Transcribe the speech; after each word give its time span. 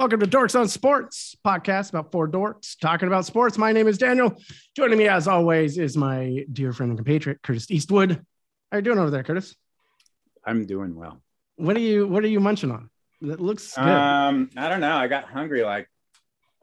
Welcome 0.00 0.20
to 0.20 0.26
Dorks 0.26 0.58
on 0.58 0.66
Sports, 0.66 1.36
podcast 1.46 1.90
about 1.90 2.10
four 2.10 2.26
dorks 2.26 2.74
talking 2.80 3.06
about 3.06 3.26
sports. 3.26 3.58
My 3.58 3.70
name 3.70 3.86
is 3.86 3.98
Daniel. 3.98 4.34
Joining 4.74 4.96
me, 4.96 5.08
as 5.08 5.28
always, 5.28 5.76
is 5.76 5.94
my 5.94 6.46
dear 6.50 6.72
friend 6.72 6.88
and 6.90 6.98
compatriot, 6.98 7.42
Curtis 7.42 7.70
Eastwood. 7.70 8.12
How 8.12 8.18
are 8.72 8.78
you 8.78 8.82
doing 8.82 8.98
over 8.98 9.10
there, 9.10 9.22
Curtis? 9.22 9.54
I'm 10.42 10.64
doing 10.64 10.96
well. 10.96 11.20
What 11.56 11.76
are 11.76 11.80
you 11.80 12.06
What 12.08 12.24
are 12.24 12.28
you 12.28 12.40
munching 12.40 12.70
on? 12.70 12.88
It 13.20 13.40
looks 13.40 13.74
good. 13.76 13.84
Um, 13.84 14.48
I 14.56 14.70
don't 14.70 14.80
know. 14.80 14.96
I 14.96 15.06
got 15.06 15.24
hungry 15.24 15.62
like 15.64 15.86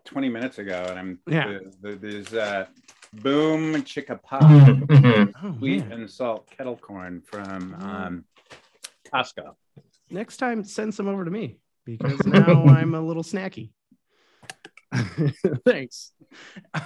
20 0.06 0.30
minutes 0.30 0.58
ago, 0.58 0.88
and 0.90 0.98
I'm 0.98 1.20
Yeah. 1.28 1.60
the, 1.84 1.92
the, 1.92 1.96
there's 1.96 2.34
uh, 2.34 2.66
Boom 3.14 3.76
Chicka 3.84 4.20
Pop 4.20 4.42
oh, 5.44 5.56
sweet 5.60 5.88
man. 5.88 5.92
and 5.92 6.10
salt 6.10 6.50
kettle 6.58 6.76
corn 6.76 7.22
from 7.22 7.76
um, 7.82 8.26
Costco. 9.14 9.54
Next 10.10 10.38
time, 10.38 10.64
send 10.64 10.96
some 10.96 11.08
over 11.08 11.24
to 11.24 11.30
me 11.30 11.60
because 11.88 12.20
now 12.26 12.66
I'm 12.66 12.94
a 12.94 13.02
little 13.02 13.24
snacky. 13.24 13.72
Thanks. 15.66 16.12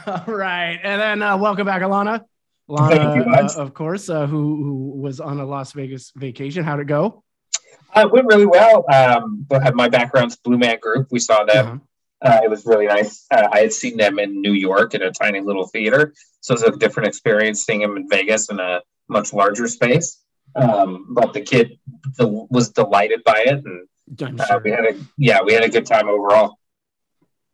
All 0.07 0.23
right, 0.27 0.79
and 0.81 1.01
then 1.01 1.21
uh, 1.21 1.37
welcome 1.37 1.65
back, 1.65 1.81
Alana. 1.81 2.23
Thank 2.69 3.15
you, 3.15 3.23
Alana, 3.23 3.57
uh, 3.57 3.61
of 3.61 3.73
course, 3.73 4.09
uh, 4.09 4.27
who 4.27 4.63
who 4.63 5.01
was 5.01 5.19
on 5.19 5.39
a 5.39 5.45
Las 5.45 5.73
Vegas 5.73 6.11
vacation. 6.15 6.63
How'd 6.63 6.79
it 6.79 6.85
go? 6.85 7.23
Uh, 7.95 8.01
it 8.01 8.11
went 8.11 8.27
really 8.27 8.45
well. 8.45 8.85
Um, 8.91 9.45
but 9.47 9.75
my 9.75 9.89
background's 9.89 10.37
Blue 10.37 10.57
Man 10.57 10.77
Group. 10.79 11.07
We 11.11 11.19
saw 11.19 11.43
them. 11.43 11.65
Uh-huh. 11.67 11.77
Uh, 12.23 12.39
it 12.43 12.49
was 12.49 12.65
really 12.67 12.85
nice. 12.85 13.25
Uh, 13.31 13.47
I 13.51 13.61
had 13.61 13.73
seen 13.73 13.97
them 13.97 14.19
in 14.19 14.41
New 14.41 14.53
York 14.53 14.93
in 14.93 15.01
a 15.01 15.11
tiny 15.11 15.39
little 15.39 15.65
theater, 15.65 16.13
so 16.39 16.53
it 16.53 16.61
was 16.61 16.75
a 16.75 16.77
different 16.77 17.07
experience 17.07 17.65
seeing 17.65 17.79
them 17.81 17.97
in 17.97 18.07
Vegas 18.07 18.49
in 18.49 18.59
a 18.59 18.81
much 19.09 19.33
larger 19.33 19.67
space. 19.67 20.21
Um, 20.55 21.07
but 21.09 21.33
the 21.33 21.41
kid 21.41 21.79
the, 22.17 22.27
was 22.27 22.69
delighted 22.69 23.23
by 23.23 23.43
it, 23.45 23.63
and 23.65 23.65
I'm 23.65 23.87
uh, 24.21 24.59
we 24.63 24.71
had 24.71 24.85
a 24.85 24.99
yeah, 25.17 25.41
we 25.41 25.53
had 25.53 25.63
a 25.63 25.69
good 25.69 25.85
time 25.85 26.07
overall. 26.09 26.57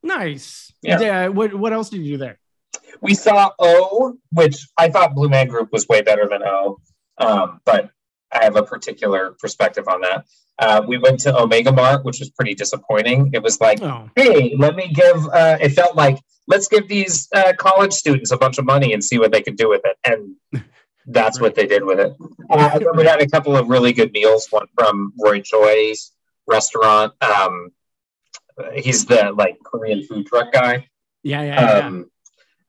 Nice. 0.03 0.71
Yeah. 0.81 1.27
What 1.27 1.53
what 1.53 1.73
else 1.73 1.89
did 1.89 2.01
you 2.01 2.13
do 2.13 2.17
there? 2.17 2.39
We 3.01 3.13
saw 3.13 3.51
O, 3.59 4.17
which 4.31 4.67
I 4.77 4.89
thought 4.89 5.13
Blue 5.13 5.29
Man 5.29 5.47
Group 5.47 5.69
was 5.71 5.87
way 5.87 6.01
better 6.01 6.27
than 6.27 6.41
O, 6.43 6.79
um, 7.19 7.59
but 7.65 7.91
I 8.31 8.43
have 8.43 8.55
a 8.55 8.63
particular 8.63 9.35
perspective 9.39 9.87
on 9.87 10.01
that. 10.01 10.25
Uh, 10.59 10.81
we 10.87 10.97
went 10.97 11.19
to 11.21 11.37
Omega 11.37 11.71
Mart, 11.71 12.03
which 12.03 12.19
was 12.19 12.29
pretty 12.31 12.55
disappointing. 12.55 13.29
It 13.33 13.43
was 13.43 13.61
like 13.61 13.81
Oh, 13.81 14.09
hey, 14.15 14.55
let 14.57 14.75
me 14.75 14.91
give, 14.93 15.27
uh, 15.27 15.57
it 15.61 15.69
felt 15.69 15.95
like, 15.95 16.19
let's 16.47 16.67
give 16.67 16.87
these 16.87 17.27
uh, 17.33 17.53
college 17.57 17.93
students 17.93 18.31
a 18.31 18.37
bunch 18.37 18.57
of 18.57 18.65
money 18.65 18.93
and 18.93 19.03
see 19.03 19.19
what 19.19 19.31
they 19.31 19.41
can 19.41 19.55
do 19.55 19.69
with 19.69 19.81
it. 19.85 19.97
And 20.03 20.63
that's 21.05 21.39
what 21.41 21.55
they 21.55 21.67
did 21.67 21.83
with 21.83 21.99
it. 21.99 22.13
Uh, 22.49 22.79
we 22.95 23.05
had 23.05 23.21
a 23.21 23.29
couple 23.29 23.55
of 23.55 23.69
really 23.69 23.93
good 23.93 24.11
meals, 24.13 24.47
one 24.49 24.67
from 24.75 25.13
Roy 25.23 25.41
Choi's 25.41 26.11
restaurant. 26.47 27.13
Um, 27.21 27.69
he's 28.73 29.05
the 29.05 29.31
like 29.35 29.57
Korean 29.63 30.03
food 30.03 30.25
truck 30.27 30.51
guy. 30.51 30.87
yeah, 31.23 31.41
yeah, 31.43 31.77
yeah. 31.79 31.87
Um, 31.87 32.09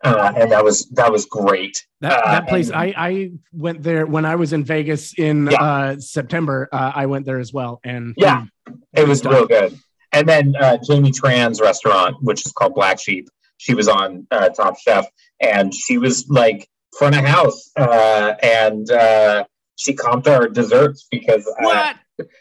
uh, 0.04 0.32
and 0.36 0.52
that 0.52 0.62
was, 0.62 0.88
that 0.90 1.10
was 1.10 1.26
great. 1.26 1.84
that, 2.02 2.12
uh, 2.24 2.40
place, 2.42 2.68
and- 2.68 2.76
I 2.76 2.94
I 2.96 3.30
went 3.52 3.82
there 3.82 4.06
when 4.06 4.24
I 4.24 4.36
was 4.36 4.52
in 4.52 4.62
Vegas 4.64 5.12
in 5.18 5.48
Yeah. 5.50 5.60
uh, 5.62 5.96
September. 5.98 6.68
Uh, 6.72 6.92
I 6.94 7.06
went 7.06 7.26
there 7.26 7.40
as 7.40 7.52
well, 7.52 7.80
and 7.84 8.14
Yeah. 8.16 8.44
It 8.92 9.08
was 9.08 9.24
real 9.24 9.46
good. 9.46 9.76
And 10.12 10.28
then 10.28 10.54
uh, 10.56 10.78
Jamie 10.86 11.10
Tran's 11.10 11.60
restaurant, 11.60 12.16
which 12.22 12.46
is 12.46 12.52
called 12.52 12.74
Black 12.74 13.00
Sheep, 13.00 13.28
she 13.56 13.74
was 13.74 13.88
on 13.88 14.26
uh, 14.30 14.48
Top 14.50 14.78
Chef, 14.78 15.06
and 15.40 15.74
she 15.74 15.98
was 15.98 16.28
like 16.28 16.68
front 16.96 17.16
of 17.16 17.24
house, 17.24 17.70
uh, 17.76 18.34
and 18.42 18.90
uh, 18.90 19.44
she 19.76 19.94
comped 19.94 20.26
our 20.28 20.48
desserts 20.48 21.06
because, 21.10 21.44
what? 21.60 21.96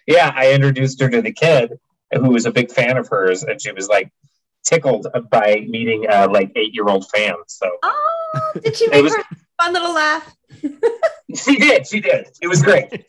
Yeah, 0.08 0.32
I 0.36 0.54
introduced 0.54 1.00
her 1.02 1.10
to 1.10 1.22
the 1.22 1.32
kid 1.32 1.74
who 2.14 2.30
was 2.32 2.46
a 2.46 2.52
big 2.52 2.72
fan 2.72 2.98
of 2.98 3.08
hers, 3.10 3.44
and 3.44 3.62
she 3.62 3.72
was 3.72 3.88
like 3.88 4.12
tickled 4.66 5.08
by 5.30 5.66
meeting 5.68 6.06
uh, 6.10 6.28
like 6.32 6.52
eight 6.56 6.74
year 6.74 6.88
old 6.88 7.08
fan. 7.10 7.36
So 7.48 7.70
Oh, 7.84 8.52
did 8.64 8.76
she 8.76 8.88
make 8.90 9.04
was- 9.04 9.16
her 9.16 9.24
fun 9.62 9.74
little 9.74 9.94
laugh? 9.94 10.36
she 11.36 11.58
did, 11.58 11.86
she 11.88 12.00
did. 12.00 12.28
It 12.42 12.48
was 12.48 12.62
great. 12.62 13.06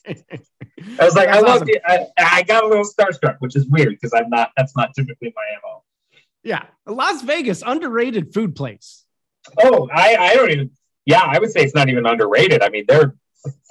I 1.00 1.04
was 1.04 1.14
like, 1.14 1.28
I 1.28 1.32
That's 1.40 1.44
loved 1.44 1.68
it. 1.70 1.82
I, 1.86 2.06
I 2.18 2.42
got 2.42 2.64
a 2.64 2.66
little 2.68 2.84
starstruck, 2.84 3.36
which 3.40 3.56
is 3.56 3.66
weird 3.68 3.90
because 3.90 4.12
I'm 4.12 4.28
not. 4.30 4.50
That's 4.56 4.76
not 4.76 4.94
typically 4.94 5.32
my 5.36 5.42
mo. 5.68 5.82
yeah, 6.42 6.64
Las 6.86 7.22
Vegas, 7.22 7.62
underrated 7.64 8.32
food 8.34 8.54
place. 8.56 9.04
Oh, 9.62 9.88
I, 9.92 10.16
I 10.16 10.34
don't 10.34 10.50
even. 10.50 10.70
Yeah, 11.06 11.22
I 11.22 11.38
would 11.38 11.50
say 11.50 11.62
it's 11.62 11.74
not 11.74 11.88
even 11.88 12.06
underrated. 12.06 12.62
I 12.62 12.68
mean, 12.68 12.84
there 12.86 13.00
are 13.00 13.16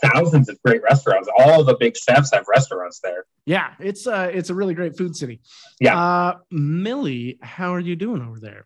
thousands 0.03 0.49
of 0.49 0.57
great 0.63 0.81
restaurants. 0.83 1.29
All 1.37 1.63
the 1.63 1.75
big 1.79 1.95
chefs 1.97 2.31
have 2.33 2.45
restaurants 2.47 2.99
there. 3.01 3.25
Yeah, 3.45 3.73
it's 3.79 4.07
uh 4.07 4.29
it's 4.33 4.49
a 4.49 4.55
really 4.55 4.73
great 4.73 4.97
food 4.97 5.15
city. 5.15 5.41
Yeah. 5.79 5.97
Uh 5.99 6.37
Millie, 6.51 7.37
how 7.41 7.73
are 7.73 7.79
you 7.79 7.95
doing 7.95 8.21
over 8.21 8.39
there? 8.39 8.65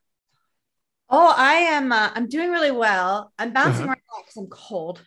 Oh, 1.10 1.34
I 1.36 1.54
am. 1.56 1.92
Uh, 1.92 2.10
I'm 2.16 2.30
doing 2.30 2.52
really 2.52 2.72
well. 2.72 3.34
I'm 3.38 3.52
bouncing 3.52 3.84
Uh-huh. 3.84 3.88
around 3.90 4.24
because 4.24 4.38
I'm 4.38 4.48
cold. 4.48 5.02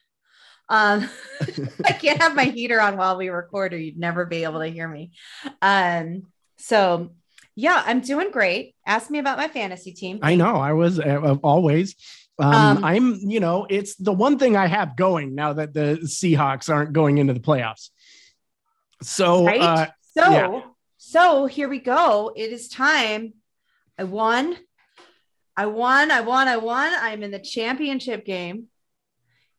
Um, 0.68 1.08
I 1.86 1.92
can't 1.92 2.20
have 2.20 2.34
my 2.34 2.44
heater 2.44 2.80
on 2.80 2.96
while 2.96 3.16
we 3.16 3.28
record, 3.30 3.72
or 3.72 3.78
you'd 3.78 3.98
never 3.98 4.26
be 4.26 4.44
able 4.44 4.60
to 4.60 4.66
hear 4.68 4.86
me. 4.88 5.12
Um, 5.62 6.24
so 6.58 7.14
yeah, 7.54 7.82
I'm 7.86 8.00
doing 8.00 8.30
great. 8.30 8.74
Ask 8.86 9.10
me 9.10 9.18
about 9.18 9.38
my 9.38 9.48
fantasy 9.48 9.92
team. 9.92 10.18
I 10.22 10.34
know 10.34 10.56
I 10.56 10.72
was 10.72 10.98
uh, 11.00 11.36
always. 11.42 11.94
Um, 12.38 12.52
Um, 12.52 12.84
I'm, 12.84 13.14
you 13.20 13.40
know, 13.40 13.66
it's 13.70 13.94
the 13.96 14.12
one 14.12 14.38
thing 14.38 14.56
I 14.56 14.66
have 14.66 14.96
going 14.96 15.34
now 15.34 15.52
that 15.52 15.72
the 15.72 15.98
Seahawks 16.02 16.72
aren't 16.72 16.92
going 16.92 17.18
into 17.18 17.32
the 17.32 17.40
playoffs. 17.40 17.90
So, 19.02 19.44
right? 19.46 19.60
uh, 19.60 19.86
so, 20.16 20.30
yeah. 20.30 20.60
so 20.96 21.46
here 21.46 21.68
we 21.68 21.78
go. 21.78 22.32
It 22.34 22.50
is 22.52 22.68
time. 22.68 23.34
I 23.98 24.04
won. 24.04 24.56
I 25.56 25.66
won. 25.66 26.10
I 26.10 26.20
won. 26.22 26.48
I 26.48 26.56
won. 26.56 26.92
I'm 26.94 27.22
in 27.22 27.30
the 27.30 27.38
championship 27.38 28.24
game. 28.24 28.66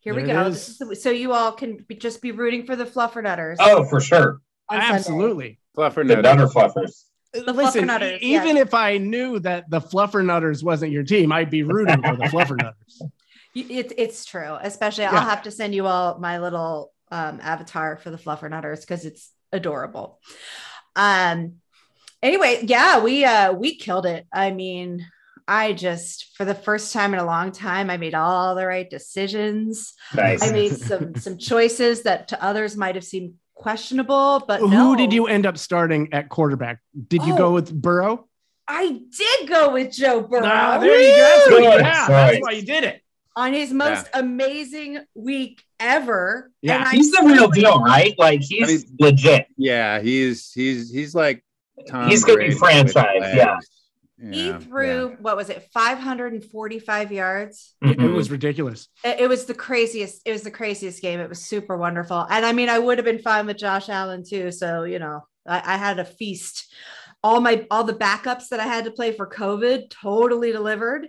Here 0.02 0.14
we 0.14 0.24
There 0.24 0.32
it 0.32 0.44
go. 0.44 0.48
is. 0.50 0.54
This 0.56 0.70
is 0.70 0.78
the- 0.90 0.96
so 0.96 1.10
you 1.10 1.32
all 1.34 1.52
can 1.54 1.78
be, 1.78 1.96
just 1.96 2.22
be 2.22 2.32
rooting 2.32 2.66
for 2.66 2.76
the 2.76 2.86
Fluffernutters. 2.86 3.56
Oh, 3.60 3.86
for 3.86 4.02
sure. 4.02 4.42
absolutely. 4.70 5.60
Fluffer 5.78 6.06
The 6.08 6.16
Nutter. 6.22 6.22
Nutter 6.46 6.48
Fluffers. 7.42 7.56
Listen, 7.56 7.88
Fluffernutters, 7.88 8.20
even 8.20 8.56
yes. 8.58 8.68
if 8.68 8.74
I 8.74 8.98
knew 8.98 9.40
that 9.40 9.70
the 9.70 9.82
Fluffernutters 9.82 10.64
wasn't 10.64 10.92
your 10.92 11.04
team, 11.04 11.32
I'd 11.32 11.50
be 11.50 11.64
rooting 11.64 12.02
for 12.02 12.16
the 12.16 12.24
Fluffernutters. 12.26 12.74
Y- 13.56 13.66
It's 13.70 13.94
it's 13.98 14.26
true. 14.26 14.56
Especially, 14.62 15.04
Yeah. 15.06 15.12
I'll 15.14 15.30
have 15.30 15.44
to 15.44 15.52
send 15.52 15.74
you 15.76 15.86
all 15.88 16.20
my 16.20 16.40
little 16.40 16.92
um, 17.12 17.40
avatar 17.42 17.98
for 17.98 18.10
the 18.10 18.18
Fluffernutters 18.18 18.82
because 18.82 19.06
it's 19.06 19.32
adorable. 19.52 20.20
Um. 20.96 21.56
Anyway, 22.24 22.62
yeah, 22.64 23.00
we 23.04 23.24
uh 23.24 23.52
we 23.54 23.76
killed 23.76 24.06
it. 24.08 24.26
I 24.34 24.50
mean, 24.52 25.06
I 25.48 25.74
just 25.74 26.36
for 26.36 26.44
the 26.44 26.56
first 26.56 26.92
time 26.92 27.14
in 27.14 27.20
a 27.20 27.26
long 27.26 27.52
time, 27.52 27.90
I 27.92 27.98
made 27.98 28.16
all 28.16 28.56
the 28.56 28.66
right 28.66 28.90
decisions. 28.90 29.94
Nice. 30.16 30.42
I 30.42 30.52
made 30.52 30.76
some 30.76 31.16
some 31.16 31.38
choices 31.38 32.04
that 32.04 32.30
to 32.30 32.44
others 32.44 32.76
might 32.76 32.96
have 32.96 33.04
seemed 33.04 33.36
questionable, 33.56 34.44
but 34.48 34.60
Who 34.60 34.70
no. 34.70 34.96
did 34.96 35.12
you 35.12 35.28
end 35.28 35.46
up 35.46 35.58
starting 35.58 36.10
at 36.14 36.30
quarterback? 36.30 36.80
Did 37.08 37.24
you 37.24 37.34
Oh. 37.34 37.38
go 37.38 37.52
with 37.54 37.74
Burrow? 37.74 38.28
I 38.68 39.00
did 39.18 39.50
go 39.50 39.74
with 39.74 39.92
Joe 39.92 40.22
Burrow. 40.22 40.42
Ah, 40.46 40.78
there 40.80 41.00
you 41.00 41.16
go. 41.16 41.18
That's 41.18 41.50
what 41.52 41.64
you 41.64 41.70
Good. 41.72 41.86
That's 41.86 42.42
why 42.42 42.52
you 42.52 42.62
did 42.62 42.84
it. 42.84 43.02
on 43.38 43.54
his 43.54 43.74
most 43.74 44.08
amazing 44.14 45.00
week 45.14 45.62
ever. 45.80 46.52
Yeah. 46.62 46.76
And 46.78 46.86
I 46.86 46.92
He's 46.92 47.12
the 47.12 47.24
real 47.26 47.50
deal, 47.50 47.80
right? 47.82 48.14
Like 48.18 48.42
he's 48.42 48.64
I 48.64 48.68
mean- 48.88 48.96
legit. 49.00 49.48
Yeah, 49.58 50.00
he's 50.02 50.52
he's 50.54 50.90
he's 50.92 51.14
like 51.14 51.44
Tom 51.90 52.08
He's 52.10 52.24
gonna 52.24 52.38
be 52.38 52.44
Brady 52.46 52.58
franchise, 52.58 53.06
with 53.20 53.36
yeah. 53.36 53.58
Legs. 54.22 54.38
He 54.38 54.48
Yeah, 54.48 54.60
threw 54.60 55.10
what 55.20 55.38
was 55.38 55.50
it, 55.50 55.68
545 55.74 57.12
yards. 57.12 57.76
It 57.82 57.98
Mhm. 57.98 58.16
was 58.16 58.32
ridiculous. 58.32 58.88
It, 59.04 59.22
it 59.22 59.28
was 59.30 59.46
the 59.46 59.54
craziest. 59.54 60.22
It 60.26 60.32
was 60.32 60.42
the 60.44 60.52
craziest 60.52 61.02
game. 61.02 61.20
It 61.20 61.30
was 61.30 61.40
super 61.46 61.78
wonderful. 61.78 62.26
And 62.30 62.46
I 62.46 62.52
mean, 62.54 62.70
I 62.70 62.80
would 62.80 62.98
have 62.98 63.06
been 63.06 63.20
fine 63.20 63.46
with 63.46 63.58
Josh 63.58 63.90
Allen 63.90 64.24
too. 64.28 64.52
So 64.52 64.84
you 64.84 65.00
know, 65.00 65.22
I, 65.48 65.74
I 65.74 65.78
had 65.78 66.00
a 66.00 66.06
feast. 66.06 66.74
All 67.24 67.40
my 67.42 67.66
all 67.72 67.84
the 67.84 67.94
backups 67.94 68.50
that 68.50 68.60
I 68.60 68.66
had 68.66 68.86
to 68.86 68.92
play 68.92 69.12
for 69.12 69.28
COVID 69.30 69.90
totally 69.90 70.52
delivered. 70.52 71.08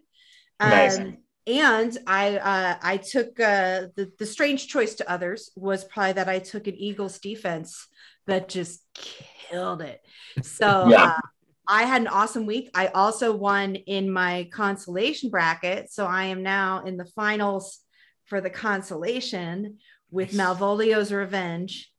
Nice. 0.60 0.96
Um, 0.98 1.18
and 1.46 1.96
I 2.06 2.38
uh, 2.38 2.76
I 2.82 2.96
took 2.96 3.38
uh, 3.38 3.88
the 3.96 4.10
the 4.18 4.26
strange 4.26 4.66
choice 4.68 4.94
to 4.96 5.10
others 5.10 5.50
was 5.56 5.84
probably 5.84 6.14
that 6.14 6.28
I 6.28 6.38
took 6.38 6.66
an 6.66 6.74
Eagles 6.74 7.18
defense 7.18 7.86
that 8.26 8.48
just 8.48 8.82
killed 8.94 9.82
it. 9.82 10.00
So 10.42 10.66
Yeah. 10.90 11.04
uh, 11.04 11.20
I 11.68 11.84
had 11.84 12.00
an 12.02 12.08
awesome 12.08 12.46
week. 12.46 12.70
I 12.74 12.88
also 12.88 13.34
won 13.34 13.74
in 13.74 14.10
my 14.10 14.48
consolation 14.52 15.30
bracket, 15.30 15.90
so 15.90 16.06
I 16.06 16.24
am 16.26 16.42
now 16.42 16.84
in 16.84 16.96
the 16.96 17.06
finals 17.06 17.80
for 18.26 18.40
the 18.40 18.50
consolation 18.50 19.78
with 20.10 20.32
Nice. 20.32 20.56
Malvolio's 20.56 21.12
Revenge. 21.12 21.90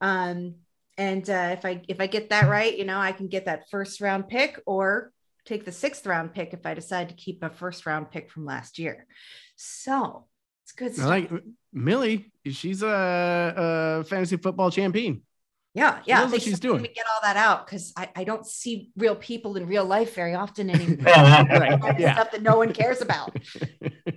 Um, 0.00 0.56
and 0.96 1.28
uh, 1.28 1.50
if 1.52 1.64
I 1.64 1.82
if 1.88 2.00
I 2.00 2.06
get 2.06 2.30
that 2.30 2.48
right, 2.48 2.76
you 2.76 2.84
know, 2.84 2.98
I 2.98 3.12
can 3.12 3.28
get 3.28 3.44
that 3.46 3.70
first 3.70 4.00
round 4.00 4.28
pick 4.28 4.60
or 4.66 5.12
take 5.44 5.64
the 5.64 5.72
sixth 5.72 6.06
round 6.06 6.34
pick 6.34 6.52
if 6.52 6.66
I 6.66 6.74
decide 6.74 7.08
to 7.08 7.14
keep 7.14 7.42
a 7.42 7.50
first 7.50 7.86
round 7.86 8.10
pick 8.10 8.30
from 8.30 8.44
last 8.44 8.78
year. 8.78 9.06
So 9.56 10.26
it's 10.64 10.72
good 10.72 10.90
I 10.90 10.94
stuff. 10.94 11.06
like 11.08 11.30
Millie. 11.72 12.32
She's 12.46 12.82
a, 12.82 14.00
a 14.00 14.04
fantasy 14.04 14.36
football 14.36 14.70
champion. 14.70 15.22
Yeah, 15.78 16.00
yeah. 16.04 16.20
knows 16.20 16.32
what 16.32 16.42
she's 16.42 16.60
doing. 16.60 16.82
need 16.82 16.88
to 16.88 16.94
Get 16.94 17.06
all 17.14 17.20
that 17.22 17.36
out 17.36 17.66
because 17.66 17.92
I, 17.96 18.08
I 18.16 18.24
don't 18.24 18.44
see 18.44 18.90
real 18.96 19.14
people 19.14 19.56
in 19.56 19.66
real 19.66 19.84
life 19.84 20.14
very 20.14 20.34
often 20.34 20.68
anymore. 20.74 21.04
Right. 21.04 21.98
Yeah. 21.98 22.14
Stuff 22.14 22.32
that 22.32 22.42
no 22.42 22.56
one 22.56 22.72
cares 22.72 23.00
about. 23.00 23.36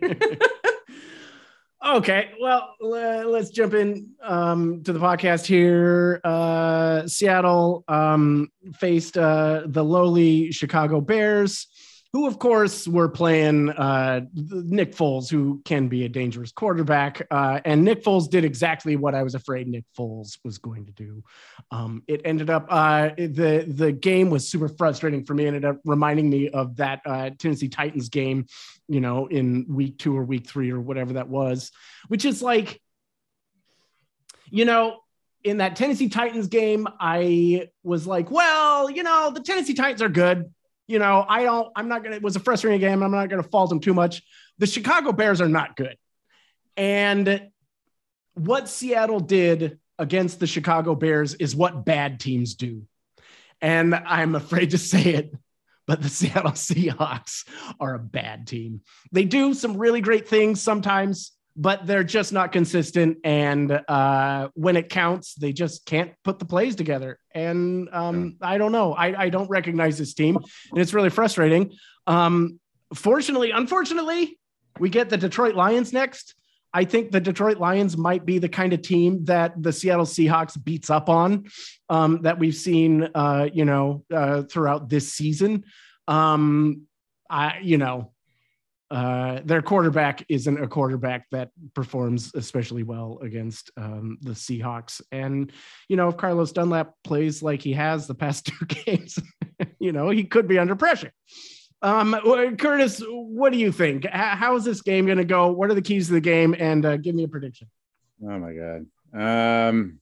okay, 1.86 2.32
well, 2.40 2.76
le- 2.80 3.26
let's 3.26 3.50
jump 3.50 3.74
in 3.74 4.12
um, 4.24 4.84
to 4.84 4.94
the 4.94 5.00
podcast 5.00 5.46
here. 5.46 6.20
Uh, 6.24 7.08
Seattle 7.08 7.84
um, 7.88 8.50
faced 8.80 9.18
uh, 9.18 9.64
the 9.66 9.84
lowly 9.84 10.52
Chicago 10.52 11.02
Bears, 11.02 11.68
who, 12.14 12.28
of 12.28 12.40
course, 12.40 12.88
were 12.88 13.08
playing 13.08 13.70
uh, 13.70 14.22
Nick 14.34 14.94
Foles, 14.94 15.30
who 15.30 15.62
can 15.64 15.88
be 15.88 16.04
a 16.04 16.10
dangerous 16.10 16.52
quarterback. 16.52 17.26
Uh, 17.32 17.62
and 17.64 17.86
Nick 17.86 18.04
Foles 18.04 18.30
did 18.30 18.44
exactly 18.44 18.98
what 18.98 19.16
I 19.16 19.24
was 19.24 19.34
afraid 19.34 19.68
Nick 19.68 19.86
Foles 19.98 20.38
was 20.44 20.58
going 20.58 20.86
to 20.88 20.92
do. 20.92 21.24
Um, 21.72 22.04
it 22.08 22.22
ended 22.26 22.50
up 22.50 22.68
uh, 22.70 23.12
the 23.18 23.66
the 23.66 23.94
game 23.94 24.30
was 24.30 24.50
super 24.50 24.68
frustrating 24.68 25.24
for 25.24 25.34
me. 25.34 25.46
It 25.46 25.48
ended 25.48 25.66
up 25.66 25.80
reminding 25.86 26.30
me 26.30 26.50
of 26.50 26.76
that 26.78 27.02
uh, 27.06 27.30
Tennessee 27.40 27.70
Titans 27.70 28.10
game, 28.10 28.46
you 28.90 29.00
know, 29.00 29.28
in 29.28 29.66
week 29.70 29.98
two 29.98 30.18
or 30.18 30.26
week 30.26 30.48
three 30.48 30.72
or 30.72 30.82
whatever 30.82 31.14
that 31.14 31.30
was, 31.30 31.72
which 32.10 32.26
is 32.26 32.42
like, 32.42 32.82
you 34.50 34.66
know, 34.66 34.98
in 35.46 35.58
that 35.58 35.78
Tennessee 35.78 36.10
Titans 36.10 36.48
game, 36.48 36.90
I 37.00 37.70
was 37.84 38.06
like, 38.06 38.30
well, 38.30 38.90
you 38.90 39.04
know, 39.04 39.32
the 39.34 39.40
Tennessee 39.40 39.74
Titans 39.74 40.02
are 40.02 40.10
good. 40.10 40.52
You 40.92 41.00
know, 41.00 41.26
I 41.28 41.44
don't, 41.44 41.70
I'm 41.74 41.88
not 41.88 42.04
going 42.04 42.12
to, 42.12 42.18
it 42.18 42.22
was 42.22 42.36
a 42.36 42.42
frustrating 42.42 42.82
game. 42.82 43.02
I'm 43.02 43.12
not 43.12 43.30
going 43.30 43.42
to 43.42 43.48
fault 43.48 43.70
them 43.70 43.80
too 43.80 43.94
much. 43.94 44.22
The 44.58 44.68
Chicago 44.68 45.14
Bears 45.14 45.40
are 45.40 45.48
not 45.48 45.78
good. 45.78 45.96
And 46.76 47.50
what 48.34 48.68
Seattle 48.68 49.22
did 49.22 49.80
against 49.98 50.42
the 50.42 50.48
Chicago 50.48 50.94
Bears 50.94 51.34
is 51.36 51.56
what 51.56 51.86
bad 51.86 52.20
teams 52.20 52.56
do. 52.56 52.84
And 53.62 53.96
I'm 53.96 54.36
afraid 54.36 54.72
to 54.72 54.78
say 54.78 55.14
it, 55.14 55.34
but 55.88 56.02
the 56.02 56.10
Seattle 56.20 56.52
Seahawks 56.52 57.48
are 57.80 57.96
a 57.96 58.00
bad 58.00 58.48
team. 58.48 58.82
They 59.14 59.24
do 59.24 59.54
some 59.54 59.78
really 59.78 60.02
great 60.02 60.28
things 60.28 60.62
sometimes, 60.62 61.32
but 61.56 61.86
they're 61.86 62.04
just 62.04 62.34
not 62.34 62.52
consistent. 62.52 63.18
And 63.24 63.72
uh, 63.72 64.50
when 64.54 64.78
it 64.78 64.90
counts, 64.90 65.36
they 65.36 65.54
just 65.54 65.86
can't 65.86 66.14
put 66.24 66.40
the 66.40 66.46
plays 66.46 66.76
together. 66.76 67.20
And 67.34 67.90
um, 67.92 68.38
I 68.42 68.58
don't 68.58 68.72
know. 68.72 68.94
I, 68.94 69.24
I 69.24 69.30
don't 69.30 69.50
recognize 69.50 69.98
this 69.98 70.14
team, 70.14 70.38
and 70.38 70.80
it's 70.80 70.94
really 70.94 71.10
frustrating. 71.10 71.74
Um, 72.08 72.60
fortunately, 72.94 73.52
unfortunately, 73.52 74.40
we 74.80 74.90
get 74.90 75.10
the 75.10 75.18
Detroit 75.18 75.56
Lions 75.56 75.94
next. 75.94 76.36
I 76.74 76.86
think 76.86 77.12
the 77.12 77.20
Detroit 77.20 77.58
Lions 77.58 77.98
might 77.98 78.26
be 78.26 78.40
the 78.40 78.48
kind 78.48 78.72
of 78.72 78.82
team 78.82 79.26
that 79.26 79.62
the 79.62 79.74
Seattle 79.74 80.06
Seahawks 80.06 80.62
beats 80.64 80.90
up 80.90 81.10
on 81.10 81.48
um, 81.90 82.22
that 82.22 82.40
we've 82.40 82.56
seen, 82.56 83.10
uh, 83.14 83.50
you 83.52 83.66
know, 83.66 84.06
uh, 84.14 84.44
throughout 84.44 84.88
this 84.88 85.12
season. 85.12 85.66
Um, 86.08 86.84
I, 87.30 87.60
you 87.62 87.78
know, 87.78 88.14
uh, 88.92 89.40
their 89.46 89.62
quarterback 89.62 90.26
isn't 90.28 90.62
a 90.62 90.68
quarterback 90.68 91.26
that 91.32 91.50
performs 91.74 92.32
especially 92.36 92.84
well 92.84 93.20
against 93.22 93.72
um, 93.78 94.18
the 94.22 94.32
Seahawks. 94.32 95.02
And, 95.14 95.50
you 95.88 95.96
know, 95.96 96.10
if 96.10 96.18
Carlos 96.18 96.52
Dunlap 96.52 96.94
plays 97.06 97.42
like 97.42 97.62
he 97.62 97.72
has 97.72 98.06
the 98.06 98.14
past 98.14 98.46
two 98.48 98.66
games, 98.66 99.18
you 99.80 99.94
know, 99.94 100.10
he 100.10 100.26
could 100.26 100.46
be 100.46 100.60
under 100.60 100.76
pressure. 100.76 101.14
Um, 101.82 102.14
Curtis, 102.60 103.02
what 103.08 103.54
do 103.54 103.58
you 103.58 103.72
think? 103.72 104.06
How 104.06 104.58
is 104.58 104.66
this 104.66 104.82
game 104.82 105.06
going 105.06 105.18
to 105.18 105.26
go? 105.26 105.52
What 105.54 105.72
are 105.72 105.74
the 105.74 105.82
keys 105.82 106.08
to 106.08 106.14
the 106.14 106.22
game? 106.22 106.54
And 106.60 106.86
uh, 106.86 106.98
give 106.98 107.16
me 107.16 107.24
a 107.24 107.30
prediction. 107.30 107.70
Oh 108.22 108.38
my 108.38 108.54
god. 108.54 109.70
Um, 109.70 110.00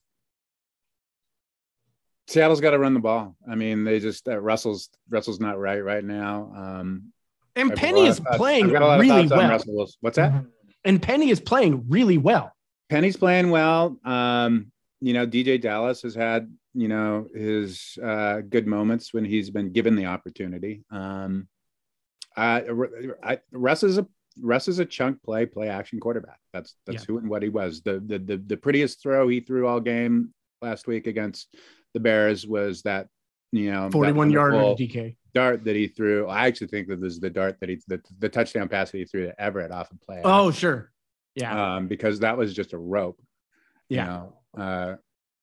Seattle's 2.28 2.60
got 2.60 2.72
to 2.72 2.80
run 2.80 2.96
the 2.96 3.00
ball. 3.00 3.36
I 3.50 3.56
mean, 3.56 3.84
they 3.84 4.00
just 4.00 4.28
uh, 4.28 4.40
Russell's 4.40 4.90
Russell's 5.10 5.40
not 5.40 5.60
right 5.60 5.80
right 5.80 6.04
now. 6.04 6.52
Um, 6.56 7.14
And 7.56 7.72
I've 7.72 7.78
Penny 7.78 8.06
is 8.08 8.20
thoughts- 8.20 8.38
playing 8.38 8.66
I've 8.66 8.72
got 8.74 8.82
a 8.82 8.86
lot 8.86 9.00
of 9.00 9.02
really 9.02 9.28
well. 9.28 9.88
What's 10.02 10.16
that? 10.18 10.46
And 10.86 11.02
Penny 11.02 11.30
is 11.30 11.40
playing 11.40 11.86
really 11.90 12.18
well. 12.18 12.54
Penny's 12.90 13.18
playing 13.18 13.50
well. 13.50 13.98
Um, 14.06 14.72
you 15.02 15.14
know, 15.14 15.28
DeeJay 15.28 15.62
Dallas 15.62 16.02
has 16.02 16.16
had, 16.16 16.52
you 16.74 16.88
know, 16.88 17.28
his 17.36 17.98
uh, 18.04 18.42
good 18.42 18.66
moments 18.68 19.14
when 19.14 19.26
he's 19.26 19.50
been 19.50 19.72
given 19.72 19.96
the 19.96 20.06
opportunity. 20.06 20.84
Um, 20.92 21.48
I, 22.38 22.64
I, 23.24 23.40
Russ 23.52 23.84
is 23.84 23.98
a 23.98 24.08
Russ 24.42 24.68
is 24.70 24.80
a 24.80 24.86
chunk 24.86 25.22
play, 25.22 25.46
play 25.46 25.68
action 25.68 26.00
quarterback. 26.00 26.40
That's 26.54 26.76
that's 26.86 27.02
Yeah. 27.04 27.06
who 27.08 27.18
and 27.18 27.30
what 27.30 27.44
he 27.44 27.50
was. 27.50 27.82
The, 27.82 28.00
the 28.06 28.20
the 28.20 28.38
the 28.38 28.58
prettiest 28.58 29.02
throw 29.02 29.28
he 29.28 29.42
threw 29.42 29.68
all 29.68 29.82
game 29.82 30.34
last 30.62 30.88
week 30.88 31.08
against 31.08 31.54
the 31.94 32.00
Bears 32.00 32.48
was 32.48 32.82
that, 32.84 33.08
you 33.52 33.72
know, 33.72 33.90
41 33.92 34.30
yard 34.32 34.54
DK. 34.54 35.16
dart 35.34 35.64
that 35.66 35.76
he 35.76 35.88
threw. 35.88 36.28
I 36.28 36.48
actually 36.48 36.68
think 36.68 36.88
that 36.90 37.02
this 37.02 37.14
is 37.14 37.20
the 37.20 37.30
dart 37.30 37.58
that 37.60 37.70
he 37.70 37.80
the, 37.88 38.02
the 38.20 38.30
touchdown 38.30 38.68
pass 38.70 38.92
that 38.92 38.98
he 38.98 39.06
threw 39.06 39.26
to 39.26 39.42
Everett 39.42 39.72
off 39.72 39.92
of 39.92 40.00
play. 40.02 40.22
Oh, 40.24 40.52
sure. 40.52 40.92
Yeah. 41.36 41.76
um, 41.76 41.88
because 41.88 42.20
that 42.20 42.38
was 42.38 42.54
just 42.54 42.74
a 42.74 42.78
rope 42.78 43.20
Yeah. 43.88 44.04
you 44.04 44.10
know, 44.58 44.64
uh, 44.64 44.96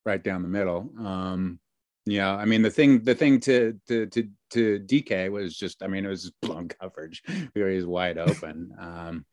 right 0.04 0.22
down 0.22 0.42
the 0.42 0.48
middle. 0.48 0.90
Um, 0.98 1.58
you 2.04 2.18
know, 2.18 2.30
I 2.34 2.44
mean, 2.44 2.62
the 2.62 2.70
thing, 2.70 3.02
the 3.02 3.14
thing 3.14 3.40
to 3.40 3.78
to 3.88 4.06
to 4.06 4.28
to 4.50 4.78
DK 4.80 5.30
was 5.30 5.56
just, 5.56 5.82
I 5.82 5.88
mean, 5.88 6.04
it 6.04 6.08
was 6.08 6.22
just 6.22 6.34
blown 6.42 6.68
coverage 6.68 7.22
where 7.54 7.70
was 7.70 7.86
wide 7.86 8.18
open. 8.18 8.72
Um. 8.78 9.24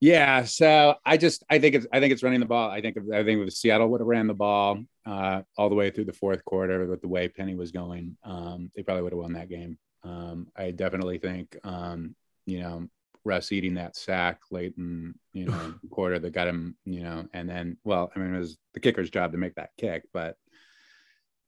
Yeah. 0.00 0.44
So 0.44 0.94
I 1.04 1.16
just, 1.16 1.42
I 1.50 1.58
think 1.58 1.74
it's, 1.74 1.86
I 1.92 1.98
think 1.98 2.12
it's 2.12 2.22
running 2.22 2.40
the 2.40 2.46
ball. 2.46 2.70
I 2.70 2.80
think, 2.80 2.96
I 3.12 3.24
think 3.24 3.46
if 3.46 3.52
Seattle 3.52 3.88
would 3.88 4.00
have 4.00 4.06
ran 4.06 4.28
the 4.28 4.34
ball 4.34 4.78
uh, 5.04 5.42
all 5.56 5.68
the 5.68 5.74
way 5.74 5.90
through 5.90 6.04
the 6.04 6.12
fourth 6.12 6.44
quarter 6.44 6.86
with 6.86 7.00
the 7.00 7.08
way 7.08 7.28
Penny 7.28 7.56
was 7.56 7.72
going, 7.72 8.16
um, 8.24 8.70
they 8.76 8.82
probably 8.82 9.02
would 9.02 9.12
have 9.12 9.20
won 9.20 9.32
that 9.32 9.48
game. 9.48 9.76
Um, 10.04 10.46
I 10.56 10.70
definitely 10.70 11.18
think, 11.18 11.56
um, 11.64 12.14
you 12.46 12.60
know, 12.60 12.88
Russ 13.24 13.52
eating 13.52 13.74
that 13.74 13.94
sack 13.96 14.40
late 14.50 14.74
in 14.78 15.14
you 15.34 15.44
know 15.44 15.74
the 15.82 15.88
quarter 15.88 16.18
that 16.18 16.32
got 16.32 16.48
him 16.48 16.76
you 16.86 17.02
know 17.02 17.26
and 17.34 17.48
then 17.48 17.76
well 17.84 18.10
I 18.14 18.18
mean 18.18 18.34
it 18.34 18.38
was 18.38 18.56
the 18.72 18.80
kicker's 18.80 19.10
job 19.10 19.32
to 19.32 19.38
make 19.38 19.54
that 19.56 19.70
kick 19.76 20.04
but 20.14 20.36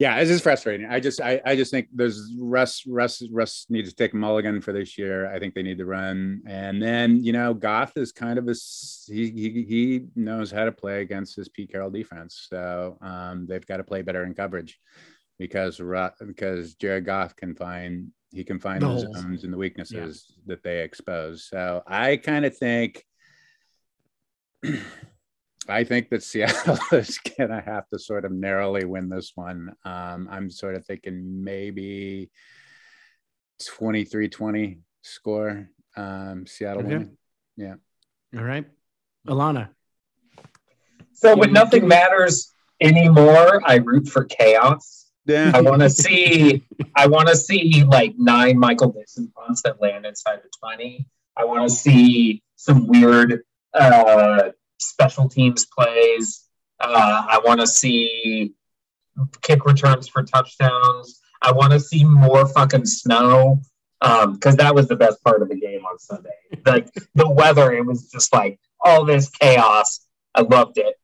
yeah 0.00 0.16
it's 0.16 0.30
just 0.30 0.42
frustrating. 0.42 0.86
I 0.86 0.98
just 0.98 1.20
I, 1.20 1.40
I 1.44 1.54
just 1.54 1.70
think 1.70 1.86
there's 1.92 2.34
Russ 2.36 2.84
Russ 2.86 3.22
Russ 3.30 3.66
needs 3.68 3.90
to 3.90 3.94
take 3.94 4.12
mulligan 4.14 4.60
for 4.60 4.72
this 4.72 4.98
year. 4.98 5.32
I 5.32 5.38
think 5.38 5.54
they 5.54 5.62
need 5.62 5.78
to 5.78 5.86
run. 5.86 6.42
And 6.46 6.82
then 6.82 7.22
you 7.22 7.32
know 7.32 7.54
Goff 7.54 7.96
is 7.96 8.10
kind 8.10 8.38
of 8.38 8.48
a 8.48 8.54
he 9.06 9.30
he, 9.30 9.64
he 9.68 10.06
knows 10.16 10.50
how 10.50 10.64
to 10.64 10.72
play 10.72 11.02
against 11.02 11.36
this 11.36 11.48
Pete 11.48 11.70
Carroll 11.70 11.90
defense. 11.90 12.46
So 12.50 12.98
um, 13.02 13.46
they've 13.46 13.64
got 13.66 13.76
to 13.76 13.84
play 13.84 14.02
better 14.02 14.24
in 14.24 14.34
coverage 14.34 14.80
because 15.38 15.80
because 16.26 16.74
Jared 16.74 17.04
Goff 17.04 17.36
can 17.36 17.54
find 17.54 18.08
he 18.32 18.44
can 18.44 18.58
find 18.58 18.80
The 18.82 18.86
the, 18.86 18.92
holes. 18.92 19.16
zones 19.16 19.44
and 19.44 19.52
the 19.52 19.58
weaknesses 19.58 20.32
that 20.46 20.62
they 20.62 20.80
expose. 20.82 21.44
So 21.44 21.82
I 21.86 22.16
kind 22.16 22.44
of 22.44 22.56
think 22.56 23.04
I 25.70 25.84
think 25.84 26.10
that 26.10 26.22
Seattle 26.22 26.78
is 26.92 27.18
gonna 27.18 27.60
have 27.60 27.88
to 27.90 27.98
sort 27.98 28.24
of 28.24 28.32
narrowly 28.32 28.84
win 28.84 29.08
this 29.08 29.32
one. 29.34 29.74
Um, 29.84 30.28
I'm 30.30 30.50
sort 30.50 30.74
of 30.74 30.84
thinking 30.86 31.44
maybe 31.44 32.30
23-20 33.62 34.78
score. 35.02 35.68
Um, 35.96 36.46
Seattle 36.46 36.82
Okay. 36.84 37.06
win. 37.56 37.76
All 38.36 38.44
right. 38.44 38.64
Alana. 39.26 39.70
So 41.12 41.36
when 41.36 41.52
nothing 41.52 41.86
matters 41.86 42.52
anymore, 42.80 43.60
I 43.66 43.76
root 43.76 44.08
for 44.08 44.24
chaos. 44.24 45.10
Yeah. 45.26 45.52
I 45.54 45.60
want 45.60 45.82
to 45.82 45.90
see. 45.90 46.64
I 46.96 47.06
want 47.08 47.28
to 47.28 47.36
see 47.36 47.84
like 47.84 48.14
nine 48.16 48.58
Michael 48.58 48.92
Dickson 48.92 49.30
punts 49.36 49.62
that 49.62 49.80
land 49.80 50.06
inside 50.06 50.40
the 50.42 50.48
twenty. 50.58 51.06
I 51.36 51.44
want 51.44 51.68
to 51.68 51.74
see 51.74 52.42
some 52.56 52.86
weird 52.86 53.42
uh, 53.74 54.50
special 54.80 55.28
teams 55.28 55.66
plays. 55.66 56.44
Uh, 56.78 57.26
I 57.28 57.40
want 57.44 57.60
to 57.60 57.66
see 57.66 58.54
kick 59.42 59.64
returns 59.64 60.08
for 60.08 60.22
touchdowns. 60.22 61.20
I 61.42 61.52
want 61.52 61.72
to 61.72 61.80
see 61.80 62.04
more 62.04 62.46
fucking 62.46 62.86
snow 62.86 63.60
because 64.00 64.56
that 64.56 64.74
was 64.74 64.88
the 64.88 64.96
best 64.96 65.22
part 65.22 65.42
of 65.42 65.48
the 65.48 65.56
game 65.56 65.84
on 65.84 65.98
Sunday. 65.98 66.30
Like 66.64 66.88
the 67.14 67.28
weather, 67.28 67.72
it 67.72 67.84
was 67.84 68.10
just 68.10 68.32
like 68.32 68.58
all 68.80 69.04
this 69.04 69.28
chaos. 69.30 70.06
I 70.34 70.42
loved 70.42 70.78
it. 70.78 70.94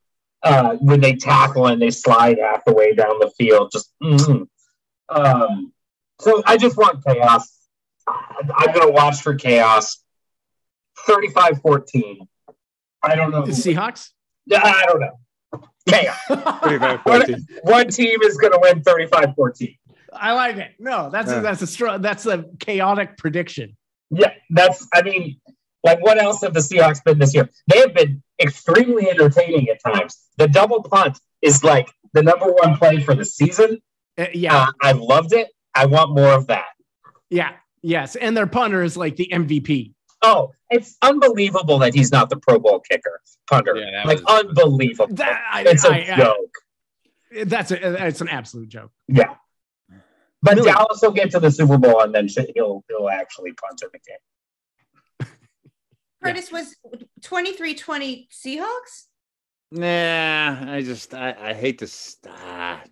Uh, 0.43 0.75
when 0.75 1.01
they 1.01 1.15
tackle 1.15 1.67
and 1.67 1.81
they 1.81 1.89
slide 1.89 2.37
half 2.39 2.63
the 2.65 2.73
way 2.73 2.93
down 2.93 3.19
the 3.19 3.31
field, 3.37 3.71
just 3.71 3.91
mm. 4.01 4.47
um, 5.09 5.73
so 6.21 6.43
I 6.45 6.57
just 6.57 6.77
want 6.77 7.03
chaos. 7.03 7.67
I'm 8.07 8.73
gonna 8.73 8.91
watch 8.91 9.21
for 9.21 9.35
chaos. 9.35 9.97
35-14. 11.07 12.27
I 13.03 13.15
don't 13.15 13.31
know. 13.31 13.45
The 13.45 13.51
Seahawks? 13.51 14.09
I 14.53 14.85
don't 14.87 14.99
know. 14.99 15.19
Chaos. 15.87 16.17
35-14. 16.29 17.39
One 17.63 17.87
team 17.89 18.21
is 18.23 18.37
gonna 18.37 18.59
win 18.59 18.81
35-14. 18.81 19.77
I 20.13 20.33
like 20.33 20.57
it. 20.57 20.71
No, 20.79 21.09
that's 21.09 21.29
Yeah. 21.31 21.39
a, 21.39 21.41
that's 21.41 21.61
a 21.61 21.67
strong 21.67 22.01
that's 22.01 22.25
a 22.25 22.45
chaotic 22.59 23.17
prediction. 23.17 23.77
Yeah, 24.09 24.31
that's. 24.49 24.87
I 24.93 25.01
mean, 25.01 25.39
like, 25.83 26.01
what 26.01 26.17
else 26.21 26.41
have 26.41 26.53
the 26.53 26.59
Seahawks 26.61 27.03
been 27.03 27.19
this 27.19 27.33
year? 27.35 27.49
They 27.67 27.79
have 27.79 27.93
been 27.93 28.23
extremely 28.41 29.09
entertaining 29.09 29.67
at 29.69 29.81
times. 29.83 30.17
The 30.37 30.47
double 30.47 30.81
punt 30.83 31.19
is 31.41 31.63
like 31.63 31.89
the 32.13 32.23
number 32.23 32.51
one 32.51 32.77
play 32.77 33.01
for 33.01 33.13
the 33.15 33.25
season. 33.25 33.79
Uh, 34.17 34.25
yeah, 34.33 34.55
Uh, 34.63 34.71
I 34.81 34.91
loved 34.93 35.33
it. 35.33 35.49
I 35.75 35.85
want 35.85 36.15
more 36.15 36.33
of 36.33 36.47
that. 36.47 36.67
yeah, 37.29 37.51
yes, 37.81 38.15
and 38.15 38.35
their 38.35 38.47
punter 38.47 38.81
is 38.81 38.97
like 38.97 39.15
the 39.17 39.29
MVP. 39.31 39.93
Oh, 40.23 40.53
it's 40.69 40.97
unbelievable 41.01 41.79
that 41.79 41.93
he's 41.93 42.11
not 42.11 42.29
the 42.29 42.37
Pro 42.37 42.59
Bowl 42.59 42.79
kicker 42.79 43.21
punter. 43.49 43.75
Yeah, 43.77 44.03
like 44.05 44.19
was- 44.27 44.45
unbelievable. 44.45 45.13
That, 45.15 45.41
I, 45.51 45.63
it's 45.67 45.85
a 45.85 45.89
I- 45.89 46.13
I- 46.13 46.17
joke. 46.17 46.55
that's 47.45 47.71
a, 47.71 48.07
it's 48.07 48.21
an 48.21 48.29
absolute 48.29 48.69
joke. 48.69 48.91
Yeah. 49.07 49.35
But 50.41 50.55
Really? 50.55 50.71
Dallas 50.71 50.99
will 51.01 51.11
get 51.11 51.31
to 51.31 51.39
the 51.39 51.49
Super 51.51 51.77
Bowl 51.77 52.01
and 52.01 52.13
then 52.13 52.27
he'll 52.55 52.83
he'll 52.87 53.09
actually 53.09 53.53
punt 53.53 53.81
in 53.83 53.89
the 53.91 53.99
game. 55.25 55.29
Curtis 56.23 56.51
was 56.51 56.75
23-20 57.21 58.27
Seahawks. 58.29 59.05
Nah, 59.71 60.73
I 60.73 60.81
just 60.83 61.13
I, 61.13 61.35
I 61.39 61.53
hate 61.53 61.79
to 61.79 61.87
stop. 61.87 62.33
Ah, 62.45 62.83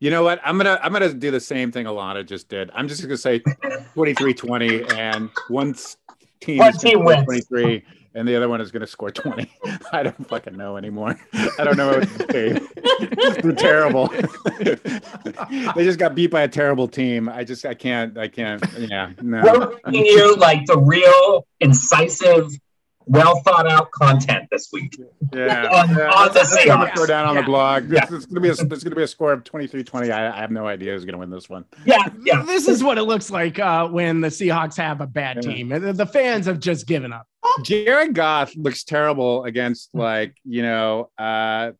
You 0.00 0.10
know 0.10 0.22
what? 0.22 0.40
I'm 0.44 0.56
gonna 0.56 0.78
I'm 0.82 0.92
gonna 0.92 1.12
do 1.12 1.30
the 1.30 1.40
same 1.40 1.72
thing 1.72 1.86
Alana 1.86 2.24
just 2.24 2.48
did. 2.48 2.70
I'm 2.72 2.86
just 2.86 3.02
gonna 3.02 3.16
say 3.16 3.40
23-20 3.40 4.92
and 4.94 5.28
one 5.48 5.74
team 6.40 6.58
One 6.58 6.72
team 6.72 7.04
wins. 7.04 7.24
23 7.24 7.84
and 8.14 8.26
the 8.26 8.36
other 8.36 8.48
one 8.48 8.60
is 8.60 8.70
gonna 8.70 8.86
score 8.86 9.10
20. 9.10 9.50
I 9.92 10.04
don't 10.04 10.28
fucking 10.28 10.56
know 10.56 10.76
anymore. 10.76 11.18
I 11.58 11.64
don't 11.64 11.76
know 11.76 11.88
what 11.88 12.08
to 12.08 12.32
say. 12.32 13.40
They're 13.42 13.52
terrible. 13.52 14.08
they 14.58 15.84
just 15.84 15.98
got 15.98 16.14
beat 16.14 16.30
by 16.30 16.42
a 16.42 16.48
terrible 16.48 16.86
team. 16.86 17.28
I 17.28 17.42
just 17.42 17.66
I 17.66 17.74
can't 17.74 18.16
I 18.16 18.28
can't 18.28 18.64
yeah 18.78 19.10
no. 19.20 19.42
We're 19.42 19.78
bringing 19.80 20.06
you 20.06 20.36
like 20.36 20.66
the 20.66 20.78
real 20.78 21.46
incisive, 21.60 22.52
well 23.08 23.40
thought 23.42 23.70
out 23.70 23.90
content 23.92 24.48
this 24.50 24.68
week. 24.72 24.96
Yeah, 25.34 25.66
on- 25.72 25.96
yeah. 25.96 26.10
on 26.10 26.28
the 26.28 26.34
That's 26.34 26.64
gonna 26.64 26.90
throw 26.94 27.06
down 27.06 27.26
on 27.26 27.34
Yeah. 27.34 27.40
the 27.40 27.46
blog. 27.46 27.90
Yeah. 27.92 28.06
It's, 28.10 28.26
gonna 28.26 28.40
be 28.40 28.48
a, 28.50 28.54
there's 28.54 28.84
gonna 28.84 28.96
be 28.96 29.02
a 29.02 29.08
score 29.08 29.32
of 29.32 29.44
23-20. 29.44 30.10
I, 30.12 30.28
I 30.36 30.40
have 30.40 30.50
no 30.50 30.66
idea 30.66 30.92
who's 30.92 31.04
gonna 31.04 31.18
win 31.18 31.30
this 31.30 31.48
one. 31.48 31.64
Yeah, 31.84 32.06
yeah. 32.22 32.42
This 32.42 32.68
is 32.68 32.82
what 32.84 32.98
it 32.98 33.04
looks 33.04 33.30
like 33.30 33.58
uh, 33.58 33.88
when 33.88 34.20
the 34.20 34.28
Seahawks 34.28 34.76
have 34.76 35.00
a 35.00 35.06
bad 35.06 35.38
Yeah. 35.44 35.52
team. 35.54 35.68
The, 35.70 35.92
the 35.92 36.06
fans 36.06 36.46
have 36.46 36.60
just 36.60 36.86
given 36.86 37.12
up. 37.12 37.26
Jared 37.62 38.14
Goff 38.14 38.54
looks 38.56 38.84
terrible 38.84 39.44
against 39.44 39.94
like 39.94 40.36
you 40.44 40.62
know 40.62 41.10
uh 41.16 41.70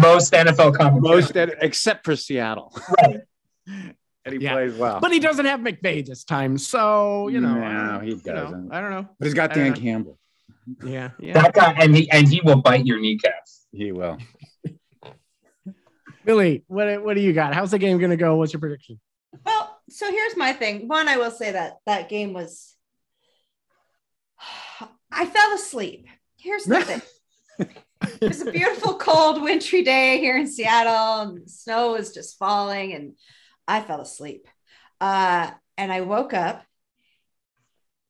Most 0.00 0.32
NFL 0.32 0.74
commentators. 0.76 1.34
most 1.34 1.54
except 1.62 2.04
for 2.04 2.16
Seattle, 2.16 2.76
Right. 3.02 3.20
and 3.66 3.94
he 4.34 4.38
Yeah. 4.38 4.54
plays 4.54 4.74
well. 4.74 4.98
But 5.00 5.12
he 5.12 5.20
doesn't 5.20 5.44
have 5.46 5.60
McVay 5.60 6.04
this 6.04 6.24
time, 6.24 6.58
so 6.58 7.28
you 7.28 7.40
know. 7.40 7.54
No, 7.54 7.64
I 7.64 7.72
don't- 7.98 8.04
he 8.04 8.10
you 8.10 8.20
know, 8.24 8.32
doesn't. 8.34 8.72
I 8.72 8.80
don't 8.80 8.90
know. 8.90 9.08
But 9.18 9.24
he's 9.26 9.34
got 9.34 9.52
Dan. 9.54 9.74
Campbell. 9.74 10.18
Yeah, 10.84 11.10
yeah. 11.18 11.34
That 11.34 11.54
guy 11.54 11.72
and 11.78 11.94
he 11.96 12.10
and 12.10 12.28
he 12.28 12.40
will 12.42 12.60
bite 12.60 12.86
your 12.86 12.98
kneecaps. 12.98 13.66
He 13.72 13.92
will. 13.92 14.18
Billy, 16.24 16.64
what 16.66 17.02
what 17.04 17.14
do 17.14 17.20
you 17.20 17.32
got? 17.32 17.54
How's 17.54 17.70
the 17.70 17.78
game 17.78 17.98
going 17.98 18.10
to 18.10 18.16
go? 18.16 18.36
What's 18.36 18.52
your 18.52 18.60
prediction? 18.60 19.00
Well, 19.44 19.80
so 19.88 20.10
here's 20.10 20.36
my 20.36 20.52
thing. 20.52 20.88
One, 20.88 21.08
I 21.08 21.18
will 21.18 21.30
say 21.30 21.52
that 21.52 21.78
that 21.86 22.08
game 22.08 22.32
was. 22.32 22.74
I 25.12 25.26
fell 25.26 25.54
asleep. 25.54 26.06
Here's 26.36 26.64
the 26.64 26.82
thing. 26.82 27.02
It 28.20 28.28
was 28.28 28.42
a 28.42 28.52
beautiful, 28.52 28.98
cold, 28.98 29.42
wintry 29.42 29.82
day 29.82 30.18
here 30.18 30.36
in 30.36 30.46
Seattle, 30.46 31.22
and 31.22 31.44
the 31.44 31.48
snow 31.48 31.92
was 31.92 32.12
just 32.12 32.38
falling, 32.38 32.92
and 32.92 33.14
I 33.66 33.80
fell 33.80 34.00
asleep. 34.00 34.46
Uh, 35.00 35.50
and 35.78 35.92
I 35.92 36.02
woke 36.02 36.34
up, 36.34 36.62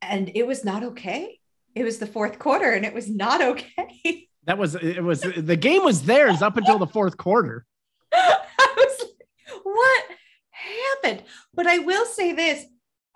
and 0.03 0.31
it 0.35 0.47
was 0.47 0.65
not 0.65 0.83
okay. 0.83 1.39
It 1.77 1.85
was 1.85 1.99
the 1.99 2.07
fourth 2.07 2.39
quarter, 2.39 2.73
and 2.73 2.87
it 2.87 2.95
was 2.95 3.09
not 3.09 3.43
okay. 3.43 4.29
That 4.47 4.59
was 4.59 4.77
it. 4.77 5.03
Was 5.03 5.23
the 5.23 5.57
game 5.57 5.83
was 5.83 6.03
theirs 6.03 6.41
up 6.41 6.57
until 6.57 6.79
the 6.79 6.87
fourth 6.87 7.17
quarter. 7.17 7.67
I 8.13 8.39
was 8.77 9.01
like, 9.01 9.61
what 9.65 10.05
happened? 10.53 11.25
But 11.53 11.67
I 11.67 11.79
will 11.79 12.07
say 12.07 12.33
this. 12.33 12.63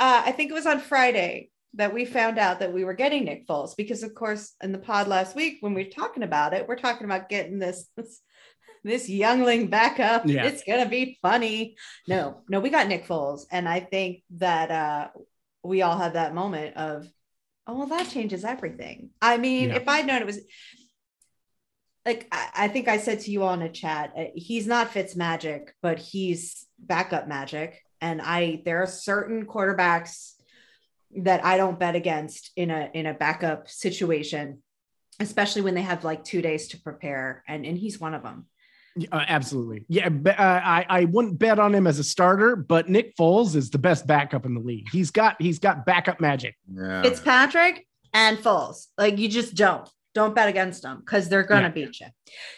Uh, 0.01 0.23
I 0.27 0.33
think 0.33 0.51
it 0.51 0.55
was 0.55 0.67
on 0.67 0.81
Friday 0.81 1.51
that 1.75 1.95
we 1.95 2.05
found 2.05 2.37
out 2.37 2.59
that 2.59 2.73
we 2.73 2.85
were 2.85 2.95
getting 2.95 3.27
Nick 3.27 3.47
Foles 3.47 3.77
because, 3.77 4.03
of 4.03 4.13
course, 4.13 4.55
in 4.61 4.73
the 4.73 4.79
pod 4.79 5.07
last 5.07 5.37
week 5.37 5.59
when 5.61 5.73
we 5.73 5.85
were 5.85 5.91
talking 5.91 6.25
about 6.25 6.53
it, 6.53 6.67
we're 6.67 6.75
talking 6.75 7.05
about 7.05 7.29
getting 7.29 7.61
this 7.61 7.87
this, 7.97 8.21
this 8.83 9.09
youngling 9.09 9.69
back 9.69 10.01
up. 10.01 10.27
Yeah. 10.27 10.47
It's 10.47 10.65
gonna 10.65 10.89
be 10.89 11.17
funny. 11.23 11.77
No, 12.09 12.43
no, 12.49 12.59
we 12.59 12.71
got 12.71 12.89
Nick 12.89 13.07
Foles, 13.07 13.43
and 13.53 13.69
I 13.69 13.79
think 13.79 14.25
that 14.39 14.73
uh, 14.73 15.09
we 15.63 15.83
all 15.83 15.97
had 15.97 16.15
that 16.15 16.35
moment 16.35 16.77
of, 16.77 17.07
oh 17.67 17.79
well, 17.79 17.87
that 17.89 18.09
changes 18.11 18.45
everything. 18.45 19.11
I 19.23 19.37
mean, 19.37 19.69
Yeah. 19.71 19.77
if 19.77 19.89
I'd 19.89 20.07
known 20.07 20.23
it 20.23 20.27
was 20.27 20.41
like 22.07 22.27
I, 22.33 22.49
I 22.55 22.69
think 22.69 22.89
I 22.89 22.97
said 22.99 23.21
to 23.21 23.31
you 23.31 23.43
all 23.43 23.55
in 23.55 23.63
a 23.63 23.69
chat, 23.71 24.13
uh, 24.17 24.25
he's 24.35 24.67
not 24.67 24.91
Fitz 24.93 25.15
magic, 25.17 25.75
but 25.83 25.99
he's 25.99 26.67
backup 26.79 27.29
magic. 27.29 27.83
And 28.01 28.21
I 28.23 28.63
there 28.65 28.83
are 28.83 28.87
certain 28.87 29.45
quarterbacks 29.47 30.33
that 31.19 31.45
I 31.45 31.57
don't 31.57 31.79
bet 31.79 31.97
against 31.97 32.51
in 32.57 32.71
a 32.71 32.91
in 32.95 33.07
a 33.07 33.15
backup 33.15 33.69
situation, 33.69 34.63
especially 35.19 35.63
when 35.63 35.75
they 35.75 35.83
have 35.83 36.05
like 36.05 36.25
two 36.25 36.41
days 36.41 36.69
to 36.69 36.81
prepare. 36.81 37.45
And 37.47 37.67
and 37.67 37.77
he's 37.77 38.01
one 38.01 38.15
of 38.15 38.23
them. 38.23 38.47
Uh, 39.13 39.25
absolutely. 39.29 39.85
Yeah, 39.89 40.09
be- 40.09 40.31
uh, 40.31 40.35
I 40.39 40.85
I 40.89 41.05
wouldn't 41.07 41.39
bet 41.39 41.59
on 41.59 41.75
him 41.75 41.87
as 41.87 41.99
a 41.99 42.05
starter, 42.05 42.57
but 42.57 42.89
Nick 42.89 43.17
Foles 43.17 43.55
is 43.55 43.71
the 43.71 43.79
best 43.79 44.07
backup 44.07 44.45
in 44.47 44.55
the 44.55 44.61
league. 44.61 44.89
He's 44.91 45.11
got 45.11 45.41
he's 45.41 45.59
got 45.59 45.87
backup 45.87 46.21
magic. 46.21 46.57
Yeah. 46.73 47.03
Fitzpatrick 47.03 47.87
and 48.13 48.39
Foles. 48.39 48.87
Like 48.99 49.19
you 49.19 49.29
just 49.29 49.55
don't. 49.55 49.89
Don't 50.13 50.35
bet 50.35 50.49
against 50.49 50.83
them 50.83 50.99
because 50.99 51.29
they're 51.29 51.45
going 51.45 51.63
to 51.63 51.69
Yeah. 51.69 51.87
beat 51.87 52.01
you. 52.01 52.07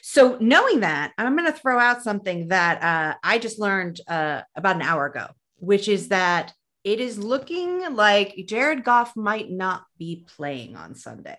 So 0.02 0.38
knowing 0.40 0.80
that, 0.80 1.12
I'm 1.18 1.36
going 1.36 1.52
to 1.52 1.58
throw 1.58 1.78
out 1.78 2.02
something 2.02 2.48
that 2.48 2.82
uh, 2.82 3.14
I 3.22 3.38
just 3.38 3.58
learned 3.58 4.00
uh, 4.08 4.40
about 4.56 4.76
an 4.76 4.82
hour 4.82 5.04
ago, 5.04 5.26
which 5.58 5.86
is 5.86 6.08
that 6.08 6.54
it 6.82 6.98
is 6.98 7.18
looking 7.18 7.94
like 7.94 8.34
Jared 8.48 8.84
Goff 8.84 9.14
might 9.16 9.50
not 9.50 9.84
be 9.98 10.24
playing 10.34 10.76
on 10.76 10.94
Sunday. 10.94 11.36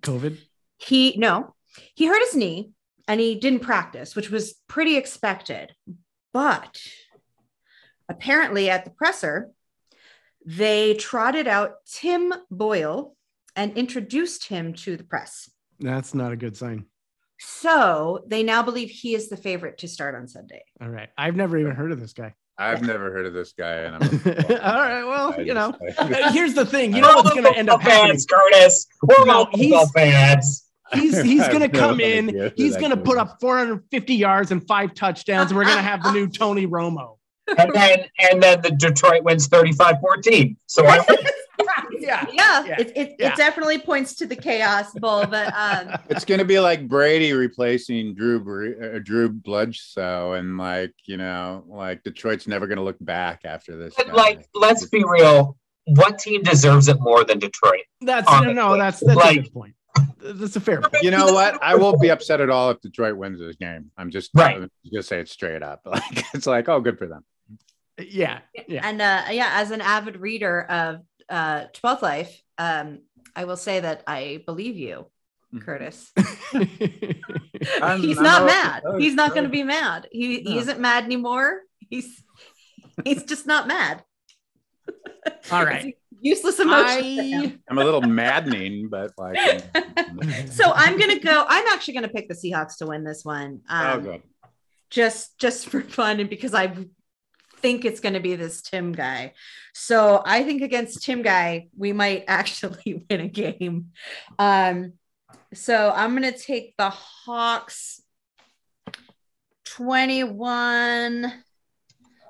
COVID. 0.00 0.36
He 0.78 1.14
no, 1.16 1.54
he 1.94 2.06
hurt 2.06 2.20
his 2.24 2.34
knee 2.34 2.72
and 3.08 3.20
he 3.20 3.34
didn't 3.34 3.60
practice, 3.60 4.14
which 4.16 4.30
was 4.30 4.54
pretty 4.68 4.96
expected. 4.96 5.74
But 6.32 6.80
apparently 8.08 8.70
at 8.70 8.84
the 8.84 8.90
presser, 8.90 9.50
they 10.44 10.94
trotted 10.94 11.46
out 11.46 11.74
Tim 11.90 12.32
Boyle 12.50 13.14
and 13.54 13.76
introduced 13.76 14.48
him 14.48 14.72
to 14.74 14.96
the 14.96 15.04
press. 15.04 15.50
That's 15.78 16.14
not 16.14 16.32
a 16.32 16.36
good 16.36 16.56
sign. 16.56 16.86
So 17.38 18.24
they 18.26 18.42
now 18.42 18.62
believe 18.62 18.88
he 18.90 19.14
is 19.14 19.28
the 19.28 19.36
favorite 19.36 19.78
to 19.78 19.88
start 19.88 20.14
on 20.14 20.28
Sunday. 20.28 20.62
All 20.80 20.88
right. 20.88 21.08
I've 21.18 21.36
never 21.36 21.58
even 21.58 21.72
heard 21.72 21.92
of 21.92 22.00
this 22.00 22.12
guy. 22.12 22.34
I've 22.58 22.82
never 22.82 23.10
heard 23.10 23.26
of 23.26 23.32
this 23.32 23.52
guy, 23.54 23.76
and 23.76 23.96
I'm. 23.96 24.02
All 24.62 24.78
right. 24.78 25.04
Well, 25.04 25.34
I 25.36 25.40
you 25.40 25.54
know, 25.54 25.74
just- 25.96 26.00
here's 26.34 26.54
the 26.54 26.66
thing. 26.66 26.94
You 26.94 27.00
know 27.02 27.14
what's 27.14 27.30
going 27.30 27.44
to 27.44 27.56
end 27.56 27.68
up 27.70 27.80
Football 27.80 27.92
happening? 27.96 28.12
fans, 28.12 28.26
Curtis. 28.26 28.86
We're 29.02 29.24
No, 29.24 29.32
all 29.32 29.44
football 29.46 29.58
he's- 29.60 29.90
fans. 29.92 30.64
He's 30.92 31.20
he's 31.22 31.46
going 31.48 31.60
to 31.60 31.68
no 31.68 31.78
come 31.78 32.00
in. 32.00 32.52
He's 32.56 32.76
going 32.76 32.90
to 32.90 32.96
put 32.96 33.18
up 33.18 33.38
450 33.40 34.14
yards 34.14 34.50
and 34.50 34.66
five 34.66 34.94
touchdowns, 34.94 35.50
and 35.50 35.58
we're 35.58 35.64
going 35.64 35.76
to 35.76 35.82
have 35.82 36.02
the 36.02 36.12
new 36.12 36.28
Tony 36.32 36.66
Romo. 36.66 37.16
And 37.58 37.72
then 37.74 38.04
and 38.30 38.42
then 38.42 38.60
the 38.62 38.70
Detroit 38.70 39.24
wins 39.24 39.48
35-14. 39.48 40.56
So 40.66 40.86
I. 40.88 41.04
Yeah. 41.98 42.26
Yeah, 42.32 42.64
Yeah. 42.64 42.76
It, 42.80 42.92
it, 42.96 43.16
Yeah. 43.18 43.28
it 43.32 43.36
definitely 43.36 43.78
points 43.78 44.14
to 44.16 44.26
the 44.26 44.34
chaos 44.36 44.92
bowl, 44.94 45.24
but 45.26 45.52
um, 45.54 45.96
It's 46.08 46.24
gonna 46.24 46.44
be 46.44 46.58
like 46.60 46.88
Brady 46.88 47.32
replacing 47.32 48.14
Drew 48.14 48.40
Bre- 48.40 48.96
uh, 48.96 48.98
Drew 48.98 49.28
Bledsoe, 49.28 50.32
and 50.32 50.58
like 50.58 50.92
you 51.04 51.16
know, 51.16 51.64
like 51.68 52.02
Detroit's 52.02 52.46
never 52.48 52.66
gonna 52.66 52.82
look 52.82 52.96
back 53.00 53.42
after 53.44 53.76
this. 53.76 53.94
But, 53.96 54.12
like, 54.14 54.46
let's 54.54 54.86
be 54.88 55.04
real. 55.04 55.56
What 55.86 56.18
team 56.18 56.42
deserves 56.42 56.88
it 56.88 57.00
more 57.00 57.24
than 57.24 57.38
Detroit? 57.38 57.82
That's 58.00 58.28
Honestly, 58.28 58.54
no, 58.54 58.76
that's 58.76 59.00
that's 59.00 59.12
a 59.12 59.18
like- 59.18 59.42
good 59.44 59.52
point. 59.52 59.74
That's 60.20 60.56
a 60.56 60.60
fair 60.60 60.80
point. 60.80 61.02
you 61.02 61.10
know 61.10 61.32
what? 61.32 61.62
I 61.62 61.74
won't 61.74 62.00
be 62.00 62.10
upset 62.10 62.40
at 62.40 62.48
all 62.50 62.70
if 62.70 62.80
Detroit 62.80 63.16
wins 63.16 63.40
this 63.40 63.56
game. 63.56 63.90
I'm 63.98 64.10
just 64.10 64.30
Right. 64.34 64.56
I'm 64.56 64.70
just 64.84 64.92
gonna 64.92 65.02
say 65.02 65.20
it 65.20 65.28
straight 65.28 65.62
up. 65.62 65.80
Like 65.86 66.24
it's 66.34 66.46
like, 66.46 66.68
oh, 66.68 66.80
good 66.80 66.98
for 66.98 67.06
them. 67.06 67.24
Yeah. 67.98 68.38
Yeah. 68.68 68.86
and 68.88 69.02
uh, 69.02 69.22
yeah, 69.30 69.50
as 69.54 69.70
an 69.70 69.80
avid 69.80 70.16
reader 70.16 70.62
of 70.62 71.00
uh, 71.28 71.66
12th 71.74 72.02
Life, 72.02 72.42
um, 72.58 73.00
I 73.36 73.44
will 73.44 73.56
say 73.56 73.80
that 73.80 74.02
I 74.06 74.42
believe 74.46 74.76
you, 74.76 75.06
Mhm. 75.54 75.62
Curtis. 75.62 76.12
He's 78.00 78.20
not 78.20 78.46
mad. 78.46 78.82
He's 78.98 79.14
not 79.14 79.30
going 79.32 79.44
to 79.44 79.50
be 79.50 79.62
mad. 79.62 80.08
He, 80.10 80.40
he 80.40 80.58
isn't 80.58 80.80
mad 80.80 81.04
anymore. 81.04 81.60
He's 81.90 82.22
he's 83.04 83.24
just 83.24 83.46
not 83.46 83.66
mad. 83.68 84.02
All 85.50 85.64
right. 85.64 85.96
Useless 86.22 86.58
emotion. 86.60 87.04
I... 87.04 87.58
I'm 87.68 87.78
a 87.78 87.84
little 87.84 88.00
maddening, 88.00 88.88
but 88.88 89.10
like, 89.18 89.36
so 90.50 90.72
I'm 90.72 90.98
gonna 90.98 91.18
go. 91.18 91.44
I'm 91.46 91.66
actually 91.68 91.94
gonna 91.94 92.08
pick 92.08 92.28
the 92.28 92.34
Seahawks 92.34 92.78
to 92.78 92.86
win 92.86 93.04
this 93.04 93.24
one. 93.24 93.60
oh, 93.68 93.92
Um, 93.92 94.02
good. 94.02 94.22
just 94.88 95.36
just 95.38 95.68
for 95.68 95.82
fun 95.82 96.20
and 96.20 96.30
because 96.30 96.54
I 96.54 96.74
think 97.62 97.84
it's 97.84 98.00
going 98.00 98.14
to 98.14 98.20
be 98.20 98.34
this 98.34 98.60
Tim 98.60 98.92
guy. 98.92 99.32
So 99.72 100.20
I 100.26 100.42
think 100.42 100.62
against 100.62 101.04
Tim 101.04 101.22
guy, 101.22 101.68
we 101.76 101.92
might 101.92 102.24
actually 102.28 103.04
win 103.08 103.20
a 103.20 103.28
game. 103.28 103.92
Um, 104.38 104.94
so 105.54 105.92
I'm 105.94 106.16
going 106.16 106.30
to 106.30 106.38
take 106.38 106.76
the 106.76 106.90
Hawks 106.90 108.02
21 109.64 111.32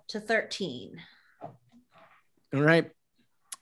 to 0.09 0.21
13. 0.21 1.01
All 2.55 2.61
right. 2.61 2.91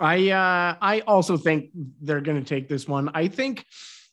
I 0.01 0.31
uh 0.31 0.77
I 0.81 1.01
also 1.07 1.37
think 1.37 1.71
they're 2.01 2.21
going 2.21 2.43
to 2.43 2.49
take 2.49 2.69
this 2.69 2.89
one. 2.89 3.11
I 3.15 3.29
think 3.29 3.67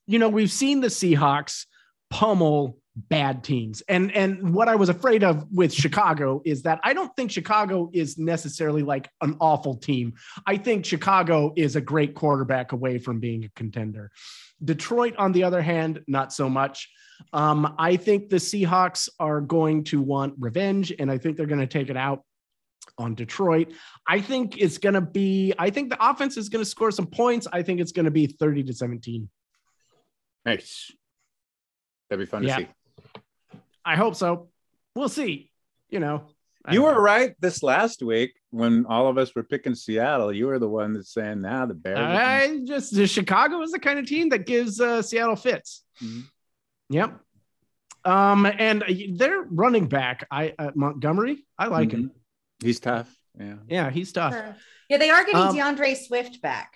you 0.07 0.19
know, 0.19 0.29
we've 0.29 0.51
seen 0.51 0.79
the 0.79 0.87
Seahawks 0.87 1.65
pummel 2.09 2.77
bad 2.97 3.43
teams. 3.43 3.81
And 3.87 4.11
and 4.13 4.53
what 4.53 4.67
I 4.67 4.75
was 4.75 4.89
afraid 4.89 5.23
of 5.23 5.45
with 5.51 5.71
Chicago 5.71 6.41
is 6.45 6.63
that 6.63 6.79
I 6.83 6.93
don't 6.93 7.15
think 7.15 7.29
Chicago 7.29 7.89
is 7.93 8.17
necessarily 8.17 8.81
like 8.81 9.09
an 9.21 9.37
awful 9.39 9.75
team. 9.75 10.13
I 10.45 10.57
think 10.57 10.83
Chicago 10.83 11.53
is 11.55 11.75
a 11.75 11.81
great 11.81 12.15
quarterback 12.15 12.71
away 12.71 12.97
from 12.97 13.19
being 13.19 13.45
a 13.45 13.49
contender. 13.49 14.11
Detroit, 14.63 15.15
on 15.17 15.31
the 15.31 15.43
other 15.43 15.61
hand, 15.61 16.01
not 16.07 16.33
so 16.33 16.49
much. 16.49 16.89
Um, 17.33 17.75
I 17.77 17.97
think 17.97 18.29
the 18.29 18.37
Seahawks 18.37 19.09
are 19.19 19.41
going 19.41 19.83
to 19.85 20.01
want 20.01 20.33
revenge, 20.39 20.91
and 20.97 21.11
I 21.11 21.17
think 21.17 21.37
they're 21.37 21.45
going 21.45 21.59
to 21.59 21.67
take 21.67 21.89
it 21.89 21.97
out 21.97 22.23
on 22.97 23.15
Detroit. 23.15 23.73
I 24.07 24.21
think 24.21 24.57
it's 24.57 24.77
going 24.77 24.95
to 24.95 25.01
be, 25.01 25.53
I 25.57 25.69
think 25.69 25.89
the 25.89 26.09
offense 26.09 26.37
is 26.37 26.49
going 26.49 26.63
to 26.63 26.69
score 26.69 26.91
some 26.91 27.07
points. 27.07 27.47
I 27.51 27.61
think 27.63 27.79
it's 27.79 27.91
going 27.91 28.05
to 28.05 28.11
be 28.11 28.27
30 28.27 28.63
to 28.63 28.73
17. 28.73 29.29
Nice. 30.45 30.91
That'd 32.09 32.25
be 32.25 32.29
fun 32.29 32.43
yeah. 32.43 32.57
to 32.57 32.61
see. 32.63 32.69
I 33.83 33.95
hope 33.95 34.15
so. 34.15 34.49
We'll 34.95 35.09
see. 35.09 35.51
You 35.89 35.99
know, 35.99 36.23
you 36.69 36.83
were 36.83 36.93
know. 36.93 36.99
right 36.99 37.35
this 37.39 37.63
last 37.63 38.03
week 38.03 38.33
when 38.49 38.85
all 38.87 39.07
of 39.07 39.17
us 39.17 39.33
were 39.33 39.43
picking 39.43 39.75
Seattle. 39.75 40.33
You 40.33 40.47
were 40.47 40.59
the 40.59 40.67
one 40.67 40.93
that's 40.93 41.13
saying 41.13 41.41
now 41.41 41.59
nah, 41.59 41.65
the 41.67 41.73
Bears. 41.73 41.99
I 41.99 42.59
just 42.65 42.93
the 42.93 43.07
Chicago 43.07 43.61
is 43.61 43.71
the 43.71 43.79
kind 43.79 43.99
of 43.99 44.05
team 44.05 44.29
that 44.29 44.45
gives 44.45 44.81
uh, 44.81 45.01
Seattle 45.01 45.35
fits. 45.35 45.83
Mm-hmm. 46.03 46.21
Yep. 46.89 47.19
Um, 48.03 48.45
and 48.45 48.83
they're 49.15 49.43
running 49.43 49.87
back. 49.87 50.25
I 50.31 50.53
uh, 50.57 50.71
Montgomery. 50.75 51.45
I 51.57 51.67
like 51.67 51.89
mm-hmm. 51.89 51.97
him. 51.97 52.11
He's 52.61 52.79
tough. 52.79 53.13
Yeah. 53.39 53.55
Yeah, 53.67 53.89
he's 53.89 54.11
tough. 54.11 54.35
Yeah, 54.89 54.97
they 54.97 55.09
are 55.09 55.23
getting 55.23 55.41
um, 55.41 55.55
D'Andre 55.55 55.93
Swift 55.95 56.41
back. 56.41 56.73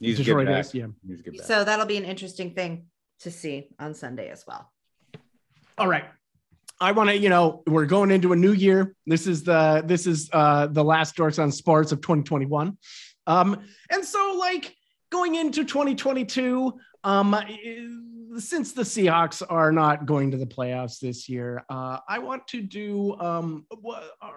He's 0.00 0.16
Detroit 0.16 0.48
is, 0.48 0.74
yeah. 0.74 0.86
He's 1.06 1.22
good 1.22 1.36
back. 1.36 1.46
So 1.46 1.64
that'll 1.64 1.86
be 1.86 1.96
an 1.96 2.04
interesting 2.04 2.54
thing 2.54 2.86
to 3.20 3.30
see 3.30 3.68
on 3.78 3.94
Sunday 3.94 4.30
as 4.30 4.44
well. 4.46 4.70
All 5.76 5.88
right. 5.88 6.04
I 6.80 6.92
want 6.92 7.10
to, 7.10 7.18
you 7.18 7.28
know, 7.28 7.62
we're 7.66 7.86
going 7.86 8.10
into 8.10 8.32
a 8.32 8.36
new 8.36 8.52
year. 8.52 8.94
This 9.06 9.26
is 9.26 9.42
the 9.42 9.82
this 9.84 10.06
is 10.06 10.30
uh 10.32 10.68
the 10.68 10.84
last 10.84 11.16
Dorks 11.16 11.42
on 11.42 11.50
Sports 11.50 11.90
of 11.90 12.00
2021. 12.00 12.76
Um, 13.26 13.60
and 13.90 14.04
so 14.04 14.36
like 14.38 14.74
going 15.10 15.34
into 15.34 15.64
2022, 15.64 16.72
um, 17.04 17.36
since 18.38 18.72
the 18.72 18.82
Seahawks 18.82 19.42
are 19.48 19.72
not 19.72 20.06
going 20.06 20.30
to 20.30 20.36
the 20.36 20.46
playoffs 20.46 20.98
this 20.98 21.28
year, 21.28 21.64
uh, 21.68 21.98
I 22.08 22.18
want 22.18 22.46
to 22.48 22.62
do 22.62 23.16
um 23.18 23.66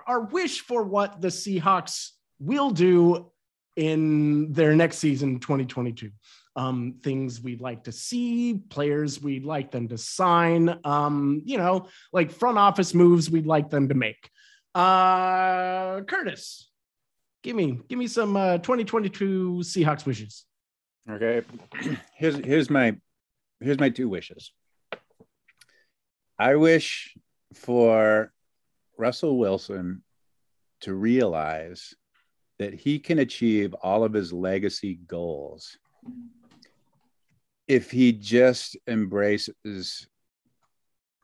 our 0.08 0.22
wish 0.26 0.62
for 0.62 0.84
what 0.84 1.22
the 1.22 1.30
Seahawks 1.30 2.12
will 2.40 2.72
do 2.72 3.32
in 3.76 4.52
their 4.52 4.76
next 4.76 4.98
season, 4.98 5.40
2022 5.40 6.12
um, 6.56 6.96
things 7.02 7.42
we'd 7.42 7.62
like 7.62 7.86
to 7.86 7.92
see, 7.92 8.56
players 8.70 9.22
we'd 9.22 9.46
like 9.46 9.72
them 9.72 9.88
to 9.88 9.98
sign, 9.98 10.78
um, 10.84 11.42
you 11.46 11.58
know, 11.58 11.88
like 12.12 12.32
front 12.32 12.58
office 12.58 12.94
moves 12.94 13.30
we'd 13.30 13.46
like 13.46 13.70
them 13.70 13.88
to 13.90 13.96
make. 13.96 14.30
Uh, 14.76 16.02
Curtis, 16.02 16.70
give 17.44 17.56
me 17.56 17.80
give 17.88 18.00
me 18.00 18.08
some 18.08 18.36
uh, 18.36 18.58
2022 18.58 19.62
Seahawks 19.64 20.06
wishes. 20.06 20.46
Okay, 21.10 21.42
here's 22.16 22.36
here's 22.36 22.70
my 22.70 22.96
here's 23.60 23.80
my 23.80 23.90
two 23.90 24.08
wishes. 24.08 24.52
I 26.38 26.56
wish 26.56 27.16
for 27.54 28.32
Russell 28.98 29.38
Wilson 29.38 30.04
to 30.82 30.94
realize 30.94 31.94
that 32.60 32.74
he 32.74 33.00
can 33.00 33.20
achieve 33.20 33.74
all 33.82 34.04
of 34.04 34.14
his 34.14 34.32
legacy 34.32 35.00
goals 35.08 35.78
if 37.68 37.90
he 37.90 38.12
just 38.12 38.78
embraces 38.88 40.08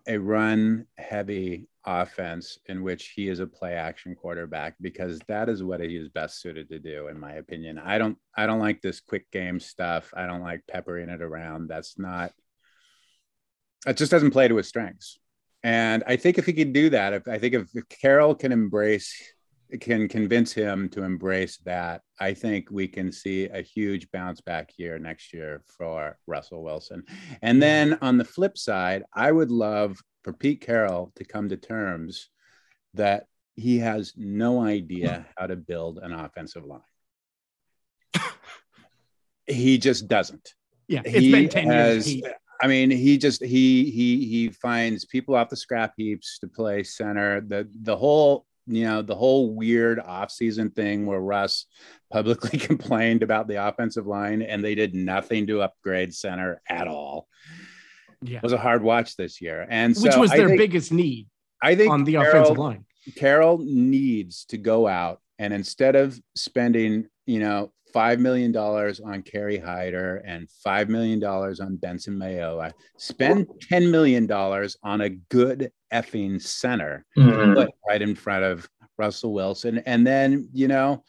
a 0.07 0.17
run 0.17 0.85
heavy 0.97 1.67
offense 1.87 2.59
in 2.65 2.83
which 2.83 3.13
he 3.15 3.29
is 3.29 3.39
a 3.39 3.47
play 3.47 3.73
action 3.73 4.13
quarterback 4.13 4.75
because 4.81 5.19
that 5.27 5.47
is 5.47 5.63
what 5.63 5.79
he 5.79 5.95
is 5.95 6.09
best 6.09 6.41
suited 6.41 6.69
to 6.69 6.79
do 6.79 7.07
in 7.07 7.19
my 7.19 7.33
opinion. 7.33 7.79
I 7.79 7.97
don't 7.97 8.17
i 8.35 8.45
don't 8.45 8.59
like 8.59 8.81
this 8.81 8.99
quick 8.99 9.31
game 9.31 9.59
stuff. 9.59 10.13
I 10.15 10.27
don't 10.27 10.43
like 10.43 10.67
peppering 10.67 11.09
it 11.09 11.21
around. 11.21 11.69
That's 11.69 11.97
not 11.97 12.33
it 13.87 13.95
just 13.95 14.11
doesn't 14.11 14.31
play 14.31 14.49
to 14.49 14.57
his 14.57 14.67
strengths. 14.67 15.17
And 15.63 16.03
i 16.05 16.17
think 16.17 16.37
if 16.37 16.45
he 16.45 16.53
could 16.53 16.73
do 16.73 16.89
that 16.91 17.13
if 17.13 17.27
i 17.27 17.39
think 17.39 17.53
if 17.55 17.89
carroll 17.89 18.35
can 18.35 18.51
embrace 18.51 19.33
can 19.81 20.07
convince 20.07 20.53
him 20.53 20.87
to 20.89 21.03
embrace 21.03 21.57
that, 21.65 22.01
I 22.19 22.33
think 22.33 22.69
we 22.71 22.87
can 22.87 23.11
see 23.11 23.45
a 23.45 23.61
huge 23.61 24.09
bounce 24.11 24.39
back 24.39 24.71
here 24.75 24.97
next 24.97 25.33
year 25.33 25.61
for 25.65 26.17
Russell 26.25 26.63
Wilson. 26.63 27.03
And 27.41 27.61
then 27.61 27.97
on 28.01 28.17
the 28.17 28.23
flip 28.23 28.57
side, 28.57 29.03
I 29.13 29.31
would 29.31 29.51
love 29.51 30.01
for 30.27 30.33
Pete 30.33 30.59
Carroll 30.59 31.13
to 31.15 31.23
come 31.23 31.47
to 31.47 31.55
terms 31.55 32.27
that 32.95 33.27
he 33.55 33.79
has 33.79 34.11
no 34.17 34.61
idea 34.61 35.19
hmm. 35.19 35.31
how 35.37 35.47
to 35.47 35.55
build 35.55 35.99
an 35.99 36.11
offensive 36.11 36.65
line. 36.65 36.81
he 39.47 39.77
just 39.77 40.09
doesn't. 40.09 40.53
Yeah, 40.89 41.01
it's 41.05 41.17
he 41.17 41.31
been 41.31 41.47
10 41.47 41.67
has, 41.67 42.13
years. 42.13 42.33
I 42.61 42.67
mean, 42.67 42.91
he 42.91 43.17
just 43.17 43.41
he 43.41 43.89
he 43.89 44.25
he 44.25 44.49
finds 44.49 45.05
people 45.05 45.33
off 45.33 45.47
the 45.47 45.55
scrap 45.55 45.93
heaps 45.95 46.39
to 46.39 46.47
play 46.49 46.83
center. 46.83 47.39
The 47.39 47.69
the 47.83 47.95
whole 47.95 48.45
you 48.65 48.83
know, 48.83 49.01
the 49.01 49.15
whole 49.15 49.55
weird 49.55 49.99
offseason 49.99 50.75
thing 50.75 51.05
where 51.05 51.21
Russ 51.21 51.67
publicly 52.11 52.59
complained 52.59 53.23
about 53.23 53.47
the 53.47 53.65
offensive 53.65 54.07
line 54.07 54.41
and 54.41 54.61
they 54.61 54.75
did 54.75 54.93
nothing 54.93 55.47
to 55.47 55.61
upgrade 55.61 56.13
center 56.13 56.61
at 56.69 56.89
all. 56.89 57.29
Yeah. 58.21 58.37
It 58.37 58.43
was 58.43 58.53
a 58.53 58.57
hard 58.57 58.83
watch 58.83 59.15
this 59.15 59.41
year. 59.41 59.67
And 59.69 59.95
so 59.95 60.03
which 60.03 60.17
was 60.17 60.31
their 60.31 60.47
think, 60.47 60.59
biggest 60.59 60.91
need 60.91 61.27
I 61.61 61.75
think 61.75 61.91
on 61.91 62.03
the 62.03 62.13
Carroll, 62.13 62.29
offensive 62.29 62.57
line. 62.57 62.85
Carroll 63.15 63.57
needs 63.59 64.45
to 64.45 64.57
go 64.57 64.87
out 64.87 65.21
and 65.39 65.53
instead 65.53 65.95
of 65.95 66.19
spending, 66.35 67.07
you 67.25 67.39
know, 67.39 67.71
five 67.93 68.19
million 68.19 68.51
dollars 68.51 68.99
on 68.99 69.21
Kerry 69.21 69.57
Hyder 69.57 70.17
and 70.25 70.49
five 70.63 70.89
million 70.89 71.19
dollars 71.19 71.59
on 71.59 71.77
Benson 71.77 72.17
Mayowa. 72.17 72.73
Spend 72.97 73.47
ten 73.61 73.89
million 73.89 74.27
dollars 74.27 74.77
on 74.83 75.01
a 75.01 75.09
good 75.09 75.71
effing 75.93 76.41
center 76.41 77.05
mm-hmm. 77.17 77.63
right 77.87 78.01
in 78.01 78.15
front 78.15 78.43
of 78.43 78.67
Russell 78.97 79.33
Wilson, 79.33 79.79
and 79.85 80.05
then 80.05 80.49
you 80.53 80.67
know, 80.67 81.03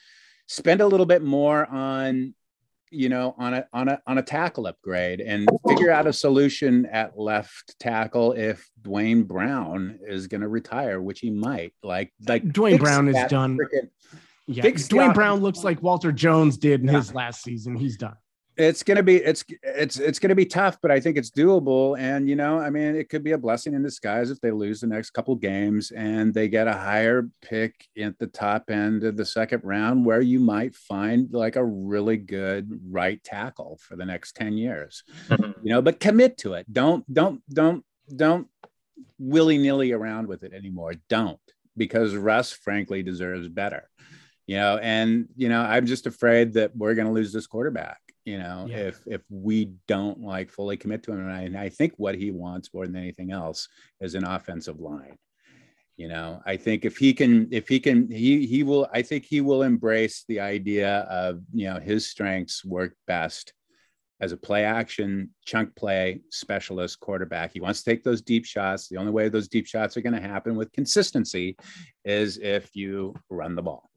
spend 0.47 0.81
a 0.81 0.87
little 0.87 1.07
bit 1.07 1.23
more 1.23 1.66
on 1.66 2.35
you 2.90 3.09
know 3.09 3.35
on 3.38 3.55
a 3.55 3.66
on 3.72 3.88
a 3.88 4.01
on 4.07 4.18
a 4.18 4.22
tackle 4.22 4.66
upgrade 4.66 5.20
and 5.20 5.48
figure 5.66 5.90
out 5.90 6.07
a 6.07 6.12
solution 6.12 6.87
at 6.87 7.18
left 7.18 7.79
tackle 7.79 8.33
if 8.33 8.68
Duane 8.83 9.24
Brown 9.24 9.98
is 10.03 10.27
going 10.27 10.40
to 10.40 10.48
retire, 10.48 11.01
which 11.01 11.20
he 11.20 11.31
might. 11.31 11.72
Like 11.83 12.12
like 12.27 12.51
Duane 12.53 12.79
Brown 12.79 13.09
is 13.09 13.31
done. 13.31 13.59
Yeah, 14.46 14.62
Duane 14.70 15.12
Brown 15.12 15.40
looks 15.40 15.62
like 15.62 15.83
Walter 15.83 16.11
Jones 16.11 16.57
did 16.57 16.81
in 16.81 16.87
yeah. 16.87 16.94
his 16.94 17.14
last 17.14 17.42
season. 17.42 17.77
He's 17.77 17.96
done. 17.98 18.16
It's 18.59 18.83
gonna 18.83 19.05
be 19.05 19.16
it's 19.16 19.44
it's 19.62 20.01
it's 20.01 20.18
gonna 20.18 20.35
be 20.35 20.44
tough, 20.44 20.79
but 20.83 20.90
I 20.90 20.99
think 20.99 21.16
it's 21.16 21.31
doable. 21.31 21.97
And 21.97 22.29
you 22.29 22.35
know, 22.35 22.59
I 22.59 22.71
mean, 22.71 22.97
it 22.97 23.09
could 23.09 23.23
be 23.23 23.31
a 23.31 23.38
blessing 23.38 23.73
in 23.73 23.85
disguise 23.85 24.33
if 24.33 24.40
they 24.40 24.51
lose 24.51 24.81
the 24.81 24.88
next 24.88 25.11
couple 25.11 25.37
games 25.37 25.92
and 25.92 26.35
they 26.35 26.49
get 26.49 26.66
a 26.66 26.73
higher 26.73 27.29
pick 27.40 27.87
at 27.97 28.18
the 28.18 28.27
top 28.27 28.68
end 28.68 29.05
of 29.05 29.16
the 29.16 29.25
second 29.25 29.62
round, 29.62 30.05
where 30.05 30.21
you 30.21 30.40
might 30.40 30.75
find 30.75 31.33
like 31.33 31.55
a 31.55 31.64
really 31.64 32.16
good 32.16 32.81
right 32.90 33.23
tackle 33.23 33.79
for 33.81 33.94
the 33.94 34.05
next 34.05 34.35
ten 34.35 34.59
years. 34.59 35.05
Mm-hmm. 35.29 35.53
You 35.62 35.75
know, 35.75 35.83
but 35.83 36.01
commit 36.01 36.37
to 36.38 36.55
it. 36.55 36.66
Don't 36.73 37.05
don't 37.12 37.40
don't 37.49 37.85
don't 38.14 38.49
willy 39.21 39.59
nilly 39.59 39.92
around 39.92 40.27
with 40.27 40.42
it 40.42 40.53
anymore. 40.53 40.94
Don't 41.09 41.38
because 41.77 42.16
Russ, 42.16 42.51
frankly, 42.51 43.05
deserves 43.05 43.49
better 43.49 43.88
you 44.49 44.57
know, 44.57 44.79
and 44.79 45.29
you 45.37 45.51
know, 45.51 45.61
I'm 45.61 45.87
just 45.87 46.07
afraid 46.07 46.55
that 46.55 46.75
we're 46.75 46.94
going 46.94 47.07
to 47.07 47.12
lose 47.12 47.33
this 47.33 47.47
quarterback. 47.47 48.01
You 48.28 48.36
know, 48.36 48.66
yeah. 48.68 48.88
if 48.88 49.00
if 49.06 49.22
we 49.30 49.72
don't 49.86 50.20
like 50.20 50.50
fully 50.50 50.76
commit 50.76 51.02
to 51.04 51.12
him, 51.12 51.20
and 51.20 51.32
I, 51.32 51.40
and 51.44 51.56
I 51.56 51.70
think 51.70 51.94
what 51.96 52.14
he 52.14 52.30
wants 52.30 52.74
more 52.74 52.84
than 52.84 52.94
anything 52.94 53.32
else 53.32 53.66
is 54.02 54.14
an 54.14 54.24
offensive 54.24 54.80
line. 54.80 55.16
You 55.96 56.08
know, 56.08 56.42
I 56.44 56.58
think 56.58 56.84
if 56.84 56.98
he 56.98 57.14
can, 57.14 57.48
if 57.50 57.68
he 57.68 57.80
can, 57.80 58.10
he 58.10 58.44
he 58.44 58.64
will. 58.64 58.86
I 58.92 59.00
think 59.00 59.24
he 59.24 59.40
will 59.40 59.62
embrace 59.62 60.26
the 60.28 60.40
idea 60.40 61.06
of 61.08 61.40
you 61.54 61.70
know 61.70 61.80
his 61.80 62.10
strengths 62.10 62.62
work 62.66 62.94
best 63.06 63.54
as 64.20 64.32
a 64.32 64.36
play 64.36 64.64
action 64.64 65.30
chunk 65.46 65.74
play 65.74 66.20
specialist 66.30 67.00
quarterback. 67.00 67.54
He 67.54 67.60
wants 67.60 67.82
to 67.82 67.90
take 67.90 68.04
those 68.04 68.20
deep 68.20 68.44
shots. 68.44 68.88
The 68.88 68.98
only 68.98 69.12
way 69.12 69.30
those 69.30 69.48
deep 69.48 69.66
shots 69.66 69.96
are 69.96 70.02
going 70.02 70.20
to 70.20 70.28
happen 70.28 70.54
with 70.54 70.70
consistency 70.72 71.56
is 72.04 72.36
if 72.36 72.76
you 72.76 73.14
run 73.30 73.54
the 73.54 73.62
ball 73.62 73.88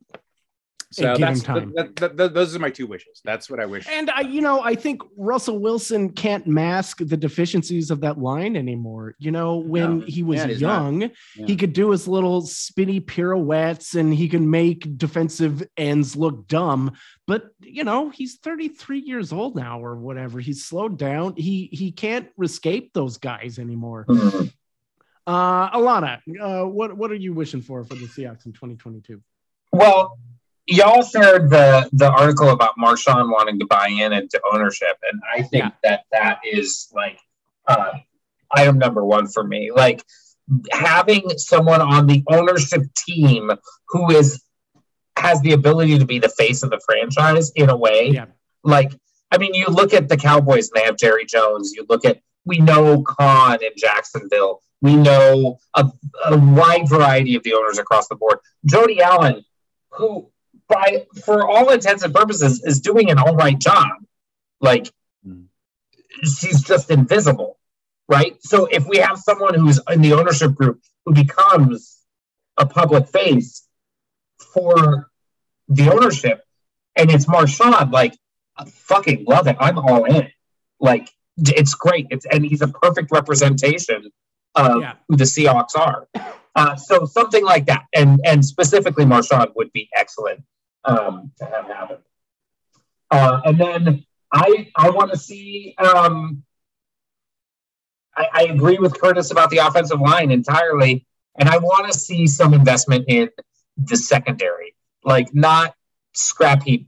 So 0.94 1.04
give 1.04 1.12
him 1.16 1.22
that's 1.22 1.42
time. 1.44 1.74
that- 1.76 1.96
that- 1.96 2.18
that- 2.18 2.34
those 2.34 2.54
are 2.56 2.60
my 2.60 2.70
two 2.70 2.86
wishes. 2.86 3.22
That's 3.24 3.50
what 3.50 3.60
I 3.62 3.66
wish. 3.66 3.88
And 3.90 4.10
I, 4.10 4.22
you 4.22 4.42
know, 4.42 4.62
I 4.62 4.76
think 4.76 5.02
Russell 5.16 5.58
Wilson 5.60 6.10
can't 6.10 6.46
mask 6.46 6.98
the 7.00 7.16
deficiencies 7.16 7.92
of 7.92 8.02
that 8.02 8.18
line 8.20 8.58
anymore. 8.58 9.16
You 9.18 9.32
know, 9.32 9.58
when 9.58 10.00
No. 10.00 10.06
he 10.06 10.22
was 10.22 10.40
Yeah, 10.40 10.48
young, 10.48 11.02
Yeah. 11.04 11.46
he 11.48 11.56
could 11.56 11.72
do 11.72 11.92
his 11.92 12.10
little 12.10 12.42
spinny 12.42 13.00
pirouettes 13.00 13.96
and 13.96 14.14
he 14.14 14.28
can 14.28 14.50
make 14.50 14.98
defensive 14.98 15.64
ends 15.78 16.18
look 16.18 16.48
dumb. 16.48 16.92
But 17.26 17.52
you 17.62 17.86
know, 17.86 18.10
he's 18.10 18.36
33 18.40 19.00
years 19.00 19.32
old 19.32 19.56
now 19.56 19.80
or 19.82 19.96
whatever. 19.96 20.42
He's 20.42 20.66
slowed 20.66 20.98
down. 20.98 21.36
He 21.38 21.70
he 21.72 21.94
can't 21.94 22.28
escape 22.44 22.92
those 22.94 23.18
guys 23.18 23.60
anymore. 23.60 24.06
Mhm. 24.10 24.52
Uh 25.26 25.70
Alana, 25.78 26.20
uh, 26.42 26.66
what 26.68 26.98
what 26.98 27.12
are 27.12 27.16
you 27.16 27.34
wishing 27.34 27.62
for 27.62 27.84
for 27.86 27.96
the 27.96 28.08
Seahawks 28.08 28.46
in 28.46 28.52
2022? 28.54 29.22
Well, 29.72 30.18
y'all 30.68 31.04
shared 31.04 31.50
the 31.50 31.90
the 31.94 32.10
article 32.10 32.50
about 32.50 32.76
Marshawn 32.78 33.32
wanting 33.32 33.60
to 33.60 33.66
buy 33.66 33.88
in 33.88 34.14
into 34.14 34.40
ownership, 34.52 34.98
and 35.12 35.22
I 35.36 35.42
think 35.44 35.64
Yeah. 35.66 35.70
that 35.84 36.04
that 36.12 36.40
is 36.50 36.90
like 36.94 37.20
uh, 37.68 37.94
item 38.52 38.78
number 38.78 39.04
one 39.06 39.28
for 39.28 39.44
me. 39.44 39.72
Like 39.72 40.04
having 40.72 41.30
someone 41.38 41.82
on 41.82 42.08
the 42.08 42.24
ownership 42.30 42.82
team 42.96 43.52
who 43.90 44.12
is 44.12 44.42
has 45.18 45.42
the 45.42 45.54
ability 45.54 46.00
to 46.00 46.06
be 46.06 46.20
the 46.20 46.30
face 46.30 46.64
of 46.64 46.70
the 46.70 46.82
franchise 46.86 47.52
in 47.56 47.70
a 47.70 47.78
way. 47.78 48.10
Yeah. 48.10 48.26
Like, 48.64 48.92
I 49.32 49.38
mean, 49.38 49.54
you 49.54 49.68
look 49.68 49.94
at 49.94 50.10
the 50.10 50.18
Cowboys 50.18 50.70
and 50.70 50.82
they 50.82 50.86
have 50.86 50.98
Jerry 50.98 51.26
Jones. 51.26 51.74
You 51.76 51.86
look 51.90 52.06
at 52.06 52.20
we 52.46 52.58
know 52.58 53.04
Khan 53.04 53.60
in 53.62 53.72
Jacksonville. 53.78 54.62
We 54.82 54.96
know 54.96 55.60
a, 55.76 55.86
a 56.26 56.38
wide 56.40 56.90
variety 56.90 57.36
of 57.36 57.44
the 57.44 57.54
owners 57.54 57.78
across 57.78 58.08
the 58.08 58.16
board. 58.16 58.40
Jody 58.66 59.00
Allen, 59.00 59.46
who 59.92 60.32
by 60.72 61.06
for 61.26 61.48
all 61.48 61.70
intents 61.70 62.04
and 62.04 62.14
purposes 62.14 62.64
is 62.64 62.80
doing 62.82 63.12
an 63.12 63.20
all 63.20 63.36
right 63.36 63.58
job. 63.60 63.90
Like 64.60 64.88
Mm. 65.28 65.46
she's 66.24 66.62
just 66.64 66.90
invisible, 66.90 67.60
right? 68.10 68.36
So 68.44 68.66
if 68.66 68.88
we 68.88 68.98
have 68.98 69.18
someone 69.20 69.54
who's 69.54 69.80
in 69.90 70.02
the 70.02 70.14
ownership 70.14 70.56
group 70.56 70.82
who 71.06 71.14
becomes 71.14 71.98
a 72.58 72.66
public 72.66 73.08
face 73.08 73.68
for 74.54 75.10
the 75.68 75.90
ownership, 75.92 76.44
and 76.96 77.10
it's 77.12 77.26
Marshawn, 77.26 77.92
like 77.92 78.14
I 78.58 78.66
fucking 78.66 79.26
love 79.28 79.48
it. 79.48 79.58
I'm 79.60 79.78
all 79.78 80.06
in. 80.06 80.28
Like 80.80 81.10
it's 81.38 81.74
great. 81.76 82.08
It's 82.10 82.26
and 82.26 82.46
he's 82.46 82.62
a 82.62 82.68
perfect 82.68 83.12
representation 83.12 84.12
of 84.56 84.82
Yeah. 84.82 84.96
who 85.08 85.16
the 85.18 85.24
Seahawks 85.24 85.76
are. 85.78 86.08
Uh, 86.56 86.76
so 86.76 87.06
something 87.06 87.46
like 87.46 87.66
that, 87.68 87.84
and 87.96 88.20
and 88.26 88.44
specifically 88.44 89.06
Marshawn 89.06 89.48
would 89.56 89.72
be 89.72 89.88
excellent 89.96 90.44
um, 90.86 91.32
to 91.38 91.46
have 91.46 91.66
happen. 91.68 91.98
Uh, 93.10 93.42
and 93.46 93.60
then 93.60 94.06
I 94.32 94.70
I 94.76 94.90
want 94.90 95.12
to 95.12 95.18
see. 95.18 95.76
Um, 95.78 96.44
I, 98.16 98.28
I 98.34 98.44
agree 98.44 98.78
with 98.78 99.00
Curtis 99.00 99.32
about 99.32 99.50
the 99.50 99.58
offensive 99.60 100.02
line 100.02 100.32
entirely, 100.32 101.06
and 101.38 101.48
I 101.50 101.58
want 101.58 101.92
to 101.92 101.98
see 101.98 102.28
some 102.28 102.54
investment 102.54 103.06
in 103.08 103.30
the 103.78 103.96
secondary, 103.96 104.76
like 105.04 105.34
not 105.34 105.76
scrap 106.14 106.64
heap. 106.64 106.88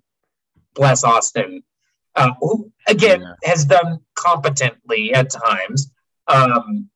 Bless 0.76 1.04
Austin, 1.04 1.64
uh, 2.16 2.32
who 2.40 2.72
again 2.88 3.22
Yeah. 3.22 3.50
has 3.52 3.66
done 3.66 4.00
competently 4.16 5.14
at 5.14 5.30
times. 5.30 5.92
Um, 6.28 6.90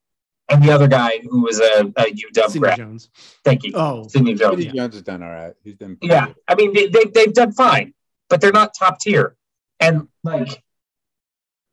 and 0.50 0.64
the 0.64 0.72
other 0.72 0.88
guy 0.88 1.20
who 1.30 1.42
was 1.44 1.60
a, 1.60 1.82
a 1.98 2.04
UW 2.06 2.34
Sidney 2.36 2.60
grad. 2.60 2.78
Jones. 2.78 3.10
Thank 3.44 3.64
you, 3.64 3.72
Oh, 3.76 4.08
Sidney 4.08 4.34
Jones. 4.34 4.58
Sidney 4.64 4.78
Jones 4.78 4.94
has 4.96 5.04
done 5.04 5.22
all 5.24 5.30
right. 5.30 5.54
He's 5.64 5.76
done. 5.76 5.98
Yeah, 6.02 6.28
good. 6.28 6.36
I 6.48 6.56
mean 6.56 6.74
they, 6.74 6.88
they 6.88 7.06
they've 7.06 7.34
done 7.34 7.52
fine, 7.52 7.94
but 8.30 8.42
they're 8.42 8.52
not 8.52 8.74
top 8.74 9.00
tier, 9.00 9.36
and 9.80 10.08
like 10.24 10.64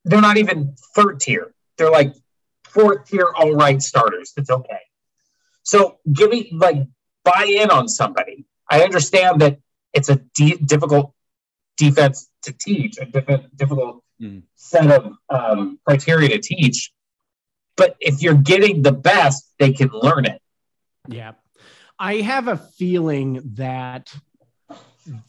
they're 0.05 0.21
not 0.21 0.37
even 0.37 0.75
third 0.95 1.21
tier. 1.21 1.55
They're 1.79 1.91
like 1.91 2.15
fourth 2.69 3.07
tier, 3.09 3.29
all 3.35 3.53
right 3.55 3.81
starters. 3.81 4.33
It's 4.37 4.51
okay. 4.51 4.81
So 5.63 5.99
give 6.13 6.31
me 6.31 6.51
like 6.53 6.77
buy 7.25 7.47
in 7.49 7.71
on 7.71 7.89
somebody. 7.89 8.45
I 8.71 8.83
understand 8.83 9.41
that 9.41 9.59
it's 9.93 10.09
a 10.09 10.17
de- 10.35 10.57
difficult 10.59 11.13
defense 11.77 12.29
to 12.43 12.53
teach, 12.53 12.99
a 12.99 13.07
diff- 13.07 13.47
difficult 13.57 14.01
Mm. 14.23 14.43
set 14.55 14.89
of 14.93 15.13
um, 15.29 15.81
criteria 15.85 16.29
to 16.29 16.39
teach. 16.39 16.93
But 17.77 17.97
if 18.01 18.23
you're 18.23 18.35
getting 18.35 18.83
the 18.83 18.93
best, 18.93 19.53
they 19.59 19.73
can 19.73 19.91
learn 19.93 20.27
it. 20.27 20.41
Yeah. 21.09 21.33
I 21.99 22.17
have 22.17 22.49
a 22.49 22.57
feeling 22.57 23.41
that 23.55 24.13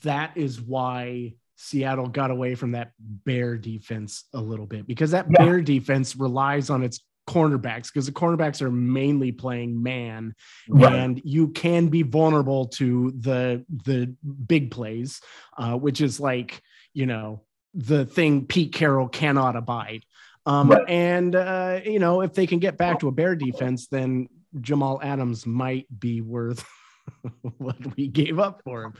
that 0.03 0.31
is 0.35 0.61
why 0.61 1.33
Seattle 1.57 2.07
got 2.07 2.31
away 2.31 2.55
from 2.55 2.71
that 2.73 2.91
bear 2.99 3.57
defense 3.57 4.25
a 4.33 4.39
little 4.41 4.65
bit 4.65 4.87
because 4.87 5.11
that 5.11 5.27
Yeah. 5.29 5.45
bear 5.45 5.61
defense 5.61 6.15
relies 6.15 6.69
on 6.69 6.83
its 6.83 7.03
cornerbacks 7.27 7.85
because 7.91 8.05
the 8.05 8.11
cornerbacks 8.11 8.61
are 8.61 8.69
mainly 8.71 9.31
playing 9.31 9.81
man 9.81 10.35
and 10.79 11.19
you 11.25 11.47
can 11.47 11.87
be 11.87 12.03
vulnerable 12.03 12.67
to 12.67 13.11
the 13.19 13.65
the 13.85 14.13
big 14.45 14.69
plays 14.69 15.19
uh, 15.57 15.75
which 15.75 16.01
is 16.01 16.19
like 16.19 16.61
you 16.93 17.07
know 17.07 17.41
the 17.73 18.05
thing 18.05 18.45
Pete 18.45 18.73
Carroll 18.73 19.07
cannot 19.07 19.55
abide 19.55 20.03
um, 20.45 20.69
Right. 20.69 20.83
and 20.89 21.35
uh, 21.35 21.79
you 21.83 21.99
know 21.99 22.21
if 22.21 22.33
they 22.33 22.47
can 22.47 22.59
get 22.59 22.77
back 22.77 22.99
to 22.99 23.07
a 23.07 23.11
bear 23.11 23.35
defense 23.35 23.87
then 23.87 24.27
Jamal 24.61 24.99
Adams 25.03 25.45
might 25.45 25.85
be 25.99 26.21
worth 26.21 26.65
what 27.57 27.75
we 27.95 28.07
gave 28.07 28.39
up 28.39 28.61
for 28.63 28.83
him. 28.83 28.93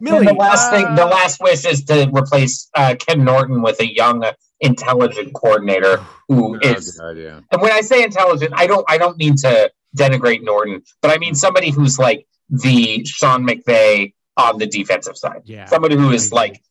Millie, 0.00 0.26
the 0.26 0.32
last 0.34 0.70
thing, 0.70 0.84
the 0.94 1.04
uh, 1.06 1.08
last 1.08 1.40
wish 1.40 1.64
is 1.64 1.84
to 1.86 2.08
replace 2.14 2.68
uh, 2.74 2.94
Ken 2.98 3.24
Norton 3.24 3.62
with 3.62 3.80
a 3.80 3.92
young, 3.92 4.22
uh, 4.24 4.32
intelligent 4.60 5.32
coordinator 5.34 5.96
who 6.28 6.58
is. 6.60 6.92
good 6.92 7.04
idea. 7.16 7.42
And 7.50 7.60
when 7.62 7.72
I 7.72 7.80
say 7.80 8.02
intelligent, 8.04 8.52
I 8.54 8.66
don't, 8.68 8.84
I 8.88 8.96
don't 8.98 9.16
mean 9.16 9.34
to 9.36 9.70
denigrate 9.96 10.42
Norton, 10.44 10.82
but 11.02 11.10
I 11.10 11.18
mean 11.18 11.34
somebody 11.34 11.70
who's 11.70 11.98
like 11.98 12.26
the 12.50 13.04
Sean 13.06 13.44
McVay 13.46 14.12
on 14.36 14.58
the 14.58 14.66
defensive 14.66 15.16
side. 15.16 15.40
Yeah, 15.44 15.64
Somebody 15.66 15.96
who 15.96 16.10
I 16.10 16.14
is 16.14 16.26
agree. 16.28 16.36
like 16.36 16.62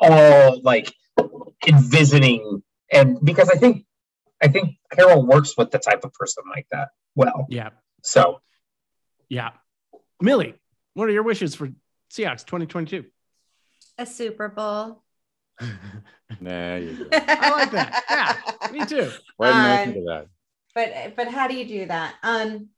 all 0.00 0.60
like 0.62 0.92
envisioning, 1.68 2.62
and 2.92 3.18
because 3.24 3.48
I 3.48 3.56
think, 3.56 3.84
I 4.42 4.48
think 4.48 4.76
Carroll 4.92 5.24
works 5.26 5.56
with 5.56 5.70
the 5.70 5.78
type 5.78 6.04
of 6.04 6.12
person 6.12 6.44
like 6.54 6.66
that 6.72 6.88
well. 7.14 7.46
yeah, 7.48 7.70
So 8.02 8.40
yeah. 9.28 9.50
Millie, 10.20 10.54
what 10.94 11.08
are 11.08 11.12
your 11.12 11.22
wishes 11.24 11.54
for 11.54 11.68
Seahawks 12.12 12.44
2022? 12.44 13.04
A 13.98 14.06
Super 14.06 14.48
Bowl. 14.48 15.02
Nah, 16.40 16.76
you 16.76 16.94
go. 16.96 17.04
I 17.12 17.50
like 17.50 17.70
that. 17.72 18.04
Yeah, 18.08 18.70
me 18.72 18.86
too. 18.86 19.10
Why 19.36 19.48
didn't 19.48 19.66
I 19.66 19.72
Um, 19.82 19.84
think 19.84 19.96
of 19.98 20.04
that? 20.06 20.26
but 20.74 21.16
but 21.16 21.28
how 21.28 21.46
do 21.46 21.54
you 21.54 21.66
do 21.68 21.84
that 21.86 22.14
um 22.22 22.68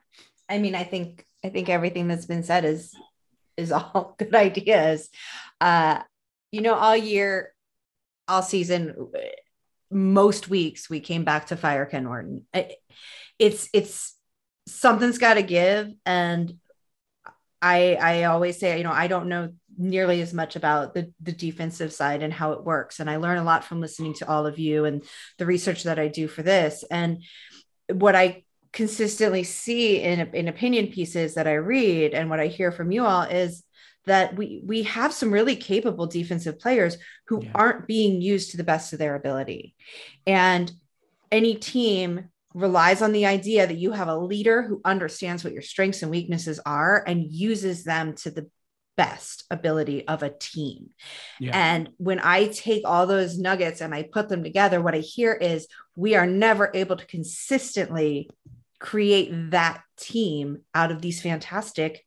i 0.48 0.58
mean 0.58 0.74
i 0.74 0.82
think 0.82 1.24
i 1.44 1.48
think 1.48 1.68
everything 1.68 2.08
that's 2.08 2.26
been 2.26 2.42
said 2.42 2.64
is 2.64 2.92
is 3.56 3.70
all 3.70 4.16
good 4.18 4.34
ideas 4.34 5.08
uh 5.60 6.02
you 6.50 6.60
know 6.60 6.74
all 6.74 6.96
year 6.96 7.54
all 8.26 8.42
season 8.42 8.96
most 9.94 10.48
weeks 10.48 10.90
we 10.90 11.00
came 11.00 11.24
back 11.24 11.46
to 11.46 11.56
fire 11.56 11.86
ken 11.86 12.04
norton. 12.04 12.46
It's 13.38 13.68
it's 13.72 14.14
something's 14.66 15.18
got 15.18 15.34
to 15.34 15.42
give. 15.42 15.92
And 16.04 16.58
i 17.62 17.94
i 17.94 18.24
always 18.24 18.58
say 18.58 18.76
you 18.76 18.84
know 18.84 18.92
i 18.92 19.06
don't 19.06 19.26
know 19.26 19.50
nearly 19.78 20.20
as 20.20 20.34
much 20.34 20.54
about 20.54 20.92
the 20.92 21.10
the 21.22 21.32
defensive 21.32 21.92
side 21.92 22.22
and 22.22 22.32
how 22.32 22.52
it 22.52 22.64
works. 22.64 23.00
And 23.00 23.08
i 23.08 23.16
learn 23.16 23.38
a 23.38 23.44
lot 23.44 23.64
from 23.64 23.80
listening 23.80 24.14
to 24.14 24.28
all 24.28 24.46
of 24.46 24.58
you 24.58 24.84
and 24.84 25.02
the 25.38 25.46
research 25.46 25.84
that 25.84 25.98
i 25.98 26.08
do 26.08 26.28
for 26.28 26.42
this. 26.42 26.84
And 26.90 27.22
what 27.92 28.16
I 28.16 28.44
consistently 28.72 29.44
see 29.44 30.00
in 30.00 30.20
in 30.34 30.48
opinion 30.48 30.88
pieces 30.88 31.34
that 31.34 31.46
I 31.46 31.54
read 31.54 32.12
and 32.12 32.28
what 32.28 32.40
I 32.40 32.48
hear 32.48 32.72
from 32.72 32.90
you 32.90 33.04
all 33.04 33.22
is 33.22 33.62
that 34.06 34.36
we 34.36 34.62
we 34.64 34.82
have 34.84 35.12
some 35.12 35.32
really 35.32 35.56
capable 35.56 36.06
defensive 36.06 36.58
players 36.58 36.98
who 37.28 37.42
Yeah. 37.42 37.50
aren't 37.54 37.86
being 37.86 38.20
used 38.20 38.50
to 38.50 38.56
the 38.56 38.64
best 38.64 38.92
of 38.92 38.98
their 38.98 39.14
ability. 39.14 39.74
And 40.26 40.70
any 41.32 41.54
team 41.54 42.28
relies 42.54 43.02
on 43.02 43.12
the 43.12 43.26
idea 43.26 43.66
that 43.66 43.78
you 43.78 43.92
have 43.92 44.08
a 44.08 44.16
leader 44.16 44.62
who 44.62 44.80
understands 44.84 45.42
what 45.42 45.52
your 45.52 45.62
strengths 45.62 46.02
and 46.02 46.10
weaknesses 46.10 46.60
are 46.64 47.02
and 47.06 47.32
uses 47.32 47.82
them 47.82 48.14
to 48.14 48.30
the 48.30 48.48
best 48.96 49.42
ability 49.50 50.06
of 50.06 50.22
a 50.22 50.30
team. 50.30 50.90
Yeah, 51.40 51.50
And 51.52 51.90
when 51.96 52.20
I 52.20 52.46
take 52.46 52.82
all 52.86 53.08
those 53.08 53.36
nuggets 53.36 53.80
and 53.80 53.92
I 53.92 54.04
put 54.04 54.28
them 54.28 54.44
together, 54.44 54.80
what 54.80 54.94
I 54.94 54.98
hear 55.00 55.32
is 55.32 55.66
we 55.96 56.14
are 56.14 56.26
never 56.28 56.70
able 56.74 56.94
to 56.96 57.06
consistently 57.06 58.30
create 58.78 59.30
that 59.50 59.80
team 59.96 60.58
out 60.74 60.92
of 60.92 61.02
these 61.02 61.20
fantastic 61.20 62.04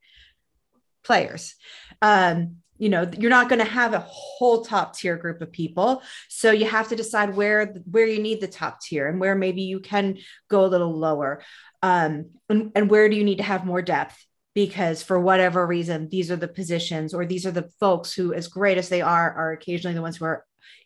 players. 1.08 1.56
Um, 2.02 2.58
you 2.78 2.90
know, 2.90 3.10
you're 3.18 3.32
not 3.32 3.50
going 3.50 3.58
to 3.58 3.66
have 3.66 3.94
a 3.94 4.06
whole 4.08 4.64
top 4.64 4.96
tier 4.96 5.18
group 5.18 5.42
of 5.42 5.52
people, 5.52 6.04
so 6.30 6.52
you 6.52 6.66
have 6.66 6.90
to 6.90 6.96
decide 6.96 7.36
where 7.36 7.74
where 7.90 8.06
you 8.06 8.22
need 8.22 8.40
the 8.40 8.48
top 8.48 8.82
tier 8.82 9.08
and 9.08 9.20
where 9.20 9.34
maybe 9.34 9.64
you 9.64 9.80
can 9.80 10.18
go 10.48 10.64
a 10.64 10.68
little 10.68 10.96
lower, 10.96 11.42
um, 11.82 12.30
and, 12.50 12.72
and 12.76 12.92
where 12.92 13.10
do 13.10 13.16
you 13.16 13.24
need 13.24 13.38
to 13.38 13.44
have 13.44 13.66
more 13.66 13.82
depth 13.82 14.24
because 14.54 15.04
for 15.04 15.20
whatever 15.20 15.68
reason, 15.68 16.10
these 16.10 16.32
are 16.32 16.36
the 16.36 16.48
positions 16.48 17.14
or 17.14 17.28
these 17.28 17.46
are 17.46 17.52
the 17.52 17.70
folks 17.80 18.12
who, 18.12 18.34
as 18.34 18.48
great 18.48 18.80
as 18.80 18.90
they 18.90 19.02
are, 19.02 19.32
are 19.32 19.52
occasionally 19.52 19.94
the 19.94 20.02
ones 20.02 20.18
who 20.18 20.26
are 20.26 20.44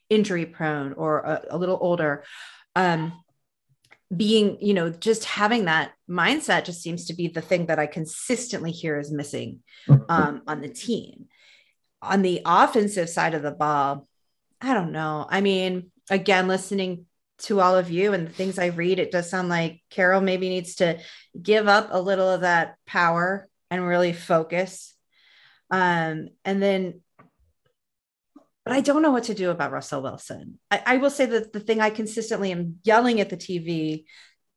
injury 0.09 0.45
prone 0.45 0.91
or 0.93 1.19
a, 1.19 1.45
a 1.51 1.57
little 1.57 1.77
older. 1.79 2.25
Um, 2.75 3.13
being, 4.15 4.57
you 4.59 4.73
know, 4.73 4.89
just 4.89 5.23
having 5.23 5.65
that 5.65 5.93
mindset 6.09 6.65
just 6.65 6.81
seems 6.81 7.05
to 7.05 7.13
be 7.13 7.27
the 7.27 7.41
thing 7.41 7.67
that 7.67 7.79
I 7.79 7.87
consistently 7.87 8.71
hear 8.71 8.99
is 8.99 9.11
missing 9.11 9.59
um, 10.09 10.41
on 10.47 10.61
the 10.61 10.69
team. 10.69 11.27
On 12.01 12.21
the 12.21 12.41
offensive 12.45 13.09
side 13.09 13.33
of 13.33 13.41
the 13.41 13.51
ball, 13.51 14.07
I 14.59 14.73
don't 14.73 14.91
know. 14.91 15.25
I 15.29 15.41
mean, 15.41 15.91
again, 16.09 16.47
listening 16.47 17.05
to 17.39 17.59
all 17.59 17.77
of 17.77 17.89
you 17.89 18.13
and 18.13 18.27
the 18.27 18.31
things 18.31 18.59
I 18.59 18.67
read, 18.67 18.99
it 18.99 19.11
does 19.11 19.29
sound 19.29 19.49
like 19.49 19.81
carroll 19.89 20.21
maybe 20.21 20.49
needs 20.49 20.75
to 20.75 20.99
give 21.41 21.67
up 21.67 21.89
a 21.91 22.01
little 22.01 22.29
of 22.29 22.41
that 22.41 22.75
power 22.85 23.47
and 23.69 23.87
really 23.87 24.13
focus. 24.13 24.93
Um, 25.69 26.29
and 26.43 26.61
then, 26.61 27.01
but 28.63 28.73
I 28.73 28.81
don't 28.81 29.01
know 29.01 29.11
what 29.11 29.23
to 29.25 29.33
do 29.33 29.49
about 29.49 29.71
Russell 29.71 30.01
Wilson. 30.03 30.59
I, 30.69 30.83
I 30.85 30.97
will 30.97 31.09
say 31.09 31.25
that 31.25 31.53
the 31.53 31.59
thing 31.59 31.81
I 31.81 31.89
consistently 31.89 32.51
am 32.51 32.77
yelling 32.83 33.19
at 33.19 33.29
the 33.29 33.37
TV 33.37 34.05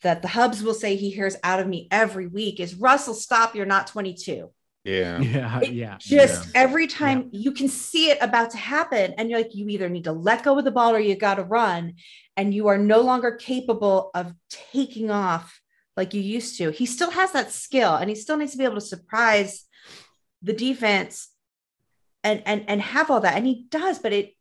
that 0.02 0.20
the 0.20 0.28
hubs 0.28 0.62
will 0.62 0.74
say 0.74 0.96
he 0.96 1.10
hears 1.10 1.36
out 1.42 1.60
of 1.60 1.66
me 1.66 1.88
every 1.90 2.26
week 2.26 2.60
is 2.60 2.74
Russell, 2.74 3.14
stop, 3.14 3.54
you're 3.54 3.64
not 3.66 3.86
22. 3.86 4.50
Yeah. 4.84 5.18
Yeah. 5.22 5.60
It 5.60 5.72
Yeah. 5.72 5.96
Just 5.98 6.46
Yeah. 6.46 6.60
every 6.62 6.86
time 6.86 7.30
you 7.32 7.52
can 7.52 7.68
see 7.68 8.10
it 8.10 8.18
about 8.20 8.50
to 8.50 8.58
happen, 8.58 9.14
and 9.16 9.30
you're 9.30 9.38
like, 9.40 9.54
you 9.54 9.66
either 9.68 9.88
need 9.88 10.04
to 10.04 10.12
let 10.12 10.42
go 10.44 10.58
of 10.58 10.64
the 10.64 10.70
ball 10.70 10.94
or 10.94 11.00
you 11.00 11.16
got 11.16 11.36
to 11.36 11.42
run, 11.42 11.94
and 12.36 12.52
you 12.52 12.68
are 12.68 12.76
no 12.76 13.00
longer 13.00 13.32
capable 13.32 14.10
of 14.14 14.34
taking 14.50 15.10
off 15.10 15.58
like 15.96 16.12
you 16.12 16.20
used 16.20 16.58
to. 16.58 16.70
He 16.70 16.84
still 16.84 17.10
has 17.12 17.32
that 17.32 17.50
skill, 17.52 17.94
and 17.94 18.10
he 18.10 18.16
still 18.16 18.36
needs 18.36 18.52
to 18.52 18.58
be 18.58 18.64
able 18.64 18.74
to 18.74 18.80
surprise 18.82 19.64
the 20.42 20.52
defense 20.52 21.28
and 22.24 22.42
and 22.46 22.64
and 22.68 22.80
have 22.82 23.10
all 23.10 23.20
that, 23.20 23.36
and 23.36 23.46
he 23.46 23.66
does, 23.70 24.00
but 24.00 24.12
it 24.12 24.32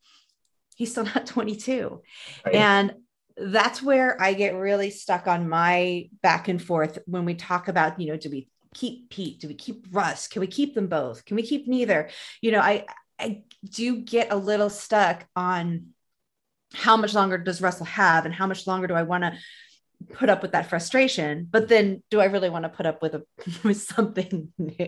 he's 0.75 0.91
still 0.91 1.05
not 1.15 1.27
22, 1.27 2.01
Right. 2.45 2.55
and 2.55 2.93
that's 3.37 3.81
where 3.81 4.19
I 4.21 4.33
get 4.33 4.55
really 4.55 4.89
stuck 4.89 5.27
on 5.27 5.49
my 5.49 6.09
back 6.21 6.47
and 6.47 6.61
forth 6.61 6.99
when 7.05 7.25
we 7.25 7.33
talk 7.35 7.67
about, 7.67 7.99
you 7.99 8.07
know, 8.07 8.17
do 8.17 8.29
we 8.29 8.47
keep 8.75 9.09
Pete? 9.09 9.39
Do 9.39 9.47
we 9.47 9.55
keep 9.55 9.85
Russ? 9.91 10.27
Can 10.27 10.39
we 10.39 10.47
keep 10.47 10.75
them 10.75 10.87
both? 10.87 11.25
Can 11.25 11.35
we 11.35 11.43
keep 11.43 11.67
neither? 11.67 12.09
You 12.41 12.51
know, 12.51 12.59
I 12.59 12.85
I 13.19 13.43
do 13.63 13.97
get 13.97 14.31
a 14.31 14.35
little 14.35 14.69
stuck 14.69 15.25
on 15.35 15.87
how 16.73 16.97
much 16.97 17.13
longer 17.13 17.37
does 17.37 17.61
Russell 17.61 17.85
have 17.85 18.25
and 18.25 18.33
how 18.33 18.47
much 18.47 18.65
longer 18.65 18.87
do 18.87 18.95
I 18.95 19.03
want 19.03 19.23
to 19.23 19.33
put 20.13 20.29
up 20.29 20.41
with 20.41 20.51
that 20.51 20.69
frustration 20.69 21.47
but 21.49 21.67
then 21.67 22.01
do 22.09 22.19
i 22.19 22.25
really 22.25 22.49
want 22.49 22.63
to 22.63 22.69
put 22.69 22.85
up 22.85 23.01
with 23.01 23.13
a 23.15 23.23
with 23.63 23.81
something 23.81 24.51
new 24.57 24.87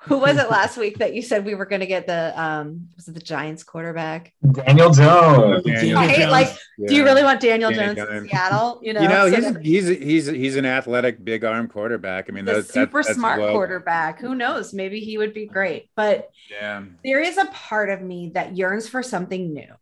who 0.00 0.16
was 0.18 0.36
it 0.38 0.50
last 0.50 0.76
week 0.76 0.98
that 0.98 1.14
you 1.14 1.22
said 1.22 1.44
we 1.44 1.54
were 1.54 1.66
going 1.66 1.80
to 1.80 1.86
get 1.86 2.06
the 2.06 2.32
um 2.40 2.88
was 2.96 3.08
it 3.08 3.14
the 3.14 3.20
giants 3.20 3.62
quarterback 3.64 4.32
Daniel 4.52 4.90
Jones. 4.90 5.64
Daniel 5.64 5.96
Right? 5.96 6.16
Jones. 6.16 6.30
like 6.30 6.48
do 6.86 6.94
you 6.94 7.04
really 7.04 7.22
want 7.22 7.40
daniel 7.40 7.70
Daniel 7.70 7.94
jones 8.06 8.22
in 8.22 8.28
seattle 8.28 8.80
you 8.82 8.92
know, 8.92 9.02
You 9.02 9.08
know, 9.08 9.28
So 9.30 9.34
he's 9.36 9.52
that- 9.52 9.62
he's 9.64 9.88
he's 9.88 10.26
he's 10.26 10.56
an 10.56 10.66
athletic, 10.66 11.22
big 11.24 11.44
arm 11.44 11.68
quarterback. 11.68 12.26
I 12.28 12.32
mean, 12.32 12.44
the 12.44 12.54
those, 12.54 12.66
that- 12.68 12.72
super 12.72 13.02
that's 13.02 13.14
smart 13.16 13.40
well- 13.40 13.52
quarterback 13.52 14.20
who 14.20 14.34
knows 14.34 14.72
maybe 14.74 15.00
he 15.00 15.18
would 15.18 15.34
be 15.34 15.46
great 15.46 15.90
but 15.96 16.30
Yeah. 16.50 16.82
there 17.04 17.20
is 17.20 17.36
a 17.38 17.46
part 17.46 17.90
of 17.90 18.00
me 18.02 18.30
that 18.34 18.56
yearns 18.56 18.88
for 18.88 19.02
something 19.02 19.52
new 19.52 19.72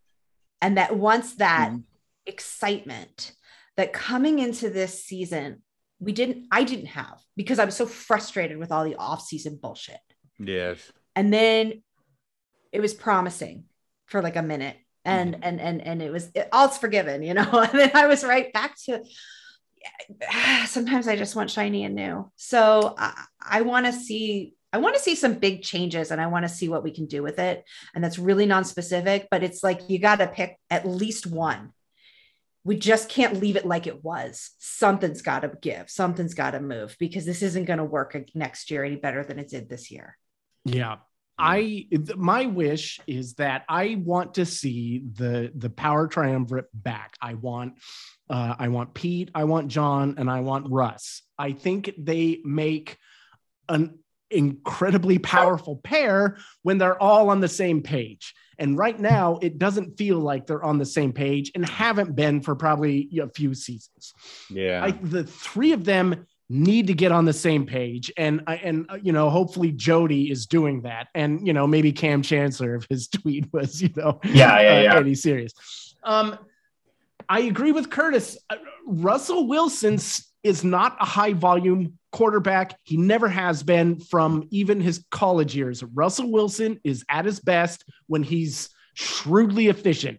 and 0.60 0.76
that 0.76 0.96
wants 0.96 1.34
that 1.36 1.70
Mhm. 1.72 1.82
excitement 2.26 3.32
that 3.80 3.94
coming 3.94 4.40
into 4.40 4.68
this 4.68 5.02
season 5.02 5.62
we 6.00 6.12
didn't 6.12 6.46
i 6.50 6.62
didn't 6.64 6.84
have 6.84 7.18
because 7.34 7.58
i 7.58 7.64
was 7.64 7.74
so 7.74 7.86
frustrated 7.86 8.58
with 8.58 8.70
all 8.70 8.84
the 8.84 8.96
off-season 8.96 9.58
bullshit. 9.60 10.00
Yes. 10.38 10.92
and 11.16 11.32
then 11.32 11.82
it 12.72 12.80
was 12.80 12.92
promising 12.92 13.64
for 14.04 14.20
like 14.20 14.36
a 14.36 14.42
minute 14.42 14.76
and 15.06 15.32
mm-hmm. 15.32 15.44
and 15.44 15.60
and 15.62 15.80
and 15.80 16.02
it 16.02 16.12
was 16.12 16.30
it, 16.34 16.50
all's 16.52 16.76
forgiven 16.76 17.22
you 17.22 17.32
know? 17.32 17.48
And 17.52 17.78
then 17.80 17.92
i 17.94 18.06
was 18.06 18.22
right 18.22 18.52
back 18.52 18.76
to 18.84 19.02
sometimes 20.66 21.08
i 21.08 21.16
just 21.16 21.34
want 21.34 21.50
shiny 21.50 21.84
and 21.84 21.94
new. 21.94 22.30
So 22.36 22.94
i, 22.98 23.24
I 23.40 23.62
want 23.62 23.86
to 23.86 23.94
see 23.94 24.52
i 24.74 24.78
want 24.78 24.94
to 24.94 25.00
see 25.00 25.14
some 25.14 25.34
big 25.38 25.62
changes 25.62 26.10
and 26.10 26.20
i 26.20 26.26
want 26.26 26.44
to 26.44 26.50
see 26.50 26.68
what 26.68 26.84
we 26.84 26.90
can 26.90 27.06
do 27.06 27.22
with 27.22 27.38
it. 27.38 27.64
And 27.94 28.04
that's 28.04 28.18
really 28.18 28.44
non-specific 28.44 29.28
but 29.30 29.42
it's 29.42 29.62
like 29.62 29.88
you 29.88 29.98
got 29.98 30.16
to 30.16 30.26
pick 30.26 30.58
at 30.68 30.86
least 30.86 31.26
one 31.26 31.72
we 32.64 32.76
just 32.76 33.08
can't 33.08 33.40
leave 33.40 33.56
it 33.56 33.66
like 33.66 33.86
it 33.86 34.04
was 34.04 34.50
something's 34.58 35.22
got 35.22 35.40
to 35.40 35.52
give 35.60 35.88
something's 35.90 36.34
got 36.34 36.52
to 36.52 36.60
move 36.60 36.96
because 36.98 37.24
this 37.24 37.42
isn't 37.42 37.64
going 37.64 37.78
to 37.78 37.84
work 37.84 38.16
next 38.34 38.70
year 38.70 38.84
any 38.84 38.96
better 38.96 39.24
than 39.24 39.38
it 39.38 39.48
did 39.48 39.68
this 39.68 39.90
year 39.90 40.16
Yeah. 40.64 40.96
I 41.40 41.86
th- 41.90 42.16
my 42.16 42.44
wish 42.44 43.00
is 43.06 43.34
that 43.36 43.64
I 43.66 43.96
want 44.04 44.34
to 44.34 44.44
see 44.44 45.02
the 45.14 45.50
the 45.54 45.70
power 45.70 46.06
triumvirate 46.06 46.68
back. 46.74 47.16
I 47.18 47.32
want 47.32 47.78
uh, 48.28 48.56
I 48.58 48.68
want 48.68 48.92
Pete, 48.92 49.30
I 49.34 49.44
want 49.44 49.68
John, 49.68 50.16
and 50.18 50.30
I 50.30 50.40
want 50.40 50.70
Russ. 50.70 51.22
I 51.38 51.52
think 51.52 51.94
they 51.96 52.40
make 52.44 52.98
an 53.70 53.99
incredibly 54.30 55.18
powerful 55.18 55.76
pair 55.76 56.36
when 56.62 56.78
they're 56.78 57.00
all 57.02 57.30
on 57.30 57.40
the 57.40 57.48
same 57.48 57.82
page. 57.82 58.34
And 58.58 58.76
right 58.76 58.98
now, 58.98 59.38
it 59.40 59.58
doesn't 59.58 59.96
feel 59.96 60.18
like 60.18 60.46
they're 60.46 60.62
on 60.62 60.78
the 60.78 60.84
same 60.84 61.12
page 61.12 61.50
and 61.54 61.64
haven't 61.66 62.14
been 62.14 62.42
for 62.42 62.54
probably 62.54 63.08
a 63.22 63.28
few 63.28 63.54
seasons. 63.54 64.12
Yeah. 64.50 64.84
I, 64.84 64.90
the 64.90 65.24
three 65.24 65.72
of 65.72 65.84
them 65.84 66.26
need 66.52 66.88
to 66.88 66.94
get 66.94 67.12
on 67.12 67.24
the 67.24 67.32
same 67.32 67.64
page 67.64 68.10
and 68.16 68.42
I 68.48 68.56
and 68.56 68.84
uh, 68.90 68.98
you 69.00 69.12
know 69.12 69.30
hopefully 69.30 69.70
Jody 69.70 70.32
is 70.32 70.46
doing 70.46 70.82
that 70.82 71.06
and 71.14 71.46
you 71.46 71.52
know 71.52 71.64
maybe 71.64 71.92
Kam 71.92 72.22
Chancellor 72.22 72.74
if 72.74 72.86
his 72.90 73.06
tweet 73.18 73.52
was 73.52 73.80
you 73.80 73.90
know 73.94 74.18
Yeah, 74.24 74.60
yeah, 74.60 74.68
uh, 74.78 74.82
yeah. 74.82 74.96
any 74.98 75.14
serious 75.14 75.94
um 76.02 76.36
I 77.28 77.42
agree 77.42 77.70
with 77.70 77.88
Curtis 77.88 78.36
Uh, 78.50 78.56
Russell 78.84 79.46
Wilson 79.46 79.94
s- 79.94 80.29
is 80.42 80.64
not 80.64 80.96
a 81.00 81.04
high 81.04 81.32
volume 81.32 81.98
quarterback 82.12 82.76
he 82.82 82.96
never 82.96 83.28
has 83.28 83.62
been 83.62 84.00
from 84.00 84.46
even 84.50 84.80
his 84.80 85.04
college 85.10 85.54
years 85.54 85.82
Russell 85.94 86.30
Wilson 86.30 86.80
is 86.82 87.04
at 87.08 87.24
his 87.24 87.38
best 87.40 87.84
when 88.08 88.22
he's 88.22 88.68
shrewdly 88.94 89.68
efficient 89.68 90.18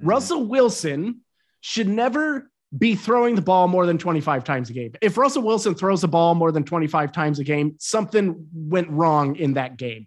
Mhm. 0.00 0.08
Russell 0.08 0.44
Wilson 0.46 1.20
should 1.60 1.88
never 1.88 2.50
be 2.76 2.94
throwing 2.94 3.34
the 3.34 3.42
ball 3.42 3.66
more 3.66 3.86
than 3.86 3.98
25 3.98 4.44
times 4.44 4.68
a 4.70 4.72
game. 4.72 4.92
If 5.00 5.16
Russell 5.16 5.42
Wilson 5.42 5.74
throws 5.74 6.02
the 6.02 6.08
ball 6.08 6.34
more 6.34 6.52
than 6.52 6.62
25 6.64 7.12
times 7.12 7.38
a 7.38 7.44
game, 7.44 7.74
something 7.80 8.46
went 8.52 8.90
wrong 8.90 9.36
in 9.36 9.54
that 9.54 9.76
game. 9.78 10.06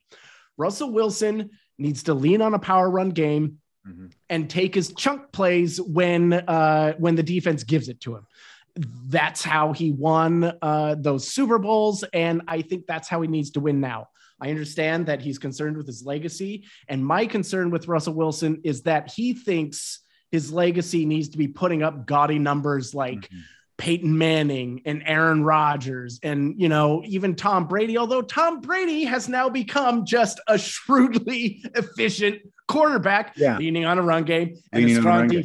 Russell 0.57 0.91
Wilson 0.91 1.49
needs 1.77 2.03
to 2.03 2.13
lean 2.13 2.41
on 2.41 2.53
a 2.53 2.59
power 2.59 2.89
run 2.89 3.09
game 3.09 3.57
Mhm. 3.87 4.11
and 4.29 4.49
take 4.49 4.75
his 4.75 4.93
chunk 4.93 5.31
plays 5.31 5.81
when 5.81 6.33
uh, 6.33 6.93
when 6.99 7.15
the 7.15 7.23
defense 7.23 7.63
gives 7.63 7.89
it 7.89 7.99
to 8.01 8.15
him. 8.15 8.27
That's 8.75 9.43
how 9.43 9.73
he 9.73 9.91
won 9.91 10.53
uh, 10.61 10.95
those 10.97 11.27
Super 11.27 11.59
Bowls, 11.59 12.03
and 12.13 12.41
I 12.47 12.61
think 12.61 12.85
that's 12.87 13.07
how 13.09 13.21
he 13.21 13.27
needs 13.27 13.51
to 13.51 13.59
win 13.59 13.79
now. 13.79 14.07
I 14.39 14.49
understand 14.49 15.05
that 15.05 15.21
he's 15.21 15.37
concerned 15.37 15.77
with 15.77 15.85
his 15.87 16.03
legacy, 16.05 16.65
and 16.87 17.05
my 17.05 17.25
concern 17.27 17.69
with 17.69 17.87
Russell 17.87 18.13
Wilson 18.15 18.61
is 18.63 18.83
that 18.83 19.11
he 19.11 19.33
thinks 19.33 19.99
his 20.31 20.51
legacy 20.51 21.05
needs 21.05 21.29
to 21.29 21.37
be 21.37 21.47
putting 21.47 21.83
up 21.83 22.05
gaudy 22.07 22.39
numbers 22.39 22.95
like 22.95 23.29
Mhm. 23.29 23.39
Peyton 23.77 24.15
Manning 24.17 24.81
and 24.85 25.01
Aaron 25.05 25.43
Rodgers 25.43 26.19
and 26.21 26.53
you 26.61 26.69
know 26.69 27.01
even 27.05 27.35
Tom 27.35 27.67
Brady 27.67 27.97
although 27.97 28.21
Tom 28.21 28.61
Brady 28.61 29.05
has 29.05 29.27
now 29.27 29.49
become 29.49 30.05
just 30.05 30.39
a 30.47 30.57
shrewdly 30.57 31.63
efficient 31.75 32.41
quarterback 32.67 33.33
Yeah. 33.35 33.57
leaning 33.57 33.85
on 33.85 33.97
a 33.97 34.03
run 34.03 34.23
game 34.23 34.55
and 34.71 34.83
Leaning 34.85 34.97
a 34.97 34.99
on 34.99 34.99
a 34.99 35.01
strong 35.01 35.17
run 35.21 35.27
game. 35.29 35.41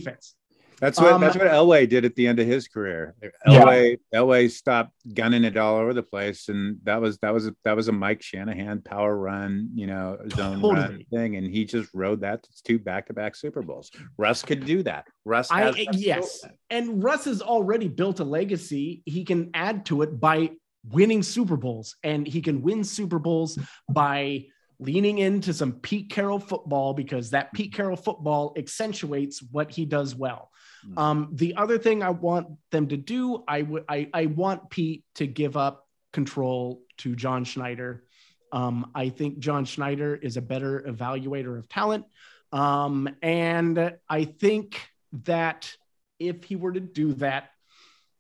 That's 0.81 1.01
what 1.01 1.13
Um, 1.13 1.21
that's 1.21 1.37
what 1.37 1.47
Elway 1.47 1.89
did 1.89 2.05
at 2.05 2.15
the 2.15 2.27
end 2.27 2.39
of 2.39 2.47
his 2.47 2.69
career. 2.69 3.15
Yeah. 3.23 3.31
Elway 3.47 3.99
Elway 4.15 4.51
stopped 4.51 4.93
gunning 5.15 5.45
it 5.45 5.57
all 5.57 5.77
over 5.77 5.95
the 5.95 6.03
place, 6.03 6.49
and 6.49 6.79
that 6.85 7.01
was 7.01 7.19
that 7.19 7.33
was 7.33 7.47
a, 7.47 7.57
that 7.65 7.77
was 7.77 7.89
a 7.89 7.93
Mike 7.93 8.23
Shanahan 8.23 8.83
power 8.83 9.17
run, 9.17 9.71
you 9.75 9.87
know, 9.87 10.19
zone 10.35 10.61
run 10.61 11.05
thing, 11.11 11.37
and 11.37 11.47
he 11.47 11.65
just 11.65 11.91
rode 11.95 12.21
that 12.21 12.43
to 12.43 12.63
two 12.65 12.79
back 12.79 13.07
to 13.07 13.15
back 13.15 13.37
Super 13.37 13.63
Bowls. 13.63 13.91
Russ 14.19 14.43
could 14.43 14.67
do 14.67 14.83
that. 14.83 15.07
Russ, 15.25 15.51
I 15.51 15.63
has 15.63 15.75
that 15.77 15.95
yes. 15.95 16.45
And 16.71 17.03
Russ 17.03 17.25
has 17.25 17.43
already 17.43 17.89
built 17.89 18.21
a 18.21 18.25
legacy. 18.25 19.03
He 19.07 19.25
can 19.25 19.51
add 19.55 19.87
to 19.87 20.03
it 20.03 20.21
by 20.21 20.51
winning 20.91 21.23
Super 21.23 21.57
Bowls 21.57 21.97
and 22.03 22.27
he 22.27 22.41
can 22.41 22.63
win 22.63 22.85
Super 22.85 23.19
Bowls 23.19 23.59
by 23.91 24.47
leaning 24.79 25.19
into 25.19 25.55
some 25.55 25.73
Pete 25.73 26.11
Carroll 26.11 26.39
football 26.39 26.93
because 26.95 27.31
that 27.31 27.53
Pete 27.53 27.73
Carroll 27.73 27.97
football 27.97 28.53
accentuates 28.57 29.43
what 29.51 29.71
he 29.71 29.85
does 29.85 30.15
well. 30.15 30.51
Mhm. 30.87 30.99
Um, 30.99 31.29
the 31.33 31.55
other 31.57 31.79
thing 31.79 32.03
I 32.03 32.11
want 32.11 32.49
them 32.71 32.89
to 32.89 32.97
do, 32.97 33.43
I 33.49 33.63
would, 33.63 33.85
I, 33.89 34.09
I 34.13 34.27
want 34.27 34.71
Pete 34.71 35.05
to 35.17 35.27
give 35.27 35.57
up 35.57 35.87
control 36.13 36.83
to 36.99 37.17
John 37.17 37.45
Schneider. 37.45 38.05
Um, 38.53 38.91
I 38.95 39.09
think 39.09 39.39
John 39.39 39.65
Schneider 39.65 40.15
is 40.15 40.37
a 40.37 40.43
better 40.43 40.85
evaluator 40.87 41.59
of 41.59 41.69
talent. 41.69 42.05
Um, 42.53 43.09
and 43.23 43.95
I 44.09 44.25
think 44.25 44.81
that 45.25 45.73
if 46.19 46.45
he 46.45 46.57
were 46.57 46.73
to 46.73 46.81
do 46.81 47.15
that, 47.15 47.51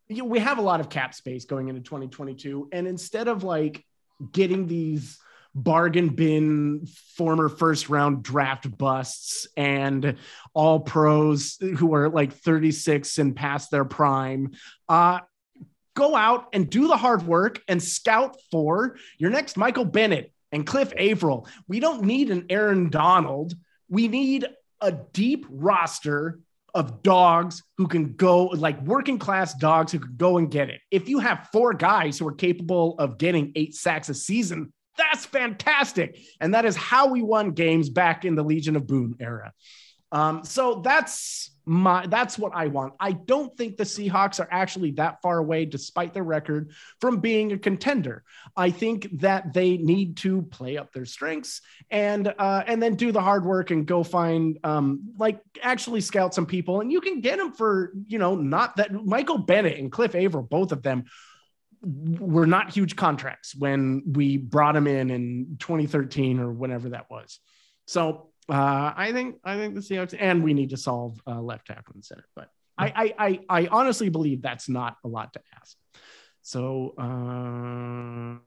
you 0.09 0.19
know, 0.19 0.25
we 0.25 0.38
have 0.38 0.59
a 0.59 0.62
lot 0.62 0.81
of 0.81 0.88
cap 0.88 1.14
space 1.14 1.45
going 1.45 1.69
into 1.69 1.81
2022. 1.81 2.69
And 2.73 2.87
instead 2.87 3.29
of 3.29 3.45
like 3.45 3.85
getting 4.33 4.66
these 4.66 5.19
bargain 5.57 6.11
bin 6.11 6.87
former 7.16 7.49
first 7.49 7.88
round 7.88 8.23
draft 8.23 8.77
busts 8.77 9.47
and 9.57 10.16
all 10.53 10.81
pros 10.81 11.57
who 11.79 11.95
are 11.95 12.11
like 12.11 12.35
36 12.35 13.16
and 13.16 13.35
past 13.35 13.71
their 13.71 13.87
prime 13.87 14.53
uh 14.90 15.19
go 15.95 16.14
out 16.14 16.49
and 16.53 16.69
do 16.69 16.88
the 16.88 16.97
hard 16.97 17.27
work 17.27 17.62
and 17.69 17.83
scout 17.83 18.37
for 18.51 18.99
your 19.16 19.31
next 19.31 19.57
michael 19.57 19.87
bennett 19.87 20.31
and 20.53 20.66
cliff 20.66 20.92
avril 20.99 21.49
we 21.66 21.81
don't 21.81 22.03
need 22.03 22.31
an 22.31 22.45
aaron 22.51 22.90
donald 22.90 23.55
we 23.88 24.09
need 24.09 24.47
a 24.83 24.92
deep 24.92 25.47
roster 25.49 26.38
of 26.75 27.03
dogs 27.03 27.62
who 27.79 27.88
can 27.88 28.12
go 28.12 28.45
like 28.49 28.79
working 28.83 29.19
class 29.19 29.55
dogs 29.55 29.90
who 29.90 29.99
can 29.99 30.14
go 30.19 30.37
and 30.37 30.51
get 30.51 30.69
it. 30.69 30.83
If 30.90 31.09
you 31.09 31.21
have 31.21 31.49
four 31.51 31.73
guys 31.73 32.19
who 32.19 32.29
are 32.29 32.35
capable 32.35 32.99
of 32.99 33.16
getting 33.16 33.53
eight 33.55 33.75
sacks 33.75 34.11
a 34.11 34.14
season, 34.14 34.75
that's 34.97 35.27
fantastic. 35.27 36.19
And 36.41 36.55
that 36.55 36.65
is 36.65 36.77
how 36.77 37.09
we 37.09 37.23
won 37.23 37.53
games 37.53 37.91
back 37.91 38.25
in 38.25 38.35
the 38.35 38.45
Legion 38.45 38.77
of 38.77 38.87
Boom 38.87 39.17
era. 39.21 39.53
Um, 40.13 40.45
so 40.45 40.81
that's 40.85 41.51
my 41.69 42.07
that's 42.07 42.39
what 42.39 42.53
I 42.55 42.69
want. 42.69 42.95
I 43.01 43.11
don't 43.11 43.55
think 43.57 43.77
the 43.77 43.85
Seahawks 43.85 44.39
are 44.39 44.49
actually 44.53 44.93
that 44.93 45.21
far 45.21 45.39
away, 45.39 45.65
despite 45.65 46.15
their 46.15 46.23
record, 46.23 46.71
from 47.01 47.19
being 47.19 47.51
a 47.53 47.59
contender. 47.59 48.23
I 48.57 48.71
think 48.71 49.09
that 49.19 49.53
they 49.53 49.77
need 49.77 50.17
to 50.19 50.43
play 50.43 50.77
up 50.77 50.93
their 50.93 51.07
strengths 51.07 51.61
and 51.91 52.33
uh, 52.39 52.63
and 52.67 52.81
then 52.81 52.95
do 52.95 53.11
the 53.11 53.21
hard 53.21 53.45
work 53.45 53.73
and 53.73 53.85
go 53.85 54.05
find 54.05 54.61
um, 54.63 55.13
like 55.19 55.41
actually 55.61 56.01
scout 56.01 56.35
some 56.35 56.47
people, 56.47 56.81
and 56.81 56.93
you 56.93 57.01
can 57.01 57.21
get 57.21 57.39
them 57.39 57.53
for 57.53 57.93
you 58.07 58.21
know 58.21 58.37
not 58.37 58.77
that 58.77 58.93
Michael 58.93 59.39
Bennett 59.39 59.79
and 59.79 59.91
Cliff 59.91 60.15
Avril, 60.15 60.45
both 60.45 60.71
of 60.71 60.83
them 60.83 61.07
were 61.83 62.47
not 62.47 62.71
huge 62.71 62.97
contracts 62.97 63.55
when 63.55 64.03
we 64.12 64.37
brought 64.37 64.75
them 64.75 64.87
in 64.87 65.11
in 65.11 65.57
2013 65.59 66.41
or 66.41 66.53
whenever 66.53 66.91
that 66.91 67.11
was. 67.11 67.39
So 67.87 68.31
uh, 68.49 68.93
I 68.97 69.12
think 69.12 69.37
I 69.45 69.57
think 69.57 69.75
the 69.75 69.81
Seahawks, 69.81 70.17
and 70.19 70.43
we 70.43 70.55
need 70.55 70.71
to 70.71 70.77
solve 70.77 71.21
uh, 71.27 71.41
left 71.41 71.67
tackle 71.67 71.95
and 71.95 72.05
center. 72.05 72.27
But 72.35 72.51
I, 72.79 72.87
I, 72.87 73.15
I 73.19 73.41
I 73.49 73.67
honestly 73.67 74.09
believe 74.09 74.43
that's 74.43 74.69
not 74.69 74.97
a 75.05 75.09
lot 75.09 75.33
to 75.35 75.41
ask. 75.61 75.77
So 76.43 76.95
uh, 76.99 78.39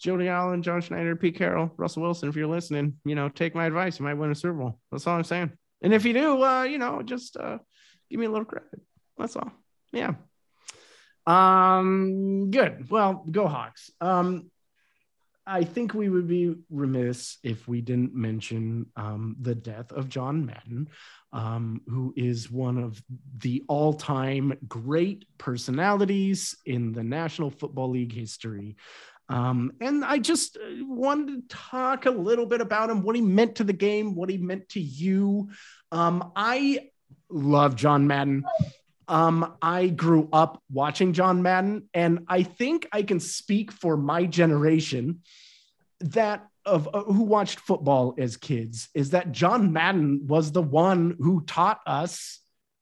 Jody 0.00 0.28
Allen, 0.28 0.62
John 0.62 0.80
Schneider, 0.80 1.16
Pete 1.16 1.36
Carroll, 1.36 1.72
Russell 1.76 2.02
Wilson, 2.02 2.28
if 2.28 2.36
you're 2.36 2.46
listening, 2.46 2.94
you 3.04 3.14
know, 3.14 3.28
take 3.28 3.54
my 3.54 3.66
advice. 3.66 3.98
You 3.98 4.04
might 4.04 4.14
win 4.14 4.30
a 4.30 4.34
Super 4.34 4.54
Bowl. 4.54 4.78
That's 4.90 5.06
all 5.06 5.16
I'm 5.16 5.24
saying. 5.24 5.52
And 5.80 5.94
if 5.94 6.04
you 6.04 6.12
do, 6.12 6.42
uh, 6.42 6.64
you 6.64 6.78
know, 6.78 7.02
just 7.02 7.36
uh, 7.36 7.58
give 8.10 8.20
me 8.20 8.26
a 8.26 8.30
little 8.30 8.44
credit. 8.44 8.80
That's 9.16 9.36
all. 9.36 9.52
Yeah. 9.92 10.14
Um, 11.26 12.50
good. 12.50 12.90
Well, 12.90 13.24
go 13.30 13.48
Hawks. 13.48 13.90
Um, 14.00 14.50
I 15.46 15.64
think 15.64 15.92
we 15.92 16.08
would 16.08 16.26
be 16.26 16.54
remiss 16.70 17.36
if 17.42 17.68
we 17.68 17.82
didn't 17.82 18.14
mention 18.14 18.86
um, 18.96 19.36
the 19.40 19.54
death 19.54 19.92
of 19.92 20.08
John 20.08 20.46
Madden, 20.46 20.88
um, 21.32 21.82
who 21.86 22.14
is 22.16 22.50
one 22.50 22.78
of 22.78 23.02
the 23.38 23.62
all 23.68 23.92
time 23.92 24.54
great 24.66 25.26
personalities 25.36 26.56
in 26.64 26.92
the 26.92 27.04
National 27.04 27.50
Football 27.50 27.90
League 27.90 28.12
history. 28.12 28.76
Um, 29.28 29.72
and 29.80 30.04
I 30.04 30.18
just 30.18 30.56
uh, 30.56 30.60
wanted 30.80 31.48
to 31.48 31.56
talk 31.56 32.06
a 32.06 32.10
little 32.10 32.46
bit 32.46 32.60
about 32.60 32.90
him, 32.90 33.02
what 33.02 33.16
he 33.16 33.22
meant 33.22 33.56
to 33.56 33.64
the 33.64 33.72
game, 33.72 34.14
what 34.14 34.30
he 34.30 34.38
meant 34.38 34.68
to 34.70 34.80
you. 34.80 35.50
Um, 35.92 36.32
I 36.36 36.90
love 37.28 37.76
John 37.76 38.06
Madden. 38.06 38.44
Um, 39.08 39.54
I 39.60 39.88
grew 39.88 40.28
up 40.32 40.62
watching 40.72 41.12
John 41.12 41.42
Madden, 41.42 41.88
and 41.92 42.24
I 42.28 42.42
think 42.42 42.88
I 42.92 43.02
can 43.02 43.20
speak 43.20 43.72
for 43.72 43.96
my 43.96 44.26
generation 44.26 45.20
that 46.00 46.46
of 46.66 46.88
uh, 46.94 47.02
who 47.04 47.24
watched 47.24 47.60
football 47.60 48.14
as 48.18 48.36
kids 48.36 48.88
is 48.94 49.10
that 49.10 49.32
John 49.32 49.72
Madden 49.72 50.26
was 50.26 50.52
the 50.52 50.62
one 50.62 51.16
who 51.18 51.42
taught 51.44 51.80
us 51.86 52.40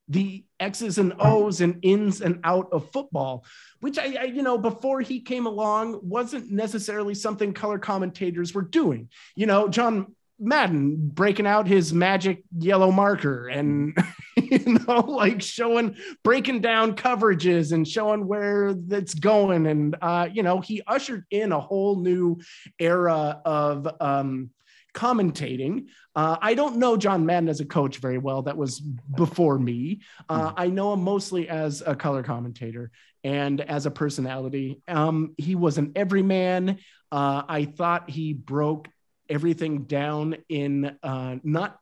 the 0.08 0.44
X's 0.61 0.98
and 0.98 1.14
O's 1.18 1.61
and 1.61 1.78
ins 1.82 2.20
and 2.20 2.40
out 2.44 2.68
of 2.72 2.90
football, 2.90 3.44
which 3.80 3.98
I, 3.98 4.16
I, 4.20 4.24
you 4.24 4.42
know, 4.42 4.58
before 4.58 5.00
he 5.00 5.20
came 5.20 5.46
along 5.46 6.00
wasn't 6.02 6.50
necessarily 6.50 7.14
something 7.14 7.52
color 7.52 7.78
commentators 7.78 8.52
were 8.52 8.62
doing. 8.62 9.08
You 9.35 9.46
know, 9.46 9.68
John 9.68 10.14
Madden 10.42 10.96
breaking 11.12 11.46
out 11.46 11.66
his 11.66 11.92
magic 11.92 12.42
yellow 12.59 12.90
marker 12.90 13.48
and 13.48 13.96
you 14.37 14.78
know 14.87 15.00
like 15.00 15.40
showing 15.40 15.96
breaking 16.22 16.61
down 16.61 16.96
coverages 16.96 17.72
and 17.72 17.87
showing 17.87 18.26
where 18.26 18.74
that's 18.74 19.14
going 19.14 19.66
and 19.66 19.96
uh 20.02 20.28
you 20.33 20.42
know 20.42 20.61
he 20.61 20.83
ushered 20.87 21.24
in 21.31 21.52
a 21.52 21.61
whole 21.61 22.00
new 22.00 22.38
era 22.78 23.40
of 23.44 23.88
um 24.00 24.50
commentating. 24.94 25.87
Uh, 26.14 26.37
I 26.40 26.55
don't 26.55 26.76
know 26.76 26.96
John 26.96 27.24
Madden 27.24 27.48
as 27.48 27.61
a 27.61 27.64
coach 27.64 27.98
very 27.98 28.18
well. 28.18 28.42
That 28.42 28.57
was 28.57 28.81
before 28.81 29.59
me. 29.59 30.00
Uh, 30.28 30.50
hmm. 30.50 30.55
I 30.61 30.66
know 30.66 30.92
him 30.92 31.02
mostly 31.02 31.48
as 31.48 31.83
a 31.85 31.96
color 31.96 32.22
commentator 32.22 32.90
and 33.24 33.61
as 33.61 33.87
a 33.87 33.90
personality. 33.90 34.83
Um, 34.88 35.35
he 35.38 35.55
was 35.55 35.78
an 35.78 35.92
everyman. 35.96 36.78
Uh, 37.11 37.42
I 37.48 37.64
thought 37.64 38.11
he 38.11 38.33
broke 38.33 38.88
everything 39.33 39.85
down 39.85 40.37
in 40.49 40.97
uh, 41.03 41.37
not 41.42 41.79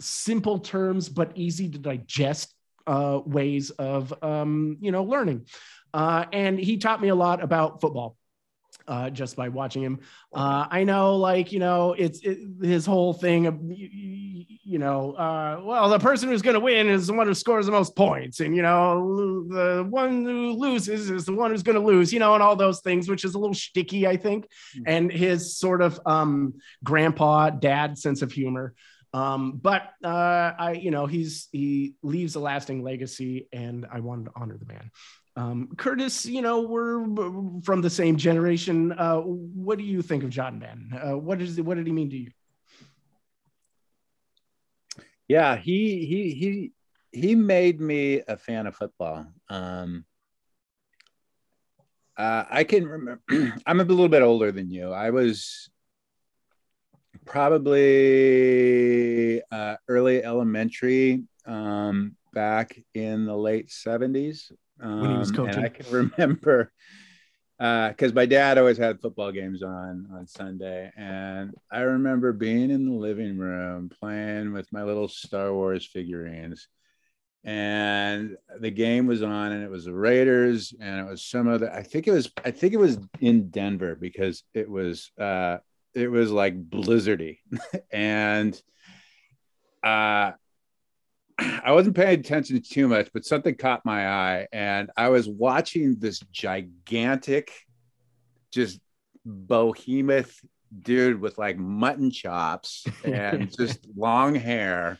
simple 0.00 0.58
terms, 0.58 1.08
but 1.08 1.32
easy 1.34 1.68
to 1.68 1.78
digest 1.78 2.54
uh, 2.86 3.20
ways 3.24 3.70
of, 3.70 4.12
um, 4.22 4.76
you 4.80 4.92
know, 4.92 5.04
learning. 5.04 5.46
Uh, 5.92 6.26
and 6.32 6.58
he 6.58 6.76
taught 6.76 7.00
me 7.00 7.08
a 7.08 7.14
lot 7.14 7.42
about 7.42 7.80
football 7.80 8.16
uh, 8.86 9.10
just 9.10 9.36
by 9.36 9.48
watching 9.48 9.82
him. 9.82 10.00
Uh, 10.32 10.66
I 10.70 10.84
know, 10.84 11.16
like 11.16 11.52
you 11.52 11.58
know, 11.58 11.94
it's 11.94 12.20
it, 12.20 12.38
his 12.62 12.86
whole 12.86 13.12
thing 13.12 13.46
of 13.46 13.58
you, 13.62 14.44
you 14.64 14.78
know, 14.78 15.12
uh, 15.12 15.60
well, 15.62 15.88
the 15.88 15.98
person 15.98 16.28
who's 16.28 16.42
going 16.42 16.54
to 16.54 16.60
win 16.60 16.88
is 16.88 17.06
the 17.06 17.12
one 17.12 17.26
who 17.26 17.34
scores 17.34 17.66
the 17.66 17.72
most 17.72 17.94
points, 17.96 18.40
and 18.40 18.54
you 18.54 18.62
know, 18.62 19.46
the 19.48 19.86
one 19.88 20.24
who 20.24 20.52
loses 20.52 21.10
is 21.10 21.24
the 21.24 21.34
one 21.34 21.50
who's 21.50 21.62
going 21.62 21.78
to 21.78 21.86
lose, 21.86 22.12
you 22.12 22.18
know, 22.18 22.34
and 22.34 22.42
all 22.42 22.56
those 22.56 22.80
things, 22.80 23.08
which 23.08 23.24
is 23.24 23.34
a 23.34 23.38
little 23.38 23.54
sticky, 23.54 24.06
I 24.06 24.16
think, 24.16 24.44
mm-hmm. 24.44 24.82
and 24.86 25.12
his 25.12 25.56
sort 25.56 25.82
of 25.82 26.00
um, 26.06 26.54
grandpa 26.82 27.50
dad 27.50 27.98
sense 27.98 28.22
of 28.22 28.32
humor. 28.32 28.74
Um, 29.12 29.60
but 29.62 29.82
uh, 30.02 30.52
I, 30.58 30.72
you 30.72 30.90
know, 30.90 31.06
he's 31.06 31.48
he 31.52 31.94
leaves 32.02 32.34
a 32.34 32.40
lasting 32.40 32.82
legacy, 32.82 33.48
and 33.52 33.86
I 33.90 34.00
wanted 34.00 34.24
to 34.26 34.32
honor 34.34 34.58
the 34.58 34.66
man. 34.66 34.90
Um, 35.36 35.70
Curtis, 35.76 36.24
you 36.26 36.42
know, 36.42 36.60
we're 36.60 37.04
from 37.62 37.80
the 37.82 37.90
same 37.90 38.16
generation. 38.16 38.92
Uh, 38.92 39.18
what 39.18 39.78
do 39.78 39.84
you 39.84 40.00
think 40.00 40.22
of 40.22 40.30
John 40.30 40.60
Madden? 40.60 40.92
Uh, 40.92 41.18
what 41.18 41.42
is 41.42 41.60
what 41.60 41.76
did 41.76 41.86
he 41.86 41.92
mean 41.92 42.10
to 42.10 42.16
you? 42.16 42.30
Yeah, 45.26 45.56
he 45.56 46.06
he 46.06 46.30
he 46.34 46.72
he 47.10 47.34
made 47.34 47.80
me 47.80 48.22
a 48.28 48.36
fan 48.36 48.68
of 48.68 48.76
football. 48.76 49.26
Um, 49.48 50.04
uh, 52.16 52.44
I 52.48 52.62
can 52.62 52.86
remember. 52.86 53.22
I'm 53.66 53.80
a 53.80 53.84
little 53.84 54.08
bit 54.08 54.22
older 54.22 54.52
than 54.52 54.70
you. 54.70 54.92
I 54.92 55.10
was 55.10 55.68
probably 57.24 57.82
uh, 59.50 59.76
early 59.88 60.22
elementary 60.22 61.24
um, 61.46 62.14
back 62.32 62.78
in 62.94 63.24
the 63.26 63.36
late 63.36 63.68
70s 63.68 64.52
um, 64.80 65.00
when 65.00 65.10
he 65.12 65.18
was 65.18 65.30
coaching. 65.30 65.64
I 65.64 65.68
can 65.68 65.86
remember 66.18 66.72
because 67.58 68.10
uh, 68.10 68.14
my 68.14 68.26
dad 68.26 68.58
always 68.58 68.78
had 68.78 69.00
football 69.00 69.30
games 69.30 69.62
on 69.62 70.08
on 70.12 70.26
Sunday, 70.26 70.90
and 70.96 71.54
I 71.70 71.80
remember 71.80 72.32
being 72.32 72.70
in 72.70 72.86
the 72.86 72.94
living 72.94 73.38
room 73.38 73.90
playing 74.00 74.52
with 74.52 74.72
my 74.72 74.82
little 74.82 75.08
Star 75.08 75.52
Wars 75.52 75.86
figurines, 75.86 76.68
and 77.44 78.36
the 78.58 78.70
game 78.70 79.06
was 79.06 79.22
on, 79.22 79.52
and 79.52 79.62
it 79.62 79.70
was 79.70 79.84
the 79.84 79.94
Raiders, 79.94 80.74
and 80.80 81.00
it 81.00 81.08
was 81.08 81.24
some 81.24 81.48
other. 81.48 81.72
I 81.72 81.82
think 81.82 82.08
it 82.08 82.12
was. 82.12 82.30
I 82.44 82.50
think 82.50 82.74
it 82.74 82.78
was 82.78 82.98
in 83.20 83.50
Denver 83.50 83.94
because 83.94 84.42
it 84.52 84.68
was. 84.68 85.10
Uh, 85.18 85.58
it 85.94 86.10
was 86.10 86.32
like 86.32 86.68
blizzardy, 86.68 87.38
and 87.92 88.60
uh, 89.84 90.32
I 91.38 91.72
wasn't 91.72 91.96
paying 91.96 92.20
attention 92.20 92.62
too 92.62 92.86
much, 92.86 93.10
but 93.12 93.24
something 93.24 93.56
caught 93.56 93.84
my 93.84 94.08
eye, 94.08 94.46
and 94.52 94.90
I 94.96 95.08
was 95.08 95.28
watching 95.28 95.96
this 95.98 96.20
gigantic, 96.32 97.50
just 98.52 98.78
behemoth 99.24 100.40
dude 100.82 101.20
with 101.20 101.38
like 101.38 101.56
mutton 101.58 102.10
chops 102.10 102.84
and 103.04 103.54
just 103.56 103.86
long 103.96 104.34
hair. 104.34 104.98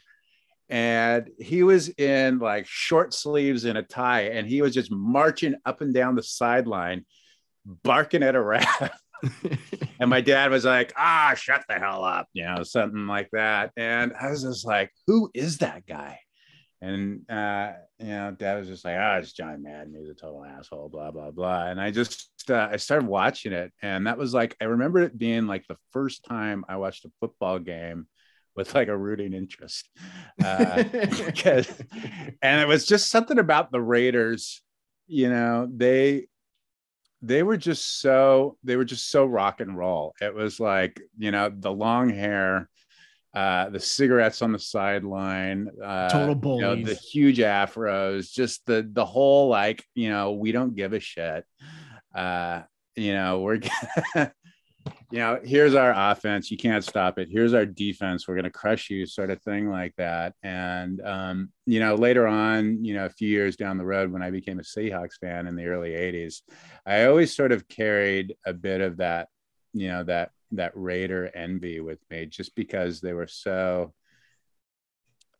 And 0.68 1.30
he 1.38 1.62
was 1.62 1.88
in 1.90 2.38
like 2.38 2.66
short 2.66 3.14
sleeves 3.14 3.64
and 3.64 3.78
a 3.78 3.82
tie, 3.82 4.22
and 4.22 4.46
he 4.46 4.62
was 4.62 4.74
just 4.74 4.90
marching 4.90 5.54
up 5.64 5.82
and 5.82 5.94
down 5.94 6.16
the 6.16 6.22
sideline, 6.22 7.04
barking 7.64 8.22
at 8.22 8.34
a 8.34 8.42
rat. 8.42 8.92
and 10.00 10.10
my 10.10 10.20
dad 10.20 10.50
was 10.50 10.64
like, 10.64 10.92
ah, 10.96 11.34
shut 11.36 11.64
the 11.68 11.74
hell 11.74 12.04
up, 12.04 12.28
you 12.32 12.44
know, 12.44 12.62
something 12.62 13.06
like 13.06 13.28
that. 13.32 13.70
And 13.76 14.12
I 14.18 14.30
was 14.30 14.42
just 14.42 14.66
like, 14.66 14.90
who 15.06 15.30
is 15.34 15.58
that 15.58 15.86
guy? 15.86 16.18
And 16.84 17.30
uh, 17.30 17.72
you 17.98 18.06
know, 18.06 18.36
Dad 18.38 18.58
was 18.58 18.68
just 18.68 18.84
like, 18.84 18.96
"Oh, 18.96 19.18
it's 19.18 19.32
John 19.32 19.62
Madden. 19.62 19.94
He's 19.98 20.08
a 20.08 20.14
total 20.14 20.44
asshole." 20.44 20.90
Blah 20.90 21.10
blah 21.10 21.30
blah. 21.30 21.66
And 21.66 21.80
I 21.80 21.90
just 21.90 22.30
uh, 22.50 22.68
I 22.70 22.76
started 22.76 23.08
watching 23.08 23.52
it, 23.52 23.72
and 23.80 24.06
that 24.06 24.18
was 24.18 24.34
like 24.34 24.56
I 24.60 24.64
remember 24.64 25.00
it 25.00 25.16
being 25.16 25.46
like 25.46 25.66
the 25.66 25.78
first 25.92 26.24
time 26.24 26.64
I 26.68 26.76
watched 26.76 27.04
a 27.06 27.12
football 27.20 27.58
game 27.58 28.06
with 28.54 28.74
like 28.74 28.88
a 28.88 28.96
rooting 28.96 29.32
interest, 29.32 29.88
uh, 30.44 30.82
because, 31.26 31.72
and 32.42 32.60
it 32.60 32.68
was 32.68 32.86
just 32.86 33.08
something 33.10 33.38
about 33.38 33.72
the 33.72 33.80
Raiders. 33.80 34.62
You 35.06 35.30
know, 35.30 35.68
they 35.74 36.26
they 37.22 37.42
were 37.42 37.56
just 37.56 38.00
so 38.00 38.58
they 38.62 38.76
were 38.76 38.84
just 38.84 39.10
so 39.10 39.24
rock 39.24 39.60
and 39.60 39.76
roll. 39.76 40.14
It 40.20 40.34
was 40.34 40.60
like 40.60 41.00
you 41.16 41.30
know 41.30 41.50
the 41.50 41.72
long 41.72 42.10
hair 42.10 42.68
uh, 43.34 43.68
the 43.68 43.80
cigarettes 43.80 44.42
on 44.42 44.52
the 44.52 44.58
sideline, 44.58 45.68
uh, 45.82 46.08
total 46.08 46.36
bullies, 46.36 46.60
you 46.60 46.66
know, 46.66 46.84
the 46.84 46.94
huge 46.94 47.38
afros, 47.38 48.32
just 48.32 48.64
the 48.66 48.88
the 48.92 49.04
whole 49.04 49.48
like 49.48 49.84
you 49.94 50.08
know 50.08 50.32
we 50.32 50.52
don't 50.52 50.76
give 50.76 50.92
a 50.92 51.00
shit. 51.00 51.44
Uh, 52.14 52.62
you 52.94 53.12
know 53.12 53.40
we're 53.40 53.58
you 54.14 55.18
know 55.18 55.40
here's 55.42 55.74
our 55.74 55.92
offense, 56.12 56.48
you 56.48 56.56
can't 56.56 56.84
stop 56.84 57.18
it. 57.18 57.28
Here's 57.28 57.54
our 57.54 57.66
defense, 57.66 58.28
we're 58.28 58.36
gonna 58.36 58.50
crush 58.50 58.88
you, 58.88 59.04
sort 59.04 59.30
of 59.30 59.42
thing 59.42 59.68
like 59.68 59.94
that. 59.96 60.34
And 60.44 61.00
um, 61.04 61.50
you 61.66 61.80
know 61.80 61.96
later 61.96 62.28
on, 62.28 62.84
you 62.84 62.94
know 62.94 63.06
a 63.06 63.10
few 63.10 63.28
years 63.28 63.56
down 63.56 63.78
the 63.78 63.84
road 63.84 64.12
when 64.12 64.22
I 64.22 64.30
became 64.30 64.60
a 64.60 64.62
Seahawks 64.62 65.18
fan 65.20 65.48
in 65.48 65.56
the 65.56 65.66
early 65.66 65.90
'80s, 65.90 66.42
I 66.86 67.06
always 67.06 67.34
sort 67.34 67.50
of 67.50 67.66
carried 67.66 68.36
a 68.46 68.52
bit 68.52 68.80
of 68.80 68.98
that 68.98 69.28
you 69.72 69.88
know 69.88 70.04
that 70.04 70.30
that 70.56 70.72
Raider 70.74 71.30
envy 71.34 71.80
with 71.80 71.98
me 72.10 72.26
just 72.26 72.54
because 72.54 73.00
they 73.00 73.12
were 73.12 73.26
so. 73.26 73.92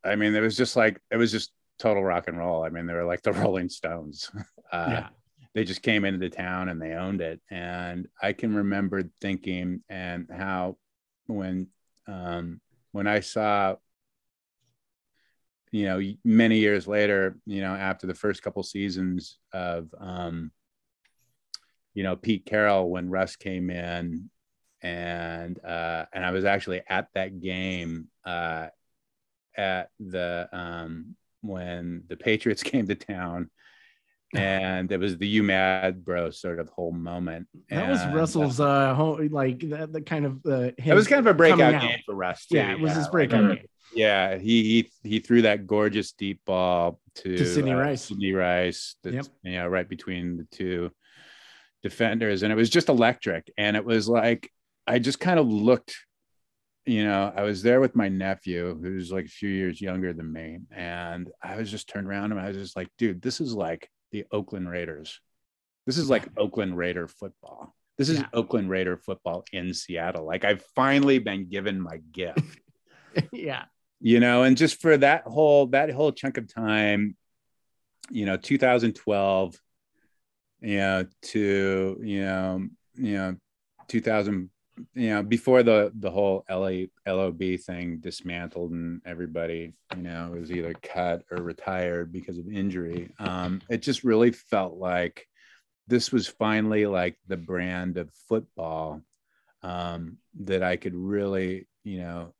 I 0.04 0.16
mean, 0.16 0.34
it 0.34 0.40
was 0.40 0.56
just 0.56 0.76
like 0.76 1.00
it 1.10 1.16
was 1.16 1.32
just 1.32 1.52
total 1.78 2.04
rock 2.04 2.28
and 2.28 2.38
roll. 2.38 2.62
I 2.62 2.68
mean, 2.68 2.86
they 2.86 2.94
were 2.94 3.04
like 3.04 3.22
the 3.22 3.32
Rolling 3.34 3.68
Stones. 3.68 4.30
Uh, 4.72 4.88
yeah. 4.90 5.08
They 5.54 5.64
just 5.64 5.82
came 5.82 6.04
into 6.04 6.18
the 6.18 6.30
town 6.30 6.68
and 6.68 6.82
they 6.82 6.92
owned 6.92 7.20
it. 7.20 7.40
And 7.48 8.08
I 8.20 8.32
can 8.32 8.54
remember 8.54 9.04
thinking 9.20 9.82
and 9.88 10.28
how 10.30 10.78
when 11.26 11.68
um, 12.08 12.60
when 12.92 13.06
I 13.06 13.20
saw 13.20 13.76
you 15.74 15.86
know 15.86 16.00
many 16.24 16.58
years 16.58 16.86
later 16.86 17.36
you 17.46 17.60
know 17.60 17.74
after 17.74 18.06
the 18.06 18.14
first 18.14 18.44
couple 18.44 18.62
seasons 18.62 19.38
of 19.52 19.92
um 19.98 20.52
you 21.94 22.04
know 22.04 22.14
pete 22.14 22.46
carroll 22.46 22.88
when 22.88 23.10
russ 23.10 23.34
came 23.34 23.70
in 23.70 24.30
and 24.84 25.58
uh, 25.64 26.04
and 26.12 26.24
I 26.24 26.30
was 26.30 26.44
actually 26.44 26.82
at 26.86 27.08
that 27.14 27.40
game 27.40 28.08
uh, 28.24 28.68
at 29.56 29.88
the 29.98 30.48
um, 30.52 31.16
when 31.40 32.04
the 32.06 32.16
Patriots 32.16 32.62
came 32.62 32.86
to 32.86 32.94
town, 32.94 33.50
and 34.34 34.92
it 34.92 35.00
was 35.00 35.16
the 35.16 35.26
you 35.26 35.42
mad 35.42 36.04
bro 36.04 36.30
sort 36.30 36.60
of 36.60 36.68
whole 36.68 36.92
moment. 36.92 37.48
That 37.70 37.88
was 37.88 38.06
Russell's 38.14 38.60
uh, 38.60 38.94
whole, 38.94 39.26
like 39.30 39.60
the, 39.60 39.88
the 39.90 40.02
kind 40.02 40.26
of 40.26 40.44
uh, 40.46 40.70
it 40.76 40.94
was 40.94 41.08
kind 41.08 41.20
of 41.20 41.26
a 41.26 41.34
breakout 41.34 41.80
game 41.80 41.98
for 42.04 42.14
Russ. 42.14 42.46
Too. 42.46 42.58
Yeah, 42.58 42.72
it 42.72 42.80
was 42.80 42.92
yeah, 42.92 42.98
his 42.98 43.08
breakout 43.08 43.44
like, 43.44 43.58
game. 43.60 43.68
Yeah, 43.94 44.36
he, 44.36 44.90
he 45.02 45.08
he 45.08 45.18
threw 45.20 45.42
that 45.42 45.66
gorgeous 45.66 46.12
deep 46.12 46.40
ball 46.44 47.00
to, 47.16 47.38
to 47.38 47.46
Sidney 47.46 47.72
uh, 47.72 47.78
Rice. 47.78 48.02
Sidney 48.02 48.32
Rice. 48.32 48.96
Yep. 49.02 49.26
you 49.44 49.52
know, 49.52 49.68
right 49.68 49.88
between 49.88 50.36
the 50.36 50.44
two 50.50 50.90
defenders, 51.82 52.42
and 52.42 52.52
it 52.52 52.56
was 52.56 52.68
just 52.68 52.90
electric. 52.90 53.50
And 53.56 53.76
it 53.76 53.84
was 53.84 54.08
like 54.08 54.50
I 54.86 54.98
just 54.98 55.20
kind 55.20 55.38
of 55.38 55.46
looked, 55.46 55.96
you 56.84 57.04
know, 57.04 57.32
I 57.34 57.42
was 57.42 57.62
there 57.62 57.80
with 57.80 57.96
my 57.96 58.08
nephew 58.08 58.78
who's 58.80 59.10
like 59.10 59.26
a 59.26 59.28
few 59.28 59.48
years 59.48 59.80
younger 59.80 60.12
than 60.12 60.32
me. 60.32 60.58
And 60.70 61.30
I 61.42 61.56
was 61.56 61.70
just 61.70 61.88
turned 61.88 62.06
around 62.06 62.32
and 62.32 62.40
I 62.40 62.48
was 62.48 62.56
just 62.56 62.76
like, 62.76 62.88
dude, 62.98 63.22
this 63.22 63.40
is 63.40 63.54
like 63.54 63.88
the 64.12 64.24
Oakland 64.30 64.68
Raiders. 64.68 65.20
This 65.86 65.98
is 65.98 66.10
like 66.10 66.28
Oakland 66.36 66.76
Raider 66.76 67.08
football. 67.08 67.74
This 67.96 68.08
is 68.08 68.18
yeah. 68.18 68.26
Oakland 68.32 68.70
Raider 68.70 68.96
football 68.96 69.44
in 69.52 69.72
Seattle. 69.72 70.26
Like 70.26 70.44
I've 70.44 70.64
finally 70.74 71.18
been 71.18 71.48
given 71.48 71.80
my 71.80 71.98
gift. 72.12 72.40
yeah. 73.32 73.64
You 74.00 74.20
know, 74.20 74.42
and 74.42 74.56
just 74.56 74.80
for 74.80 74.96
that 74.98 75.24
whole 75.24 75.68
that 75.68 75.90
whole 75.90 76.12
chunk 76.12 76.36
of 76.36 76.52
time, 76.52 77.16
you 78.10 78.26
know, 78.26 78.36
2012, 78.36 79.56
you 80.60 80.76
know, 80.76 81.06
to 81.22 82.00
you 82.02 82.24
know, 82.24 82.66
you 82.96 83.14
know, 83.14 83.36
2000 83.88 84.50
you 84.94 85.10
know 85.10 85.22
before 85.22 85.62
the 85.62 85.92
the 86.00 86.10
whole 86.10 86.44
LA 86.50 86.86
LOB 87.06 87.58
thing 87.60 87.98
dismantled 87.98 88.72
and 88.72 89.00
everybody 89.06 89.72
you 89.96 90.02
know 90.02 90.34
was 90.38 90.50
either 90.50 90.74
cut 90.82 91.22
or 91.30 91.38
retired 91.42 92.12
because 92.12 92.38
of 92.38 92.48
injury 92.48 93.10
um 93.18 93.60
it 93.68 93.82
just 93.82 94.02
really 94.04 94.32
felt 94.32 94.74
like 94.74 95.26
this 95.86 96.10
was 96.10 96.26
finally 96.26 96.86
like 96.86 97.16
the 97.28 97.36
brand 97.36 97.98
of 97.98 98.10
football 98.28 99.00
um 99.62 100.18
that 100.40 100.62
I 100.62 100.76
could 100.76 100.94
really 100.94 101.68
you 101.84 101.98
know 101.98 102.34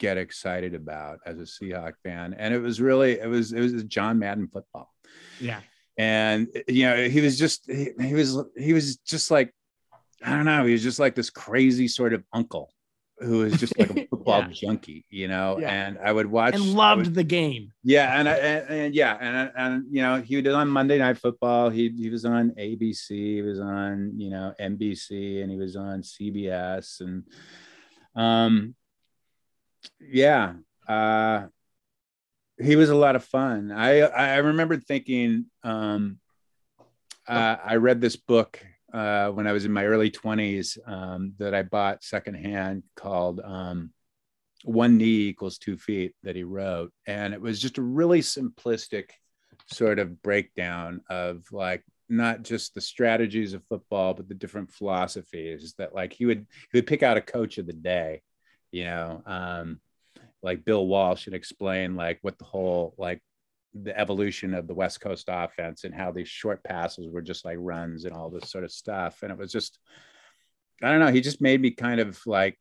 get 0.00 0.16
excited 0.16 0.74
about 0.74 1.20
as 1.24 1.38
a 1.38 1.42
Seahawk 1.42 1.92
fan. 2.02 2.34
And 2.36 2.52
it 2.52 2.58
was 2.58 2.80
really 2.80 3.20
it 3.20 3.28
was 3.28 3.52
it 3.52 3.60
was 3.60 3.84
John 3.84 4.18
Madden 4.18 4.48
football. 4.48 4.92
Yeah. 5.38 5.60
And 5.96 6.48
you 6.66 6.86
know 6.86 7.08
he 7.08 7.20
was 7.20 7.38
just 7.38 7.70
he, 7.70 7.90
he 8.00 8.14
was 8.14 8.36
he 8.56 8.72
was 8.72 8.96
just 8.96 9.30
like 9.30 9.54
I 10.24 10.36
don't 10.36 10.44
know. 10.44 10.64
He 10.64 10.72
was 10.72 10.82
just 10.82 10.98
like 10.98 11.14
this 11.14 11.30
crazy 11.30 11.88
sort 11.88 12.12
of 12.12 12.24
uncle 12.32 12.72
who 13.20 13.38
was 13.38 13.58
just 13.58 13.78
like 13.78 13.90
a 13.90 13.94
football 14.10 14.40
yeah. 14.40 14.48
junkie, 14.48 15.04
you 15.10 15.28
know. 15.28 15.58
Yeah. 15.58 15.70
And 15.70 15.98
I 15.98 16.12
would 16.12 16.26
watch 16.26 16.54
and 16.54 16.74
loved 16.74 17.06
would, 17.06 17.14
the 17.14 17.24
game. 17.24 17.72
Yeah, 17.84 18.18
and, 18.18 18.28
and, 18.28 18.68
and 18.68 18.94
yeah, 18.94 19.16
and 19.20 19.52
and 19.56 19.84
you 19.90 20.02
know 20.02 20.20
he 20.20 20.40
was 20.40 20.54
on 20.54 20.68
Monday 20.68 20.98
Night 20.98 21.18
Football. 21.18 21.70
He 21.70 21.90
he 21.96 22.10
was 22.10 22.24
on 22.24 22.50
ABC. 22.50 23.08
He 23.10 23.42
was 23.42 23.60
on 23.60 24.14
you 24.18 24.30
know 24.30 24.54
NBC, 24.60 25.42
and 25.42 25.50
he 25.50 25.56
was 25.56 25.76
on 25.76 26.02
CBS, 26.02 27.00
and 27.00 27.24
um, 28.14 28.74
yeah, 30.00 30.54
uh, 30.88 31.46
he 32.58 32.76
was 32.76 32.90
a 32.90 32.96
lot 32.96 33.16
of 33.16 33.24
fun. 33.24 33.70
I 33.70 34.00
I 34.00 34.36
remember 34.36 34.76
thinking 34.78 35.46
um, 35.62 36.18
uh, 37.28 37.56
I 37.64 37.76
read 37.76 38.00
this 38.00 38.16
book 38.16 38.60
uh, 38.92 39.30
when 39.30 39.46
I 39.46 39.52
was 39.52 39.64
in 39.64 39.72
my 39.72 39.84
early 39.84 40.10
20s 40.10 40.78
um, 40.86 41.34
that 41.38 41.54
I 41.54 41.62
bought 41.62 42.04
secondhand 42.04 42.82
called 42.96 43.40
um, 43.40 43.92
One 44.64 44.96
Knee 44.96 45.28
Equals 45.28 45.58
Two 45.58 45.76
Feet 45.76 46.14
that 46.22 46.36
he 46.36 46.44
wrote. 46.44 46.92
And 47.06 47.34
it 47.34 47.40
was 47.40 47.60
just 47.60 47.78
a 47.78 47.82
really 47.82 48.20
simplistic 48.20 49.10
sort 49.66 49.98
of 49.98 50.22
breakdown 50.22 51.02
of 51.08 51.44
like 51.52 51.84
not 52.08 52.42
just 52.42 52.74
the 52.74 52.80
strategies 52.80 53.54
of 53.54 53.64
football, 53.68 54.14
but 54.14 54.28
the 54.28 54.34
different 54.34 54.72
philosophies 54.72 55.74
that 55.78 55.94
like 55.94 56.12
he 56.12 56.26
would 56.26 56.46
he 56.72 56.78
would 56.78 56.86
pick 56.86 57.02
out 57.02 57.16
a 57.16 57.22
coach 57.22 57.58
of 57.58 57.66
the 57.66 57.72
day, 57.72 58.22
you 58.72 58.84
know. 58.84 59.22
Um, 59.26 59.80
like 60.42 60.64
Bill 60.64 60.86
Walsh 60.86 61.26
and 61.26 61.34
explain 61.34 61.96
like 61.96 62.18
what 62.22 62.38
the 62.38 62.44
whole 62.44 62.94
like 62.96 63.22
the 63.74 63.98
evolution 63.98 64.54
of 64.54 64.66
the 64.66 64.74
West 64.74 65.00
Coast 65.00 65.26
offense 65.28 65.84
and 65.84 65.94
how 65.94 66.10
these 66.10 66.28
short 66.28 66.62
passes 66.64 67.08
were 67.08 67.22
just 67.22 67.44
like 67.44 67.56
runs 67.60 68.04
and 68.04 68.14
all 68.14 68.30
this 68.30 68.50
sort 68.50 68.64
of 68.64 68.72
stuff. 68.72 69.22
And 69.22 69.30
it 69.30 69.38
was 69.38 69.52
just, 69.52 69.78
I 70.82 70.90
don't 70.90 71.00
know, 71.00 71.12
he 71.12 71.20
just 71.20 71.40
made 71.40 71.60
me 71.60 71.70
kind 71.70 72.00
of 72.00 72.18
like, 72.26 72.58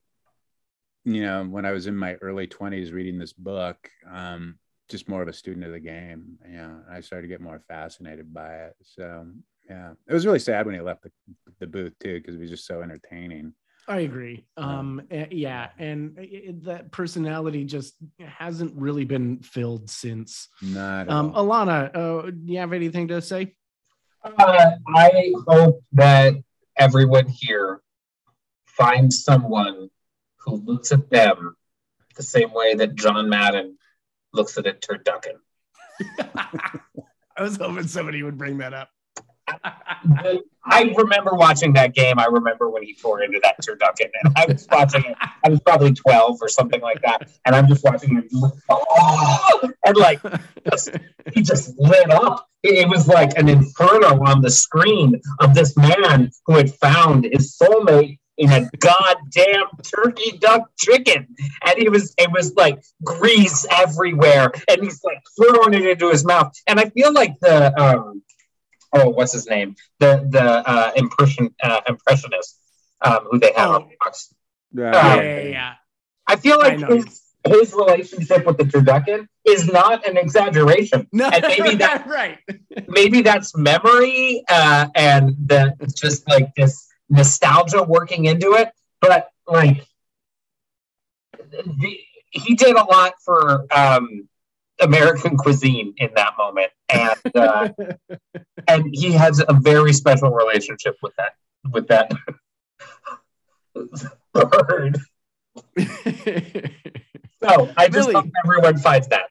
you 1.05 1.23
know, 1.23 1.45
when 1.45 1.65
I 1.65 1.71
was 1.71 1.87
in 1.87 1.95
my 1.95 2.15
early 2.15 2.47
20s 2.47 2.93
reading 2.93 3.17
this 3.17 3.33
book, 3.33 3.89
um, 4.11 4.59
just 4.89 5.09
more 5.09 5.21
of 5.21 5.27
a 5.27 5.33
student 5.33 5.65
of 5.65 5.71
the 5.71 5.79
game. 5.79 6.37
Yeah, 6.51 6.75
I 6.91 7.01
started 7.01 7.23
to 7.23 7.33
get 7.33 7.41
more 7.41 7.61
fascinated 7.67 8.33
by 8.33 8.53
it. 8.55 8.75
So, 8.83 9.27
yeah, 9.69 9.91
it 10.07 10.13
was 10.13 10.25
really 10.25 10.39
sad 10.39 10.65
when 10.65 10.75
he 10.75 10.81
left 10.81 11.03
the, 11.03 11.11
the 11.59 11.67
booth 11.67 11.93
too, 11.99 12.19
because 12.19 12.35
he 12.35 12.41
was 12.41 12.49
just 12.49 12.65
so 12.65 12.81
entertaining. 12.81 13.53
I 13.89 14.01
agree. 14.01 14.45
Um, 14.55 15.01
eh, 15.09 15.25
yeah, 15.31 15.69
and 15.79 16.15
it, 16.19 16.63
that 16.65 16.91
personality 16.91 17.65
just 17.65 17.95
hasn't 18.19 18.73
really 18.75 19.03
been 19.03 19.39
filled 19.39 19.89
since. 19.89 20.47
Not 20.61 21.09
um, 21.09 21.33
Alana, 21.33 21.89
uh, 21.95 22.29
do 22.29 22.53
you 22.53 22.59
have 22.59 22.71
anything 22.71 23.07
to 23.07 23.19
say? 23.19 23.55
Uh, 24.23 24.71
I 24.95 25.33
hope 25.47 25.83
that 25.93 26.35
everyone 26.77 27.27
here 27.29 27.81
finds 28.65 29.23
someone 29.23 29.89
who 30.37 30.57
looks 30.57 30.91
at 30.91 31.09
them 31.09 31.55
the 32.15 32.21
same 32.21 32.53
way 32.53 32.75
that 32.75 32.93
John 32.93 33.27
Madden 33.27 33.79
looks 34.33 34.55
at 34.59 34.67
a 34.67 34.73
turducken. 34.73 35.39
I 37.35 37.41
was 37.41 37.57
hoping 37.57 37.87
somebody 37.87 38.21
would 38.21 38.37
bring 38.37 38.59
that 38.59 38.75
up. 38.75 38.89
I 40.65 40.93
remember 40.95 41.33
watching 41.33 41.73
that 41.73 41.93
game. 41.95 42.19
I 42.19 42.25
remember 42.25 42.69
when 42.69 42.83
he 42.83 42.93
tore 42.93 43.21
into 43.23 43.39
that 43.43 43.55
turducken, 43.61 44.09
and 44.23 44.33
I 44.35 44.45
was 44.45 44.67
watching 44.71 45.03
it. 45.05 45.15
I 45.43 45.49
was 45.49 45.59
probably 45.61 45.93
twelve 45.93 46.37
or 46.41 46.49
something 46.49 46.81
like 46.81 47.01
that, 47.01 47.29
and 47.45 47.55
I'm 47.55 47.67
just 47.67 47.83
watching 47.83 48.15
him, 48.15 48.29
oh! 48.69 49.71
and 49.85 49.97
like 49.97 50.21
just, 50.69 50.91
he 51.33 51.41
just 51.41 51.77
lit 51.79 52.11
up. 52.11 52.47
It 52.63 52.87
was 52.89 53.07
like 53.07 53.37
an 53.37 53.47
inferno 53.47 54.23
on 54.25 54.41
the 54.41 54.51
screen 54.51 55.19
of 55.39 55.53
this 55.53 55.75
man 55.77 56.29
who 56.45 56.55
had 56.55 56.73
found 56.75 57.25
his 57.31 57.57
soulmate 57.57 58.19
in 58.39 58.51
a 58.51 58.69
goddamn 58.79 59.65
turkey 59.83 60.37
duck 60.37 60.71
chicken. 60.77 61.27
And 61.65 61.77
he 61.77 61.89
was, 61.89 62.13
it 62.17 62.31
was 62.31 62.53
like 62.55 62.81
grease 63.03 63.67
everywhere. 63.69 64.51
And 64.69 64.81
he's 64.81 65.03
like 65.03 65.21
throwing 65.37 65.73
it 65.73 65.85
into 65.85 66.09
his 66.09 66.25
mouth. 66.25 66.51
And 66.65 66.79
I 66.79 66.89
feel 66.89 67.13
like 67.13 67.37
the, 67.41 67.77
um, 67.79 68.23
oh, 68.93 69.09
what's 69.09 69.33
his 69.33 69.47
name? 69.47 69.75
The, 69.99 70.25
the 70.29 70.43
uh, 70.43 70.91
impression, 70.95 71.53
uh, 71.61 71.81
impressionist 71.87 72.59
um, 73.01 73.27
who 73.31 73.39
they 73.39 73.53
have 73.55 73.69
Oh. 73.71 73.75
on 73.75 73.89
Fox. 74.03 74.33
Yeah, 74.73 74.91
Yeah, 74.91 75.21
yeah, 75.21 75.41
yeah. 75.49 75.73
I 76.27 76.35
feel 76.35 76.59
like 76.59 76.79
know. 76.79 76.87
his, 76.95 77.21
his 77.47 77.73
relationship 77.73 78.45
with 78.45 78.57
the 78.57 78.65
turducken 78.65 79.27
is 79.45 79.67
not 79.71 80.05
an 80.07 80.17
exaggeration. 80.17 81.07
No, 81.11 81.25
And 81.27 81.43
maybe 81.47 81.75
that 81.85 82.05
right. 82.07 82.37
maybe 82.87 83.21
that's 83.21 83.55
memory 83.57 84.43
uh, 84.49 84.87
and 84.93 85.35
the 85.47 85.73
it's 85.79 85.93
just 85.99 86.27
like 86.29 86.53
this 86.55 86.87
nostalgia 87.09 87.81
working 87.83 88.25
into 88.25 88.53
it. 88.53 88.69
But 89.01 89.29
like 89.47 89.83
the, 91.51 91.97
he 92.31 92.55
did 92.55 92.75
a 92.75 92.83
lot 92.83 93.13
for 93.25 93.65
um, 93.73 94.28
American 94.81 95.37
cuisine 95.37 95.93
in 95.97 96.09
that 96.15 96.33
moment, 96.37 96.71
and 96.89 97.35
uh, 97.35 97.69
and 98.67 98.85
he 98.93 99.11
has 99.11 99.43
a 99.47 99.53
very 99.53 99.93
special 99.93 100.31
relationship 100.31 100.95
with 101.01 101.13
that 101.17 101.33
with 101.71 101.87
that 101.87 102.11
bird. 104.33 104.99
So 107.41 107.71
I 107.77 107.87
just 107.87 107.95
Really? 108.09 108.13
hope 108.15 108.25
everyone 108.43 108.77
finds 108.79 109.07
that. 109.09 109.29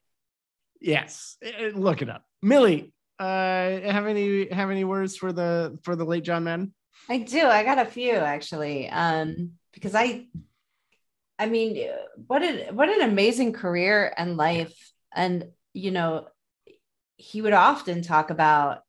yes, 0.81 1.37
Uh, 1.45 1.67
look 1.75 2.01
it 2.01 2.09
up. 2.09 2.25
Millie, 2.41 2.91
uh, 3.19 3.25
have 3.27 4.07
any 4.07 4.49
have 4.51 4.71
any 4.71 4.85
words 4.85 5.15
for 5.15 5.31
the 5.31 5.79
for 5.83 5.95
the 5.95 6.05
late 6.07 6.25
John 6.25 6.45
Madden? 6.45 6.73
I 7.11 7.19
do. 7.19 7.45
I 7.47 7.65
got 7.65 7.79
a 7.79 7.85
few 7.85 8.13
actually. 8.15 8.89
Um, 8.89 9.53
because 9.75 9.95
I 9.95 10.27
I 11.39 11.47
mean, 11.47 11.87
what 12.27 12.43
an 12.43 12.75
what 12.75 12.89
an 12.89 13.03
amazing 13.03 13.53
career 13.53 14.11
and 14.17 14.39
life. 14.39 14.75
And 15.19 15.49
you 15.75 15.91
know, 15.91 16.27
he 17.17 17.43
would 17.43 17.53
often 17.53 18.03
talk 18.03 18.31
about 18.31 18.83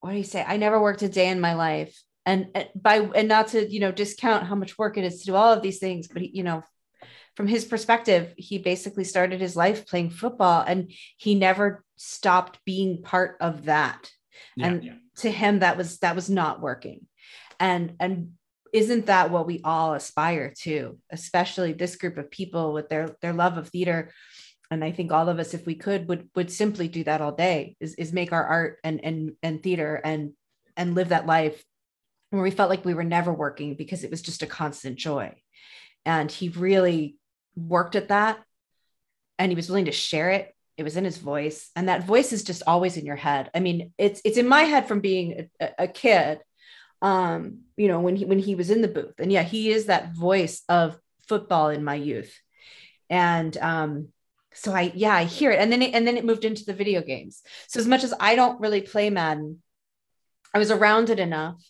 what 0.00 0.12
do 0.12 0.16
you 0.16 0.24
say? 0.24 0.44
I 0.46 0.58
never 0.58 0.80
worked 0.80 1.02
a 1.02 1.08
day 1.08 1.28
in 1.28 1.40
my 1.40 1.54
life. 1.54 2.00
And 2.26 2.48
and 2.54 2.68
by 2.74 3.00
and 3.14 3.28
not 3.28 3.48
to, 3.48 3.70
you 3.70 3.80
know, 3.80 3.92
discount 3.92 4.44
how 4.46 4.54
much 4.54 4.78
work 4.78 4.96
it 4.96 5.04
is 5.04 5.20
to 5.20 5.26
do 5.26 5.34
all 5.34 5.52
of 5.52 5.62
these 5.62 5.78
things, 5.78 6.08
but 6.08 6.22
he, 6.22 6.30
you 6.32 6.42
know, 6.42 6.62
from 7.36 7.46
his 7.48 7.64
perspective, 7.64 8.32
he 8.36 8.58
basically 8.58 9.04
started 9.04 9.40
his 9.40 9.56
life 9.56 9.86
playing 9.86 10.10
football 10.10 10.64
and 10.66 10.92
he 11.16 11.34
never 11.34 11.84
stopped 11.96 12.58
being 12.64 13.02
part 13.02 13.36
of 13.40 13.64
that 13.64 14.10
and 14.58 15.00
to 15.16 15.30
him 15.30 15.60
that 15.60 15.76
was 15.76 15.98
that 15.98 16.14
was 16.14 16.28
not 16.28 16.60
working 16.60 17.06
and 17.60 17.94
and 18.00 18.32
isn't 18.72 19.06
that 19.06 19.30
what 19.30 19.46
we 19.46 19.60
all 19.64 19.94
aspire 19.94 20.52
to 20.58 20.98
especially 21.10 21.72
this 21.72 21.96
group 21.96 22.18
of 22.18 22.30
people 22.30 22.72
with 22.72 22.88
their 22.88 23.16
their 23.22 23.32
love 23.32 23.56
of 23.56 23.68
theater 23.68 24.10
and 24.70 24.84
i 24.84 24.90
think 24.90 25.12
all 25.12 25.28
of 25.28 25.38
us 25.38 25.54
if 25.54 25.66
we 25.66 25.74
could 25.74 26.08
would 26.08 26.28
would 26.34 26.50
simply 26.50 26.88
do 26.88 27.04
that 27.04 27.20
all 27.20 27.32
day 27.32 27.76
is, 27.80 27.94
is 27.94 28.12
make 28.12 28.32
our 28.32 28.44
art 28.44 28.78
and 28.84 29.04
and 29.04 29.32
and 29.42 29.62
theater 29.62 30.00
and 30.04 30.32
and 30.76 30.94
live 30.94 31.10
that 31.10 31.26
life 31.26 31.64
where 32.34 32.42
we 32.42 32.50
felt 32.50 32.70
like 32.70 32.84
we 32.84 32.94
were 32.94 33.04
never 33.04 33.32
working 33.32 33.74
because 33.74 34.04
it 34.04 34.10
was 34.10 34.22
just 34.22 34.42
a 34.42 34.46
constant 34.46 34.96
joy. 34.96 35.34
And 36.04 36.30
he 36.30 36.48
really 36.48 37.16
worked 37.56 37.96
at 37.96 38.08
that 38.08 38.42
and 39.38 39.50
he 39.50 39.56
was 39.56 39.68
willing 39.68 39.86
to 39.86 39.92
share 39.92 40.30
it. 40.30 40.54
It 40.76 40.82
was 40.82 40.96
in 40.96 41.04
his 41.04 41.18
voice. 41.18 41.70
And 41.76 41.88
that 41.88 42.04
voice 42.04 42.32
is 42.32 42.42
just 42.42 42.62
always 42.66 42.96
in 42.96 43.06
your 43.06 43.16
head. 43.16 43.50
I 43.54 43.60
mean 43.60 43.92
it's 43.98 44.20
it's 44.24 44.38
in 44.38 44.48
my 44.48 44.62
head 44.62 44.88
from 44.88 45.00
being 45.00 45.48
a, 45.60 45.70
a 45.80 45.88
kid 45.88 46.40
um 47.02 47.58
you 47.76 47.88
know 47.88 48.00
when 48.00 48.16
he 48.16 48.24
when 48.24 48.38
he 48.38 48.54
was 48.54 48.70
in 48.70 48.82
the 48.82 48.88
booth. 48.88 49.14
And 49.18 49.32
yeah 49.32 49.42
he 49.42 49.70
is 49.70 49.86
that 49.86 50.14
voice 50.14 50.62
of 50.68 50.98
football 51.28 51.70
in 51.70 51.84
my 51.84 51.94
youth. 51.94 52.36
And 53.08 53.56
um 53.58 54.08
so 54.54 54.72
i 54.72 54.92
yeah 54.94 55.14
i 55.14 55.24
hear 55.24 55.50
it 55.50 55.58
and 55.58 55.70
then 55.72 55.82
it, 55.82 55.94
and 55.94 56.06
then 56.06 56.16
it 56.16 56.24
moved 56.24 56.44
into 56.44 56.64
the 56.64 56.72
video 56.74 57.02
games 57.02 57.42
so 57.68 57.78
as 57.80 57.86
much 57.86 58.04
as 58.04 58.14
i 58.20 58.34
don't 58.36 58.60
really 58.60 58.80
play 58.80 59.10
madden 59.10 59.62
i 60.54 60.58
was 60.58 60.70
around 60.70 61.10
it 61.10 61.18
enough 61.18 61.60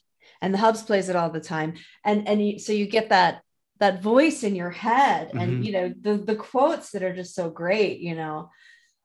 and 0.41 0.53
the 0.53 0.59
hubs 0.59 0.83
plays 0.83 1.09
it 1.09 1.17
all 1.17 1.31
the 1.31 1.41
time 1.41 1.75
and 2.05 2.29
and 2.29 2.47
you, 2.47 2.59
so 2.59 2.73
you 2.73 2.87
get 2.87 3.09
that 3.09 3.41
that 3.81 4.03
voice 4.03 4.43
in 4.45 4.55
your 4.55 4.71
head 4.71 5.31
and 5.35 5.63
Mhm. 5.63 5.65
you 5.65 5.73
know 5.73 5.93
the 6.01 6.17
the 6.17 6.37
quotes 6.37 6.91
that 6.93 7.03
are 7.03 7.15
just 7.15 7.35
so 7.35 7.51
great 7.51 8.01
you 8.01 8.15
know 8.15 8.51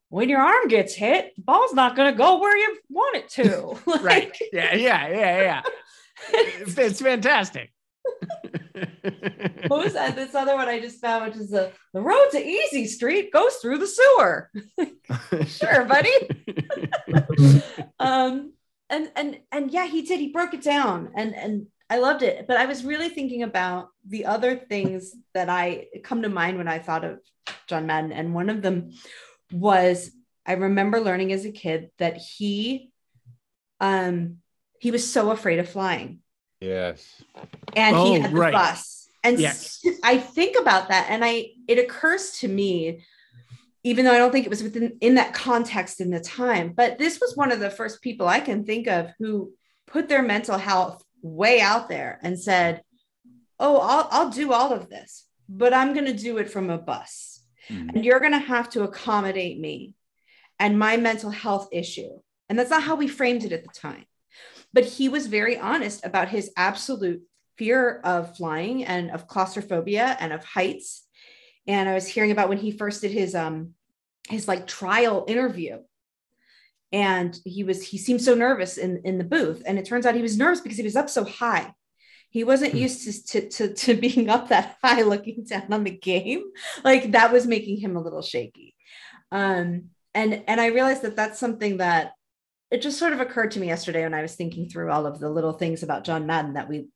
when 0.09 0.29
your 0.29 0.41
arm 0.41 0.67
gets 0.67 0.93
hit 0.93 1.35
the 1.35 1.41
ball's 1.43 1.73
not 1.73 1.95
going 1.95 2.11
to 2.11 2.17
go 2.17 2.39
where 2.39 2.57
you 2.57 2.79
want 2.89 3.15
it 3.15 3.29
to 3.29 3.77
Like, 3.85 4.03
right. 4.03 4.37
Yeah, 4.53 4.73
yeah, 4.75 5.07
yeah, 5.07 5.41
yeah. 5.41 5.61
It's, 6.33 6.77
it's 6.77 7.01
fantastic. 7.01 7.71
What 9.67 9.83
was 9.83 9.93
that? 9.93 10.15
This 10.15 10.35
other 10.35 10.55
one 10.55 10.67
i 10.67 10.79
just 10.79 11.01
found 11.01 11.25
which 11.25 11.35
is 11.35 11.49
the 11.49 11.71
the 11.93 12.01
road 12.01 12.27
to 12.31 12.45
easy 12.45 12.87
street 12.87 13.31
goes 13.31 13.55
through 13.55 13.77
the 13.77 13.87
sewer. 13.87 14.51
Sure 15.47 15.85
buddy. 15.85 16.13
Um 17.99 18.53
and 18.89 19.11
and 19.15 19.39
and 19.51 19.71
yeah 19.71 19.85
he 19.85 20.01
did. 20.03 20.19
He 20.19 20.31
broke 20.31 20.53
it 20.53 20.61
down 20.61 21.11
and 21.15 21.35
and 21.35 21.67
i 21.89 21.97
loved 21.97 22.23
it. 22.23 22.47
But 22.47 22.57
i 22.57 22.65
was 22.65 22.85
really 22.85 23.09
thinking 23.09 23.43
about 23.43 23.89
the 24.07 24.25
other 24.25 24.55
things 24.55 25.13
that 25.33 25.49
i 25.49 25.87
come 26.03 26.21
to 26.21 26.29
mind 26.29 26.57
when 26.57 26.67
i 26.67 26.79
thought 26.79 27.05
of 27.05 27.19
john 27.67 27.85
madden. 27.85 28.11
And 28.11 28.33
one 28.33 28.49
of 28.49 28.61
them 28.61 28.91
was 29.51 30.11
i 30.45 30.53
remember 30.53 30.99
learning 30.99 31.33
as 31.33 31.45
a 31.45 31.51
kid 31.51 31.89
that 31.97 32.17
he 32.17 32.91
um 33.79 34.37
he 34.79 34.91
was 34.91 35.11
so 35.11 35.31
afraid 35.31 35.59
of 35.59 35.69
flying 35.69 36.19
Yes. 36.61 37.23
and 37.75 37.95
Oh, 37.95 38.13
he 38.13 38.19
had 38.19 38.31
the 38.31 38.35
right. 38.35 38.51
bus 38.53 39.07
and 39.23 39.39
Yes. 39.39 39.81
I 40.03 40.17
think 40.17 40.57
about 40.59 40.89
that 40.89 41.07
and 41.09 41.23
I 41.23 41.51
it 41.67 41.77
occurs 41.79 42.39
to 42.39 42.47
me 42.47 43.03
even 43.83 44.03
though 44.03 44.13
I 44.13 44.17
don't 44.17 44.31
think 44.31 44.45
it 44.45 44.49
was 44.49 44.61
within 44.63 44.97
in 45.01 45.15
that 45.15 45.33
context 45.33 46.01
in 46.01 46.09
the 46.09 46.19
time 46.19 46.73
but 46.75 46.97
this 46.97 47.19
was 47.21 47.35
one 47.37 47.51
of 47.51 47.59
the 47.59 47.69
first 47.69 48.01
people 48.01 48.27
I 48.27 48.39
can 48.41 48.65
think 48.65 48.87
of 48.87 49.11
who 49.19 49.53
put 49.87 50.09
their 50.09 50.21
mental 50.21 50.57
health 50.57 51.01
way 51.21 51.61
out 51.61 51.87
there 51.89 52.19
and 52.23 52.37
said 52.39 52.81
oh 53.59 53.77
I'll 53.79 54.07
I'll 54.11 54.29
do 54.29 54.51
all 54.53 54.73
of 54.73 54.89
this 54.89 55.25
but 55.47 55.73
I'm 55.73 55.93
going 55.93 56.05
to 56.05 56.13
do 56.13 56.37
it 56.37 56.49
from 56.51 56.69
a 56.69 56.77
bus 56.77 57.37
Mhm. 57.69 57.93
and 57.95 58.05
you're 58.05 58.19
going 58.19 58.31
to 58.31 58.39
have 58.39 58.69
to 58.71 58.81
accommodate 58.83 59.59
me 59.59 59.93
and 60.59 60.79
my 60.79 60.97
mental 60.97 61.29
health 61.29 61.69
issue 61.71 62.09
and 62.49 62.57
that's 62.57 62.69
not 62.71 62.83
how 62.83 62.95
we 62.95 63.07
framed 63.07 63.43
it 63.43 63.51
at 63.51 63.63
the 63.63 63.69
time 63.69 64.05
but 64.73 64.85
he 64.85 65.09
was 65.09 65.27
very 65.27 65.57
honest 65.57 66.05
about 66.05 66.29
his 66.29 66.51
absolute 66.57 67.21
fear 67.57 67.99
of 68.03 68.35
flying 68.37 68.85
and 68.85 69.11
of 69.11 69.27
claustrophobia 69.27 70.15
and 70.19 70.31
of 70.33 70.43
heights. 70.45 71.05
And 71.67 71.89
i 71.89 71.93
was 71.93 72.07
hearing 72.07 72.31
about 72.31 72.49
when 72.49 72.57
he 72.57 72.71
first 72.71 73.01
did 73.01 73.11
his 73.11 73.35
um 73.35 73.73
his 74.29 74.47
like 74.47 74.67
trial 74.67 75.25
interview. 75.27 75.79
And 76.91 77.39
he 77.45 77.63
was 77.63 77.83
he 77.87 77.97
seemed 77.97 78.21
so 78.21 78.33
nervous 78.33 78.77
in 78.77 79.01
in 79.05 79.17
the 79.17 79.23
booth. 79.23 79.61
And 79.65 79.77
it 79.77 79.85
turns 79.85 80.05
out 80.05 80.15
he 80.15 80.21
was 80.21 80.37
nervous 80.37 80.61
because 80.61 80.77
he 80.77 80.83
was 80.83 80.95
up 80.95 81.09
so 81.09 81.23
high. 81.23 81.73
He 82.31 82.43
wasn't 82.43 82.73
Hmm. 82.73 82.77
used 82.77 83.29
to, 83.31 83.41
to 83.41 83.49
to 83.49 83.73
to 83.73 83.93
being 83.95 84.29
up 84.29 84.49
that 84.49 84.77
high 84.83 85.03
looking 85.03 85.43
down 85.45 85.71
on 85.71 85.83
the 85.83 85.91
game. 85.97 86.43
Like 86.83 87.11
that 87.11 87.31
was 87.31 87.45
making 87.45 87.77
him 87.79 87.95
a 87.95 88.01
little 88.01 88.21
shaky. 88.23 88.75
Um 89.31 89.89
and 90.15 90.43
and 90.47 90.59
i 90.59 90.67
realized 90.67 91.03
that 91.03 91.15
that's 91.15 91.39
something 91.39 91.77
that 91.77 92.13
it 92.71 92.81
just 92.81 92.99
sort 92.99 93.13
of 93.13 93.19
occurred 93.19 93.51
to 93.51 93.59
me 93.59 93.67
yesterday 93.67 94.03
when 94.03 94.13
I 94.13 94.21
was 94.21 94.35
thinking 94.35 94.69
through 94.69 94.91
all 94.91 95.05
of 95.05 95.19
the 95.19 95.29
little 95.29 95.53
things 95.53 95.83
about 95.83 96.03
John 96.03 96.25
Madden 96.27 96.53
that 96.53 96.69
we 96.69 96.87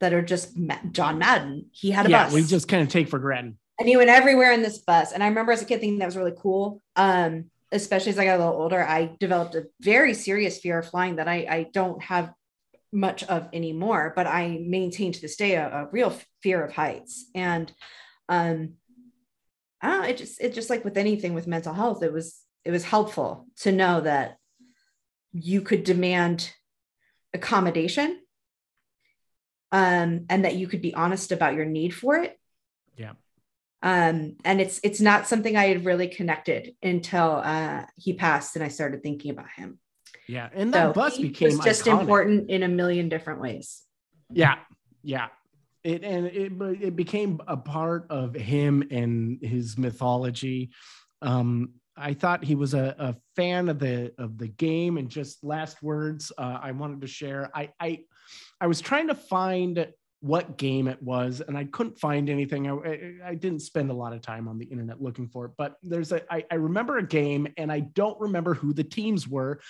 that 0.00 0.12
are 0.12 0.22
just 0.22 0.56
Ma- 0.56 0.78
John 0.90 1.18
Madden. 1.18 1.66
He 1.72 1.90
had 1.90 2.06
a 2.06 2.10
yeah, 2.10 2.24
bus. 2.24 2.32
we 2.32 2.42
just 2.42 2.68
kind 2.68 2.82
of 2.82 2.88
take 2.88 3.08
for 3.08 3.18
granted. 3.18 3.56
and 3.78 3.88
he 3.88 3.96
went 3.96 4.10
everywhere 4.10 4.52
in 4.52 4.62
this 4.62 4.78
bus. 4.78 5.12
And 5.12 5.22
I 5.22 5.28
remember 5.28 5.52
as 5.52 5.62
a 5.62 5.64
kid 5.64 5.80
thinking 5.80 5.98
that 5.98 6.06
was 6.06 6.16
really 6.16 6.34
cool. 6.38 6.82
Um, 6.96 7.50
especially 7.72 8.10
as 8.10 8.18
I 8.18 8.24
got 8.24 8.36
a 8.36 8.44
little 8.44 8.60
older, 8.60 8.82
I 8.82 9.16
developed 9.18 9.54
a 9.54 9.66
very 9.80 10.14
serious 10.14 10.58
fear 10.58 10.78
of 10.78 10.88
flying 10.88 11.16
that 11.16 11.28
I, 11.28 11.46
I 11.48 11.66
don't 11.72 12.02
have 12.02 12.32
much 12.92 13.24
of 13.24 13.48
anymore, 13.52 14.12
but 14.14 14.26
I 14.26 14.60
maintain 14.64 15.12
to 15.12 15.20
this 15.20 15.36
day 15.36 15.56
a, 15.56 15.66
a 15.68 15.88
real 15.90 16.16
fear 16.42 16.64
of 16.64 16.72
heights. 16.72 17.26
And 17.34 17.72
um, 18.28 18.74
I 19.80 19.88
don't 19.88 20.02
know, 20.02 20.08
it 20.08 20.16
just 20.16 20.40
it 20.40 20.54
just 20.54 20.70
like 20.70 20.84
with 20.84 20.96
anything 20.96 21.34
with 21.34 21.46
mental 21.46 21.74
health, 21.74 22.02
it 22.02 22.12
was 22.12 22.40
it 22.64 22.70
was 22.70 22.84
helpful 22.84 23.46
to 23.60 23.72
know 23.72 24.00
that 24.00 24.38
you 25.34 25.60
could 25.60 25.84
demand 25.84 26.50
accommodation 27.34 28.20
um, 29.72 30.26
and 30.30 30.44
that 30.44 30.54
you 30.54 30.68
could 30.68 30.80
be 30.80 30.94
honest 30.94 31.32
about 31.32 31.54
your 31.54 31.64
need 31.64 31.92
for 31.92 32.16
it 32.16 32.38
Yeah. 32.96 33.12
um, 33.82 34.36
and 34.44 34.60
it's 34.60 34.80
it's 34.84 35.00
not 35.00 35.26
something 35.26 35.56
i 35.56 35.66
had 35.66 35.84
really 35.84 36.08
connected 36.08 36.74
until 36.82 37.42
uh, 37.44 37.84
he 37.96 38.12
passed 38.14 38.54
and 38.56 38.64
i 38.64 38.68
started 38.68 39.02
thinking 39.02 39.30
about 39.32 39.50
him 39.56 39.78
Yeah, 40.28 40.48
and 40.54 40.72
that 40.72 40.88
so 40.88 40.92
bus 40.92 41.18
became 41.18 41.60
just 41.60 41.84
iconic. 41.84 42.00
important 42.00 42.50
in 42.50 42.62
a 42.62 42.68
million 42.68 43.08
different 43.08 43.40
ways 43.40 43.82
Yeah, 44.32 44.56
yeah. 45.02 45.28
It 45.82 46.02
and 46.02 46.26
it 46.26 46.56
but 46.58 46.80
it 46.80 46.96
became 46.96 47.40
a 47.46 47.58
part 47.58 48.06
of 48.08 48.34
him 48.34 48.82
and 48.90 49.38
his 49.42 49.76
mythology. 49.76 50.70
Um, 51.20 51.74
I 51.96 52.14
thought 52.14 52.42
he 52.44 52.54
was 52.54 52.74
a, 52.74 52.94
a 52.98 53.16
fan 53.36 53.68
of 53.68 53.78
the 53.78 54.12
of 54.18 54.38
the 54.38 54.48
game. 54.48 54.98
And 54.98 55.08
just 55.08 55.44
last 55.44 55.82
words, 55.82 56.32
uh, 56.36 56.58
I 56.62 56.72
wanted 56.72 57.00
to 57.02 57.06
share. 57.06 57.50
I 57.54 57.70
I 57.80 58.00
I 58.60 58.66
was 58.66 58.80
trying 58.80 59.08
to 59.08 59.14
find 59.14 59.86
what 60.20 60.56
game 60.56 60.88
it 60.88 61.02
was, 61.02 61.42
and 61.46 61.56
I 61.56 61.64
couldn't 61.64 61.98
find 61.98 62.30
anything. 62.30 62.66
I, 62.66 63.28
I 63.28 63.34
didn't 63.34 63.60
spend 63.60 63.90
a 63.90 63.94
lot 63.94 64.14
of 64.14 64.22
time 64.22 64.48
on 64.48 64.56
the 64.58 64.64
internet 64.64 65.00
looking 65.02 65.28
for 65.28 65.44
it, 65.44 65.52
but 65.58 65.76
there's 65.82 66.12
a 66.12 66.22
I, 66.32 66.44
I 66.50 66.54
remember 66.54 66.96
a 66.98 67.06
game, 67.06 67.46
and 67.58 67.70
I 67.70 67.80
don't 67.80 68.18
remember 68.18 68.54
who 68.54 68.72
the 68.72 68.84
teams 68.84 69.28
were. 69.28 69.60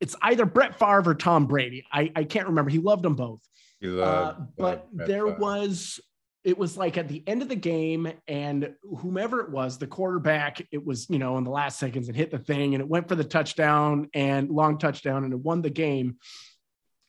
It's 0.00 0.16
either 0.22 0.44
Brett 0.44 0.78
Favre 0.78 1.10
or 1.10 1.14
Tom 1.14 1.46
Brady. 1.46 1.86
I, 1.90 2.10
I 2.16 2.24
can't 2.24 2.48
remember. 2.48 2.70
He 2.70 2.78
loved 2.78 3.04
them 3.04 3.14
both. 3.14 3.40
He 3.80 3.86
loved, 3.86 4.40
Uh, 4.40 4.44
but 4.58 4.88
loved 4.92 5.08
there 5.08 5.24
Favre. 5.26 5.38
was 5.38 6.00
it 6.44 6.58
was 6.58 6.76
like 6.76 6.98
at 6.98 7.08
the 7.08 7.22
end 7.26 7.42
of 7.42 7.48
the 7.48 7.56
game 7.56 8.12
and 8.28 8.74
whomever 8.98 9.40
it 9.40 9.50
was 9.50 9.78
the 9.78 9.86
quarterback 9.86 10.66
it 10.70 10.84
was 10.84 11.08
you 11.08 11.18
know 11.18 11.38
in 11.38 11.44
the 11.44 11.50
last 11.50 11.78
seconds 11.78 12.08
it 12.08 12.14
hit 12.14 12.30
the 12.30 12.38
thing 12.38 12.74
and 12.74 12.82
it 12.82 12.88
went 12.88 13.08
for 13.08 13.14
the 13.14 13.24
touchdown 13.24 14.08
and 14.14 14.50
long 14.50 14.78
touchdown 14.78 15.24
and 15.24 15.32
it 15.32 15.38
won 15.38 15.62
the 15.62 15.70
game. 15.70 16.16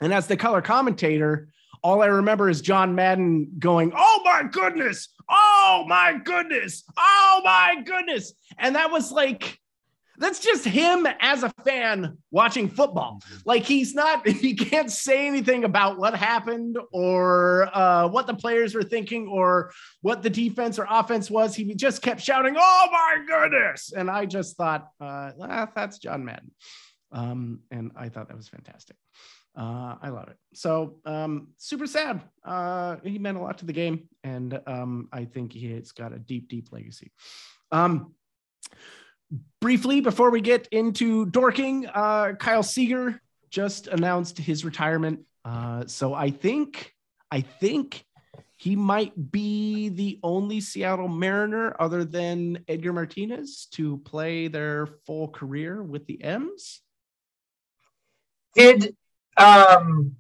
And 0.02 0.14
as 0.14 0.28
the 0.28 0.38
color 0.38 0.62
commentator 0.62 1.50
all 1.84 2.02
i 2.02 2.08
remember 2.08 2.50
is 2.50 2.62
john 2.62 2.96
madden 2.96 3.52
going 3.60 3.92
oh 3.96 4.22
my 4.24 4.44
goodness! 4.52 5.10
Oh 5.30 5.86
my 5.88 6.20
goodness! 6.24 6.84
Oh 6.98 7.42
my 7.44 7.82
goodness! 7.86 8.34
And 8.58 8.76
that 8.76 8.92
was 8.92 9.12
like 9.12 9.60
that's 10.18 10.40
just 10.40 10.66
him 10.66 11.08
as 11.20 11.44
a 11.44 11.50
fan 11.64 12.18
watching 12.32 12.70
football. 12.70 13.22
Like 13.46 13.64
he's 13.64 13.94
not, 13.94 14.28
he 14.28 14.54
can't 14.54 14.92
say 14.92 15.28
anything 15.28 15.64
about 15.64 15.98
what 15.98 16.16
happened 16.16 16.78
or 16.92 17.70
uh, 17.74 18.08
what 18.08 18.28
the 18.28 18.34
players 18.34 18.76
were 18.76 18.84
thinking 18.84 19.28
or 19.28 19.72
what 20.02 20.24
the 20.24 20.30
defense 20.30 20.80
or 20.80 20.88
offense 20.90 21.30
was. 21.30 21.56
He 21.56 21.74
just 21.76 22.02
kept 22.02 22.22
shouting, 22.22 22.56
"Oh 22.58 22.88
my 22.92 23.18
goodness!" 23.28 23.94
And 23.96 24.10
I 24.10 24.26
just 24.26 24.58
thought, 24.58 24.90
uh, 25.02 25.32
ah, 25.42 25.70
that's 25.76 25.98
John 25.98 26.26
Madden, 26.26 26.52
um, 27.12 27.60
and 27.72 27.92
I 27.96 28.10
thought 28.10 28.28
that 28.28 28.38
was 28.38 28.48
fantastic. 28.48 28.98
Uh, 29.58 29.96
I 30.02 30.10
love 30.10 30.28
it. 30.28 30.38
So 30.54 30.98
um, 31.06 31.50
super 31.58 31.88
sad. 31.88 32.22
Uh, 32.44 32.98
he 33.04 33.18
meant 33.20 33.38
a 33.38 33.42
lot 33.42 33.58
to 33.60 33.66
the 33.66 33.74
game, 33.74 34.10
and 34.24 34.60
um, 34.68 35.08
I 35.14 35.26
think 35.26 35.54
he's 35.54 35.92
got 35.92 36.14
a 36.14 36.20
deep, 36.20 36.50
deep 36.50 36.72
legacy. 36.72 37.12
Um, 37.72 38.14
briefly 39.62 40.02
before 40.02 40.30
we 40.30 40.42
get 40.42 40.68
into 40.72 41.26
dorking 41.28 41.88
uh, 41.88 42.34
kyle 42.40 42.64
seager 42.64 43.22
just 43.50 43.88
announced 43.88 44.38
his 44.38 44.66
retirement. 44.66 45.22
Uh, 45.44 45.86
so 45.86 46.14
i 46.14 46.30
think 46.30 46.94
i 47.32 47.42
think 47.42 48.04
he 48.58 48.76
might 48.76 49.32
be 49.32 49.90
the 49.90 50.20
only 50.24 50.62
seattle 50.62 51.08
mariner 51.08 51.76
other 51.80 52.04
than 52.06 52.64
edgar 52.68 52.94
martinez 52.94 53.68
to 53.72 53.98
play 54.00 54.48
their 54.48 54.88
full 55.06 55.28
career 55.28 55.84
with 55.84 56.08
the 56.08 56.24
m's. 56.24 56.82
Did 58.56 58.96
um 59.38 60.16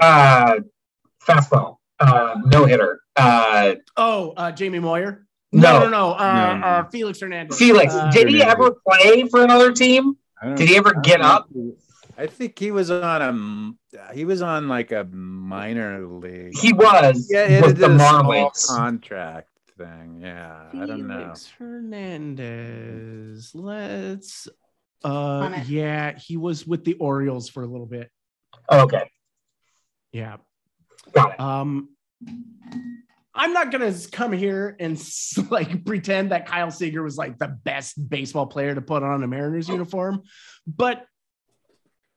uh 0.00 0.60
fastball 1.26 1.78
uh 1.98 2.36
no 2.44 2.64
hitter 2.66 3.00
uh 3.16 3.74
oh 3.96 4.32
uh, 4.36 4.52
jamie 4.52 4.78
moyer 4.78 5.25
no, 5.52 5.78
no 5.80 5.84
no 5.84 5.88
no, 5.90 6.12
uh, 6.12 6.34
No, 6.34 6.56
no. 6.58 6.66
Uh, 6.66 6.84
felix 6.90 7.20
hernandez 7.20 7.56
Felix, 7.58 7.94
Uh, 7.94 8.10
did 8.10 8.28
he 8.28 8.42
ever 8.42 8.72
play 8.88 9.26
for 9.28 9.42
another 9.42 9.72
team? 9.72 10.16
Did 10.56 10.68
he 10.68 10.76
ever 10.76 10.94
get 10.94 11.20
up? 11.20 11.48
I 12.18 12.26
think 12.26 12.58
he 12.58 12.70
was 12.70 12.90
on 12.90 13.22
a 13.22 14.14
he 14.14 14.24
was 14.24 14.40
on 14.42 14.68
like 14.68 14.90
a 14.92 15.04
minor 15.04 16.06
league. 16.06 16.56
He 16.58 16.72
was 16.72 17.28
yeah, 17.30 17.46
he 17.48 17.60
with 17.62 17.76
the 17.78 17.86
a 17.86 17.88
Marlins. 17.90 18.66
contract 18.66 19.48
thing. 19.76 20.20
Yeah, 20.22 20.64
I 20.72 20.86
don't 20.86 21.06
know. 21.06 21.18
Felix 21.18 21.50
Hernandez. 21.58 23.54
Let's. 23.54 24.48
Uh, 25.04 25.60
yeah, 25.66 26.16
he 26.18 26.36
was 26.38 26.66
with 26.66 26.84
the 26.84 26.94
Orioles 26.94 27.48
for 27.50 27.62
a 27.62 27.66
little 27.66 27.86
bit. 27.86 28.10
Okay, 28.72 29.10
Yeah. 30.12 30.38
got 31.12 31.34
it. 31.34 31.40
Um, 31.40 31.90
I'm 33.36 33.52
not 33.52 33.70
gonna 33.70 33.94
come 34.10 34.32
here 34.32 34.76
and 34.80 35.00
like 35.50 35.84
pretend 35.84 36.32
that 36.32 36.46
Kyle 36.46 36.70
Seager 36.70 37.02
was 37.02 37.16
like 37.16 37.38
the 37.38 37.48
best 37.48 38.08
baseball 38.08 38.46
player 38.46 38.74
to 38.74 38.80
put 38.80 39.02
on 39.02 39.22
a 39.22 39.28
Mariners 39.28 39.68
uniform, 39.68 40.22
but 40.66 41.04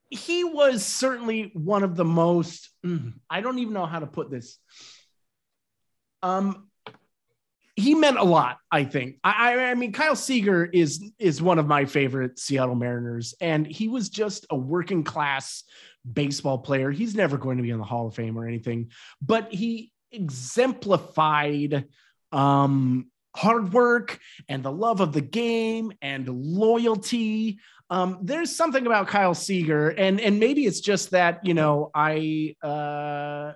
he 0.09 0.43
was 0.43 0.83
certainly 0.83 1.51
one 1.53 1.83
of 1.83 1.95
the 1.95 2.05
most. 2.05 2.69
mm, 2.85 3.13
I 3.29 3.41
don't 3.41 3.59
even 3.59 3.73
know 3.73 3.85
how 3.85 3.99
to 3.99 4.07
put 4.07 4.31
this. 4.31 4.57
Um, 6.23 6.67
he 7.75 7.95
meant 7.95 8.17
a 8.17 8.23
lot. 8.23 8.57
I 8.71 8.85
think. 8.85 9.17
I, 9.23 9.53
I, 9.53 9.71
I 9.71 9.75
mean, 9.75 9.91
Kyle 9.91 10.15
Seager 10.15 10.65
is 10.65 11.11
is 11.19 11.41
one 11.41 11.59
of 11.59 11.67
my 11.67 11.85
favorite 11.85 12.39
Seattle 12.39 12.75
Mariners, 12.75 13.35
and 13.41 13.67
he 13.67 13.87
was 13.87 14.09
just 14.09 14.45
a 14.49 14.55
working 14.55 15.03
class 15.03 15.63
baseball 16.11 16.59
player. 16.59 16.91
He's 16.91 17.13
never 17.13 17.37
going 17.37 17.57
to 17.57 17.63
be 17.63 17.69
in 17.69 17.77
the 17.77 17.83
Hall 17.83 18.07
of 18.07 18.15
Fame 18.15 18.37
or 18.37 18.47
anything, 18.47 18.91
but 19.21 19.53
he 19.53 19.91
exemplified 20.11 21.85
um, 22.31 23.07
hard 23.35 23.73
work 23.73 24.19
and 24.47 24.63
the 24.63 24.71
love 24.71 25.01
of 25.01 25.13
the 25.13 25.21
game 25.21 25.91
and 26.01 26.27
loyalty. 26.27 27.59
Um, 27.89 28.19
there's 28.21 28.55
something 28.55 28.85
about 28.85 29.07
Kyle 29.07 29.33
Seager, 29.33 29.89
and 29.89 30.19
and 30.21 30.39
maybe 30.39 30.65
it's 30.65 30.79
just 30.79 31.11
that 31.11 31.45
you 31.45 31.53
know 31.53 31.89
I 31.93 32.55
uh, 32.61 33.53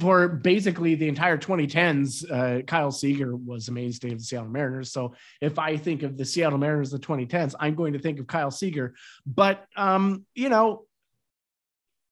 for 0.00 0.28
basically 0.28 0.94
the 0.94 1.08
entire 1.08 1.36
2010s, 1.36 2.30
uh, 2.30 2.62
Kyle 2.62 2.90
Seager 2.90 3.36
was 3.36 3.68
a 3.68 3.72
mainstay 3.72 4.12
of 4.12 4.18
the 4.18 4.24
Seattle 4.24 4.48
Mariners. 4.48 4.92
So 4.92 5.14
if 5.40 5.58
I 5.58 5.76
think 5.76 6.02
of 6.02 6.16
the 6.16 6.24
Seattle 6.24 6.58
Mariners 6.58 6.92
of 6.92 7.00
the 7.00 7.06
2010s, 7.06 7.54
I'm 7.60 7.74
going 7.74 7.92
to 7.92 7.98
think 7.98 8.18
of 8.18 8.26
Kyle 8.26 8.50
Seager. 8.50 8.94
But 9.26 9.66
um, 9.76 10.24
you 10.34 10.48
know, 10.48 10.84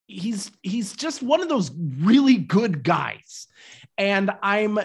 he's 0.07 0.51
he's 0.63 0.93
just 0.93 1.21
one 1.21 1.41
of 1.41 1.49
those 1.49 1.71
really 1.99 2.37
good 2.37 2.83
guys. 2.83 3.47
And 3.97 4.31
i'm 4.43 4.79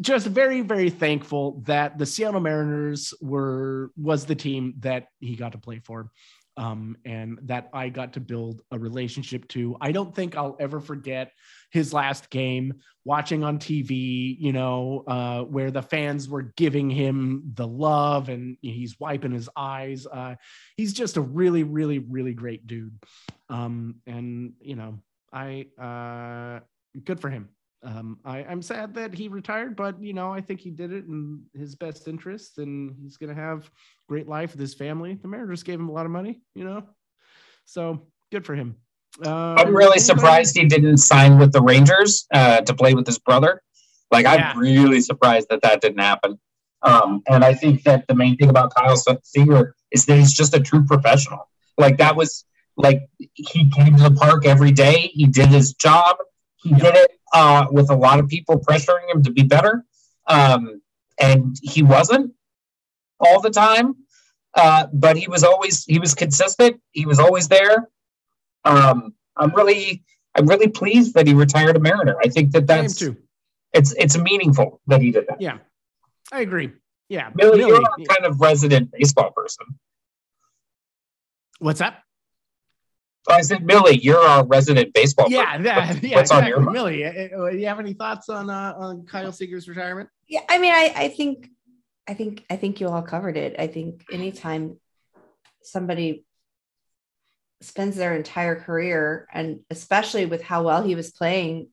just 0.00 0.26
very 0.26 0.60
very 0.60 0.90
thankful 0.90 1.62
that 1.66 1.98
the 1.98 2.06
seattle 2.06 2.40
mariners 2.40 3.14
were 3.20 3.90
was 3.96 4.24
the 4.24 4.34
team 4.34 4.74
that 4.80 5.08
he 5.20 5.36
got 5.36 5.52
to 5.52 5.58
play 5.58 5.78
for 5.78 6.10
um, 6.56 6.96
and 7.04 7.38
that 7.42 7.68
i 7.72 7.88
got 7.88 8.12
to 8.14 8.20
build 8.20 8.62
a 8.70 8.78
relationship 8.78 9.46
to. 9.48 9.76
I 9.80 9.92
don't 9.92 10.14
think 10.14 10.36
i'll 10.36 10.56
ever 10.60 10.80
forget 10.80 11.32
his 11.70 11.92
last 11.92 12.30
game 12.30 12.74
watching 13.04 13.44
on 13.44 13.58
tv 13.58 14.36
you 14.38 14.52
know 14.52 15.04
uh, 15.06 15.42
where 15.42 15.70
the 15.70 15.82
fans 15.82 16.28
were 16.28 16.42
giving 16.56 16.90
him 16.90 17.52
the 17.54 17.66
love 17.66 18.28
and 18.28 18.56
he's 18.60 18.98
wiping 18.98 19.32
his 19.32 19.48
eyes. 19.56 20.06
Uh, 20.06 20.36
he's 20.76 20.92
just 20.92 21.16
a 21.16 21.20
really 21.20 21.62
really 21.62 21.98
really 21.98 22.34
great 22.34 22.66
dude. 22.66 22.98
Um, 23.48 23.96
and 24.06 24.54
you 24.60 24.76
know, 24.76 25.00
I 25.32 25.66
uh, 25.78 26.60
good 27.04 27.20
for 27.20 27.30
him. 27.30 27.48
Um, 27.84 28.18
I, 28.24 28.38
I'm 28.44 28.62
sad 28.62 28.94
that 28.94 29.12
he 29.12 29.28
retired, 29.28 29.76
but 29.76 30.02
you 30.02 30.14
know, 30.14 30.32
I 30.32 30.40
think 30.40 30.60
he 30.60 30.70
did 30.70 30.92
it 30.92 31.04
in 31.04 31.42
his 31.54 31.74
best 31.74 32.08
interest, 32.08 32.58
and 32.58 32.94
he's 33.02 33.16
gonna 33.18 33.34
have 33.34 33.70
great 34.08 34.26
life 34.26 34.52
with 34.52 34.60
his 34.60 34.74
family. 34.74 35.18
The 35.20 35.28
Mariners 35.28 35.62
gave 35.62 35.78
him 35.78 35.88
a 35.88 35.92
lot 35.92 36.06
of 36.06 36.12
money, 36.12 36.40
you 36.54 36.64
know, 36.64 36.84
so 37.66 38.06
good 38.32 38.46
for 38.46 38.54
him. 38.54 38.76
Uh, 39.24 39.54
I'm 39.58 39.76
really 39.76 39.98
surprised 40.00 40.56
he 40.56 40.64
didn't 40.66 40.96
sign 40.96 41.38
with 41.38 41.52
the 41.52 41.60
Rangers 41.62 42.26
uh, 42.32 42.62
to 42.62 42.74
play 42.74 42.94
with 42.94 43.06
his 43.06 43.18
brother. 43.18 43.62
Like, 44.10 44.24
Yeah. 44.24 44.52
I'm 44.54 44.58
really 44.58 45.00
surprised 45.00 45.48
that 45.50 45.62
that 45.62 45.80
didn't 45.80 46.00
happen. 46.00 46.40
Um, 46.82 47.22
and 47.28 47.44
I 47.44 47.54
think 47.54 47.84
that 47.84 48.06
the 48.08 48.14
main 48.14 48.36
thing 48.36 48.50
about 48.50 48.74
Kyle 48.74 48.96
Seager 49.22 49.74
is 49.92 50.04
that 50.06 50.16
he's 50.16 50.32
just 50.32 50.54
a 50.54 50.60
true 50.60 50.84
professional. 50.84 51.48
Like, 51.78 51.98
that 51.98 52.16
was 52.16 52.44
like 52.76 53.08
he 53.34 53.70
came 53.70 53.96
to 53.96 54.02
the 54.02 54.10
park 54.10 54.46
every 54.46 54.72
day. 54.72 55.10
He 55.12 55.26
did 55.26 55.48
his 55.48 55.74
job. 55.74 56.16
He 56.56 56.70
Yeah. 56.70 56.78
did 56.78 56.94
it 56.96 57.10
uh, 57.34 57.66
with 57.70 57.90
a 57.90 57.94
lot 57.94 58.20
of 58.20 58.28
people 58.28 58.58
pressuring 58.60 59.10
him 59.12 59.22
to 59.24 59.30
be 59.30 59.42
better. 59.42 59.84
Um, 60.26 60.80
and 61.20 61.58
he 61.62 61.82
wasn't 61.82 62.32
all 63.20 63.40
the 63.40 63.50
time. 63.50 63.96
Uh, 64.54 64.86
but 64.92 65.16
he 65.16 65.26
was 65.26 65.42
always 65.42 65.84
he 65.84 65.98
was 65.98 66.14
consistent. 66.14 66.80
He 66.92 67.06
was 67.06 67.18
always 67.18 67.48
there. 67.48 67.88
Um, 68.64 69.14
I'm 69.36 69.52
really 69.52 70.04
I'm 70.36 70.46
really 70.46 70.68
pleased 70.68 71.14
that 71.14 71.26
he 71.26 71.34
retired 71.34 71.76
a 71.76 71.80
Mariner. 71.80 72.16
I 72.24 72.28
think 72.28 72.52
that 72.52 72.68
that's 72.68 73.02
it's 73.72 73.92
it's 73.98 74.16
meaningful 74.16 74.80
that 74.86 75.02
he 75.02 75.10
did 75.10 75.26
that. 75.28 75.40
Yeah, 75.40 75.58
I 76.30 76.42
agree. 76.42 76.70
Yeah, 77.08 77.30
Millie, 77.34 77.60
you're 77.60 77.82
a 77.82 78.04
kind 78.04 78.24
of 78.24 78.40
resident 78.40 78.92
baseball 78.92 79.32
person. 79.32 79.66
what's 81.58 81.80
that? 81.80 82.03
I 83.28 83.40
said, 83.40 83.64
Millie, 83.64 83.98
you're 83.98 84.18
our 84.18 84.44
resident 84.46 84.92
baseball. 84.92 85.26
Yeah, 85.30 85.46
person. 85.46 85.62
that, 85.64 85.88
What's- 85.88 86.02
yeah, 86.02 86.16
what's 86.16 86.30
on 86.30 86.38
exactly. 86.38 86.48
your 86.50 86.60
mind? 86.60 86.74
Millie, 86.74 87.04
uh, 87.04 87.38
uh, 87.38 87.50
you 87.50 87.66
have 87.66 87.80
any 87.80 87.94
thoughts 87.94 88.28
on 88.28 88.50
uh, 88.50 88.74
on 88.76 89.06
Kyle 89.06 89.32
Seager's 89.32 89.68
retirement? 89.68 90.08
Yeah, 90.28 90.40
I 90.48 90.58
mean, 90.58 90.72
I, 90.72 90.92
I 90.94 91.08
think, 91.08 91.48
I 92.06 92.14
think, 92.14 92.44
I 92.50 92.56
think 92.56 92.80
you 92.80 92.88
all 92.88 93.02
covered 93.02 93.36
it. 93.36 93.56
I 93.58 93.66
think 93.66 94.04
anytime 94.12 94.78
somebody 95.62 96.24
spends 97.62 97.96
their 97.96 98.14
entire 98.14 98.56
career, 98.56 99.26
and 99.32 99.60
especially 99.70 100.26
with 100.26 100.42
how 100.42 100.62
well 100.64 100.82
he 100.82 100.94
was 100.94 101.10
playing 101.10 101.68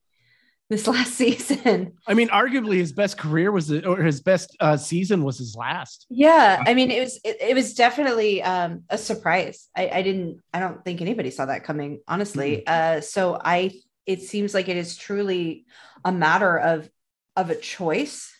this 0.72 0.88
last 0.96 1.14
season, 1.14 1.94
I 2.08 2.14
mean, 2.14 2.30
arguably 2.30 2.78
his 2.78 2.94
best 2.94 3.18
career 3.18 3.52
was 3.52 3.72
or 3.72 4.02
his 4.02 4.22
best 4.22 4.56
uh, 4.60 4.78
season 4.78 5.24
was 5.24 5.38
his 5.38 5.56
last. 5.56 6.08
yeah, 6.10 6.64
I 6.66 6.74
mean, 6.74 6.90
it 6.90 7.02
was, 7.02 7.20
it, 7.24 7.38
it 7.42 7.56
was 7.56 7.74
definitely 7.74 8.42
um, 8.42 8.84
a 8.90 8.98
surprise. 8.98 9.70
I, 9.76 9.90
I 9.90 10.02
didn't, 10.02 10.42
I 10.54 10.60
don't 10.60 10.84
think 10.84 11.02
anybody 11.02 11.30
saw 11.30 11.46
that 11.46 11.64
coming, 11.64 12.00
honestly. 12.08 12.66
Uh, 12.66 13.02
so 13.02 13.40
I, 13.44 13.72
it 14.06 14.22
seems 14.22 14.54
like 14.54 14.70
it 14.70 14.78
is 14.78 14.96
truly 14.98 15.66
a 16.04 16.12
matter 16.12 16.58
of 16.58 16.90
of 17.36 17.50
a 17.50 17.56
choice 17.56 18.32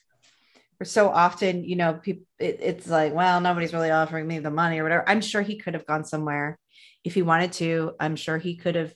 for 0.78 0.86
so 0.86 1.10
often 1.10 1.64
you 1.64 1.76
know 1.76 1.94
people 1.94 2.26
it, 2.40 2.58
it's 2.62 2.88
like 2.88 3.14
well 3.14 3.40
nobody's 3.40 3.74
really 3.74 3.92
offering 3.92 4.28
me 4.28 4.40
the 4.40 4.52
money 4.52 4.80
or 4.80 4.84
whatever 4.84 5.08
i'm 5.08 5.22
sure 5.22 5.42
he 5.42 5.58
could 5.58 5.74
have 5.74 5.86
gone 5.86 6.04
somewhere 6.04 6.58
if 7.04 7.14
he 7.14 7.22
wanted 7.22 7.52
to 7.54 7.94
i'm 8.00 8.16
sure 8.16 8.38
he 8.38 8.56
could 8.56 8.76
have 8.76 8.94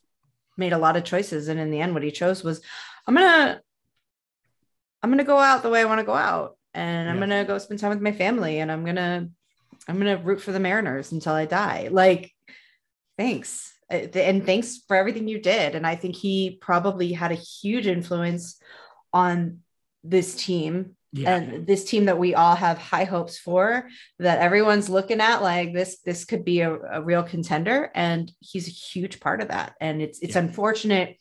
made 0.57 0.73
a 0.73 0.77
lot 0.77 0.97
of 0.97 1.03
choices 1.03 1.47
and 1.47 1.59
in 1.59 1.71
the 1.71 1.79
end 1.79 1.93
what 1.93 2.03
he 2.03 2.11
chose 2.11 2.43
was 2.43 2.61
i'm 3.07 3.13
gonna 3.13 3.61
i'm 5.01 5.09
gonna 5.09 5.23
go 5.23 5.37
out 5.37 5.63
the 5.63 5.69
way 5.69 5.81
i 5.81 5.85
want 5.85 5.99
to 5.99 6.05
go 6.05 6.15
out 6.15 6.57
and 6.73 7.09
i'm 7.09 7.15
yeah. 7.15 7.21
gonna 7.21 7.45
go 7.45 7.57
spend 7.57 7.79
time 7.79 7.89
with 7.89 8.01
my 8.01 8.11
family 8.11 8.59
and 8.59 8.71
i'm 8.71 8.85
gonna 8.85 9.29
i'm 9.87 9.97
gonna 9.97 10.17
root 10.17 10.41
for 10.41 10.51
the 10.51 10.59
mariners 10.59 11.11
until 11.11 11.33
i 11.33 11.45
die 11.45 11.89
like 11.91 12.31
thanks 13.17 13.75
uh, 13.91 13.97
and 14.15 14.45
thanks 14.45 14.79
for 14.87 14.95
everything 14.95 15.27
you 15.27 15.39
did. 15.39 15.75
And 15.75 15.85
I 15.85 15.95
think 15.95 16.15
he 16.15 16.57
probably 16.61 17.13
had 17.13 17.31
a 17.31 17.35
huge 17.35 17.87
influence 17.87 18.59
on 19.13 19.59
this 20.03 20.35
team 20.35 20.95
yeah. 21.13 21.35
and 21.35 21.67
this 21.67 21.85
team 21.85 22.05
that 22.05 22.19
we 22.19 22.35
all 22.35 22.55
have 22.55 22.77
high 22.77 23.05
hopes 23.05 23.37
for 23.37 23.87
that 24.19 24.39
everyone's 24.39 24.89
looking 24.89 25.21
at 25.21 25.41
like 25.41 25.73
this 25.73 25.99
this 26.05 26.25
could 26.25 26.43
be 26.43 26.61
a, 26.61 26.75
a 26.75 27.01
real 27.01 27.23
contender 27.23 27.89
and 27.95 28.31
he's 28.39 28.67
a 28.67 28.71
huge 28.71 29.19
part 29.19 29.41
of 29.41 29.47
that 29.47 29.73
and 29.79 30.01
it's 30.01 30.19
it's 30.19 30.35
yeah. 30.35 30.41
unfortunate 30.41 31.17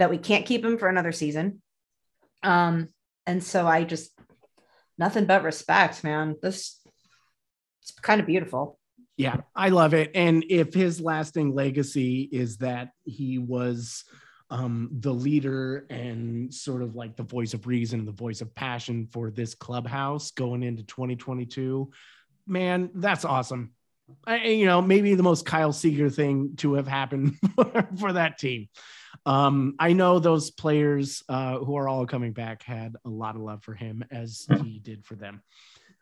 that 0.00 0.10
we 0.10 0.18
can't 0.18 0.46
keep 0.46 0.64
him 0.64 0.76
for 0.76 0.88
another 0.88 1.12
season 1.12 1.62
um 2.42 2.88
and 3.26 3.44
so 3.44 3.66
i 3.66 3.84
just 3.84 4.10
nothing 4.98 5.26
but 5.26 5.44
respect 5.44 6.02
man 6.02 6.34
this 6.42 6.80
it's 7.82 7.92
kind 7.92 8.20
of 8.20 8.26
beautiful 8.26 8.80
yeah, 9.20 9.42
I 9.54 9.68
love 9.68 9.92
it. 9.92 10.12
And 10.14 10.46
if 10.48 10.72
his 10.72 10.98
lasting 10.98 11.54
legacy 11.54 12.22
is 12.32 12.56
that 12.56 12.92
he 13.04 13.36
was 13.36 14.04
um, 14.48 14.88
the 14.90 15.12
leader 15.12 15.84
and 15.90 16.54
sort 16.54 16.80
of 16.80 16.96
like 16.96 17.16
the 17.16 17.22
voice 17.22 17.52
of 17.52 17.66
reason, 17.66 18.06
the 18.06 18.12
voice 18.12 18.40
of 18.40 18.54
passion 18.54 19.08
for 19.12 19.30
this 19.30 19.54
clubhouse 19.54 20.30
going 20.30 20.62
into 20.62 20.84
2022, 20.84 21.90
man, 22.46 22.88
that's 22.94 23.26
awesome. 23.26 23.72
I, 24.26 24.46
you 24.46 24.64
know, 24.64 24.80
maybe 24.80 25.14
the 25.14 25.22
most 25.22 25.44
Kyle 25.44 25.74
Seager 25.74 26.08
thing 26.08 26.54
to 26.56 26.72
have 26.72 26.88
happened 26.88 27.36
for, 27.54 27.88
for 27.98 28.12
that 28.14 28.38
team. 28.38 28.68
Um, 29.26 29.74
I 29.78 29.92
know 29.92 30.18
those 30.18 30.50
players 30.50 31.22
uh, 31.28 31.58
who 31.58 31.76
are 31.76 31.88
all 31.88 32.06
coming 32.06 32.32
back 32.32 32.62
had 32.62 32.96
a 33.04 33.08
lot 33.08 33.36
of 33.36 33.42
love 33.42 33.62
for 33.62 33.74
him 33.74 34.04
as 34.10 34.46
he 34.62 34.78
did 34.78 35.04
for 35.04 35.14
them. 35.14 35.42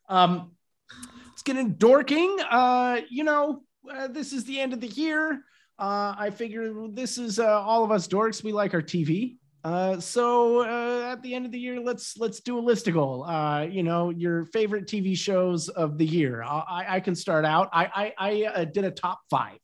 Um, 0.08 0.52
it's 1.32 1.42
getting 1.42 1.74
dorking. 1.74 2.36
Uh, 2.48 3.00
you 3.10 3.24
know, 3.24 3.62
uh, 3.92 4.08
this 4.08 4.32
is 4.32 4.44
the 4.44 4.60
end 4.60 4.72
of 4.72 4.80
the 4.80 4.88
year. 4.88 5.42
Uh, 5.78 6.14
I 6.18 6.30
figure 6.30 6.72
this 6.88 7.18
is 7.18 7.38
uh, 7.38 7.60
all 7.60 7.84
of 7.84 7.92
us 7.92 8.08
dorks. 8.08 8.42
We 8.42 8.52
like 8.52 8.74
our 8.74 8.82
TV. 8.82 9.36
Uh, 9.64 10.00
so 10.00 10.62
uh, 10.62 11.12
at 11.12 11.22
the 11.22 11.34
end 11.34 11.44
of 11.44 11.52
the 11.52 11.58
year, 11.58 11.80
let's 11.80 12.16
let's 12.16 12.40
do 12.40 12.58
a 12.58 12.62
listicle. 12.62 13.24
Uh, 13.28 13.66
you 13.68 13.82
know, 13.82 14.10
your 14.10 14.44
favorite 14.46 14.86
TV 14.86 15.16
shows 15.16 15.68
of 15.68 15.98
the 15.98 16.06
year. 16.06 16.42
I, 16.42 16.86
I 16.88 17.00
can 17.00 17.14
start 17.14 17.44
out. 17.44 17.68
I 17.72 17.84
I, 17.86 18.14
I 18.18 18.44
uh, 18.44 18.64
did 18.64 18.84
a 18.84 18.90
top 18.90 19.20
five, 19.30 19.58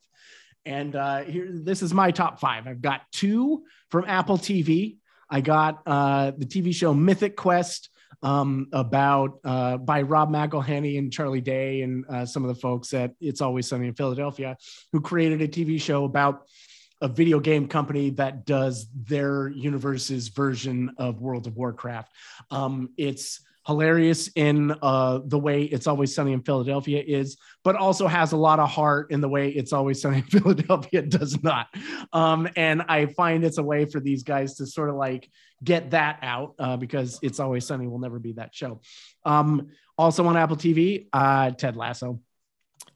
and 0.66 0.96
uh, 0.96 1.22
here 1.22 1.48
this 1.50 1.82
is 1.82 1.92
my 1.92 2.10
top 2.10 2.40
five. 2.40 2.66
I've 2.66 2.82
got 2.82 3.02
two 3.12 3.64
from 3.90 4.04
Apple 4.06 4.38
TV. 4.38 4.98
I 5.30 5.40
got 5.40 5.82
uh, 5.86 6.32
the 6.36 6.46
TV 6.46 6.74
show 6.74 6.94
Mythic 6.94 7.36
Quest 7.36 7.90
um, 8.22 8.68
about 8.72 9.40
uh, 9.44 9.76
by 9.76 10.02
Rob 10.02 10.30
McElhenney 10.30 10.98
and 10.98 11.12
Charlie 11.12 11.40
Day 11.40 11.82
and 11.82 12.04
uh, 12.08 12.26
some 12.26 12.44
of 12.44 12.48
the 12.48 12.60
folks 12.60 12.94
at 12.94 13.14
It's 13.20 13.40
Always 13.40 13.68
Sunny 13.68 13.88
in 13.88 13.94
Philadelphia, 13.94 14.56
who 14.92 15.00
created 15.00 15.42
a 15.42 15.48
TV 15.48 15.80
show 15.80 16.04
about 16.04 16.46
a 17.00 17.08
video 17.08 17.38
game 17.38 17.68
company 17.68 18.10
that 18.10 18.46
does 18.46 18.86
their 18.94 19.48
universe's 19.48 20.28
version 20.28 20.94
of 20.96 21.20
World 21.20 21.46
of 21.46 21.56
Warcraft. 21.56 22.10
Um, 22.50 22.90
it's 22.96 23.40
hilarious 23.66 24.28
in 24.34 24.74
uh, 24.82 25.20
the 25.24 25.38
way 25.38 25.62
It's 25.62 25.86
Always 25.86 26.14
Sunny 26.14 26.32
in 26.32 26.42
Philadelphia 26.42 27.02
is, 27.06 27.38
but 27.62 27.76
also 27.76 28.06
has 28.06 28.32
a 28.32 28.36
lot 28.36 28.58
of 28.58 28.68
heart 28.68 29.10
in 29.10 29.20
the 29.20 29.28
way 29.28 29.48
It's 29.48 29.72
Always 29.72 30.00
Sunny 30.02 30.18
in 30.18 30.22
Philadelphia 30.40 31.02
does 31.02 31.42
not. 31.42 31.68
Um, 32.12 32.48
and 32.56 32.82
I 32.82 33.06
find 33.06 33.44
it's 33.44 33.58
a 33.58 33.62
way 33.62 33.86
for 33.86 34.00
these 34.00 34.22
guys 34.22 34.56
to 34.56 34.66
sort 34.66 34.90
of 34.90 34.96
like 34.96 35.30
get 35.62 35.90
that 35.90 36.18
out 36.22 36.54
uh, 36.58 36.76
because 36.76 37.18
It's 37.22 37.40
Always 37.40 37.66
Sunny 37.66 37.86
will 37.86 37.98
never 37.98 38.18
be 38.18 38.32
that 38.32 38.54
show. 38.54 38.80
Um, 39.24 39.68
also 39.96 40.26
on 40.26 40.36
Apple 40.36 40.56
TV, 40.56 41.08
uh, 41.12 41.50
Ted 41.50 41.76
Lasso. 41.76 42.20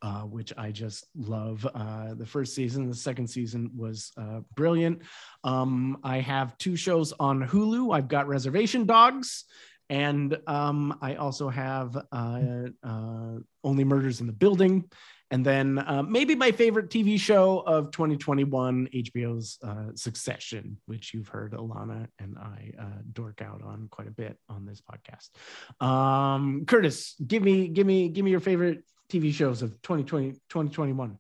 Uh, 0.01 0.21
which 0.21 0.53
I 0.57 0.71
just 0.71 1.07
love. 1.17 1.67
Uh, 1.75 2.15
the 2.15 2.27
first 2.27 2.55
season, 2.55 2.89
the 2.89 2.95
second 2.95 3.27
season 3.27 3.73
was 3.77 4.13
uh, 4.17 4.41
brilliant. 4.55 5.03
Um, 5.43 5.99
I 6.05 6.21
have 6.21 6.57
two 6.59 6.77
shows 6.77 7.13
on 7.19 7.45
Hulu. 7.45 7.93
I've 7.93 8.07
got 8.07 8.29
Reservation 8.29 8.85
Dogs, 8.85 9.45
and 9.91 10.39
um, 10.47 10.99
I 11.01 11.15
also 11.15 11.49
have 11.49 11.97
uh, 12.13 12.41
uh, 12.83 13.39
Only 13.65 13.85
Murders 13.85 14.21
in 14.21 14.27
the 14.27 14.33
Building. 14.33 14.91
And 15.31 15.45
then 15.45 15.79
uh, 15.79 16.03
maybe 16.03 16.35
my 16.35 16.53
favorite 16.53 16.89
TV 16.89 17.21
show 17.21 17.59
of 17.61 17.91
2021, 17.91 18.89
HBO's 18.95 19.59
uh, 19.63 19.95
Succession, 19.95 20.79
which 20.87 21.13
you've 21.13 21.29
heard 21.29 21.53
Alana 21.53 22.07
and 22.19 22.39
I 22.39 22.73
uh, 22.79 23.03
dork 23.13 23.43
out 23.43 23.63
on 23.63 23.89
quite 23.91 24.09
a 24.09 24.13
bit 24.13 24.39
on 24.49 24.65
this 24.65 24.81
podcast. 24.81 25.85
Um, 25.87 26.65
Curtis, 26.67 27.15
give 27.27 27.43
me, 27.43 27.69
give 27.69 27.87
me, 27.87 28.09
give 28.09 28.25
me 28.25 28.31
your 28.31 28.41
favorite 28.41 28.85
TV 29.11 29.33
shows 29.33 29.61
of 29.61 29.71
2020, 29.83 30.33
2021. 30.49 31.19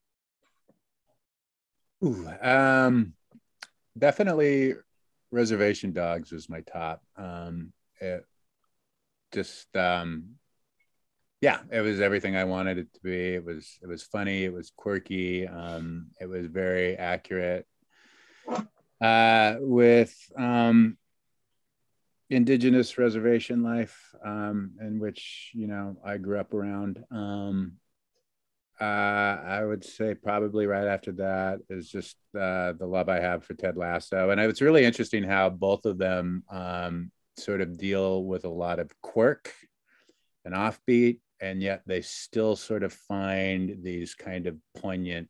Ooh, 2.05 2.29
um, 2.41 3.13
definitely 3.97 4.75
Reservation 5.31 5.93
Dogs 5.93 6.33
was 6.33 6.49
my 6.49 6.61
top. 6.61 7.03
Um, 7.17 7.73
it, 8.01 8.25
just 9.33 9.75
um 9.77 10.35
yeah 11.41 11.61
it 11.71 11.81
was 11.81 12.01
everything 12.01 12.37
i 12.37 12.45
wanted 12.45 12.79
it 12.79 12.93
to 12.95 13.01
be. 13.01 13.35
It 13.35 13.45
was 13.45 13.79
it 13.83 13.87
was 13.87 14.03
funny 14.03 14.45
it 14.45 14.53
was 14.53 14.73
quirky 14.77 15.47
um 15.47 16.09
it 16.21 16.27
was 16.27 16.47
very 16.47 16.97
accurate. 16.97 17.67
Uh 19.01 19.57
with 19.61 20.15
um 20.37 20.97
indigenous 22.31 22.99
reservation 22.99 23.63
life 23.63 23.97
um 24.25 24.73
in 24.81 24.99
which 24.99 25.51
you 25.55 25.67
know 25.67 25.97
i 26.05 26.19
grew 26.19 26.39
up 26.39 26.53
around 26.53 27.03
um 27.11 27.73
uh 28.81 28.85
i 28.85 29.65
would 29.65 29.83
say 29.83 30.15
probably 30.15 30.67
right 30.67 30.87
after 30.87 31.13
that 31.13 31.59
is 31.71 31.89
just 31.89 32.17
uh 32.39 32.73
the 32.75 32.87
love 32.87 33.09
i 33.09 33.19
have 33.19 33.45
for 33.45 33.55
ted 33.55 33.77
lasso. 33.77 34.31
And 34.31 34.41
it's 34.41 34.61
really 34.61 34.85
interesting 34.85 35.25
how 35.25 35.49
both 35.49 35.87
of 35.87 35.97
them 35.97 36.43
um 36.51 37.11
sort 37.39 37.61
of 37.61 37.79
deal 37.79 38.25
with 38.25 38.45
a 38.45 38.51
lot 38.51 38.79
of 38.79 38.93
quirk 39.01 39.53
and 40.45 40.55
offbeat, 40.55 41.21
and 41.41 41.63
yet 41.63 41.83
they 41.87 42.01
still 42.03 42.57
sort 42.57 42.83
of 42.83 42.93
find 42.93 43.83
these 43.83 44.15
kind 44.15 44.47
of 44.47 44.57
poignant 44.77 45.29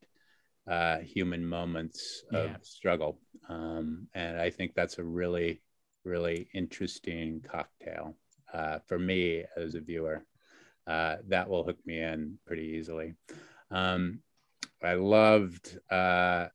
uh, 0.66 0.98
human 0.98 1.46
moments 1.46 2.22
of 2.32 2.50
yeah. 2.50 2.56
struggle. 2.62 3.18
Um, 3.48 4.08
and 4.14 4.38
I 4.38 4.50
think 4.50 4.74
that's 4.74 4.98
a 4.98 5.04
really, 5.04 5.62
really 6.04 6.48
interesting 6.54 7.42
cocktail 7.46 8.16
uh, 8.52 8.78
for 8.86 8.98
me 8.98 9.44
as 9.56 9.74
a 9.74 9.80
viewer. 9.80 10.24
Uh, 10.86 11.16
that 11.28 11.48
will 11.48 11.64
hook 11.64 11.78
me 11.84 12.00
in 12.00 12.38
pretty 12.46 12.74
easily. 12.78 13.14
Um, 13.70 14.20
I 14.82 14.94
loved 14.94 15.78
uh, 15.90 16.46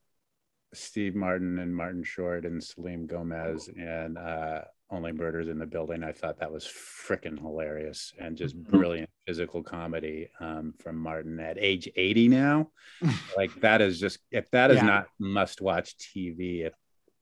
Steve 0.74 1.16
Martin 1.16 1.60
and 1.60 1.76
Martin 1.76 2.04
Short 2.04 2.46
and 2.46 2.64
Selena 2.64 3.06
Gomez 3.06 3.70
and 3.78 4.18
uh, 4.18 4.62
only 4.94 5.12
Murders 5.12 5.48
in 5.48 5.60
the 5.60 5.66
Building. 5.66 6.04
I 6.04 6.12
thought 6.12 6.40
that 6.40 6.52
was 6.52 6.66
freaking 6.66 7.40
hilarious 7.40 8.14
and 8.20 8.38
just 8.38 8.56
mm-hmm. 8.56 8.78
brilliant 8.78 9.10
physical 9.26 9.64
comedy 9.64 10.30
um, 10.40 10.74
from 10.80 10.98
Martin 10.98 11.40
at 11.40 11.58
age 11.58 11.90
80 11.96 12.28
now. 12.30 12.70
like 13.38 13.54
that 13.62 13.82
is 13.82 14.00
just 14.00 14.20
if 14.32 14.50
that 14.52 14.72
is 14.72 14.78
yeah. 14.78 14.86
not 14.86 15.08
must 15.20 15.62
watch 15.62 15.96
TV. 15.98 16.66
If 16.66 16.74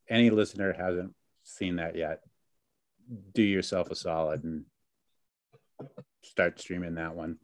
any 0.09 0.29
listener 0.29 0.73
hasn't 0.73 1.13
seen 1.43 1.77
that 1.77 1.95
yet, 1.95 2.19
do 3.33 3.43
yourself 3.43 3.89
a 3.89 3.95
solid 3.95 4.43
and 4.43 4.65
start 6.23 6.59
streaming 6.59 6.95
that 6.95 7.15
one. 7.15 7.37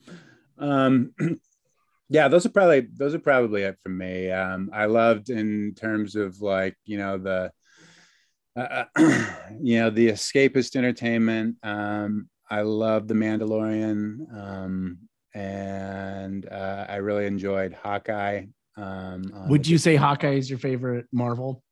Um, 0.58 1.14
yeah, 2.10 2.28
those 2.28 2.46
are 2.46 2.50
probably 2.50 2.88
those 2.96 3.16
are 3.16 3.20
probably 3.20 3.64
it 3.64 3.78
for 3.82 3.90
me. 3.90 4.32
Um, 4.32 4.70
I 4.74 4.86
loved 4.86 5.30
in 5.30 5.74
terms 5.76 6.16
of 6.16 6.42
like 6.42 6.76
you 6.86 6.98
know 6.98 7.18
the 7.18 7.52
uh, 8.58 8.86
you 9.62 9.80
know 9.80 9.90
the 9.90 10.10
escapist 10.10 10.76
entertainment 10.76 11.56
um, 11.64 12.28
i 12.50 12.62
love 12.62 13.08
the 13.08 13.14
mandalorian 13.14 14.34
um, 14.36 14.98
and 15.34 16.48
uh, 16.50 16.86
i 16.90 16.96
really 16.96 17.26
enjoyed 17.26 17.74
hawkeye 17.74 18.44
um, 18.78 19.32
would 19.48 19.68
you 19.68 19.78
say 19.78 19.96
hawkeye 19.96 20.34
is 20.34 20.50
your 20.50 20.60
favorite 20.60 21.06
marvel 21.12 21.64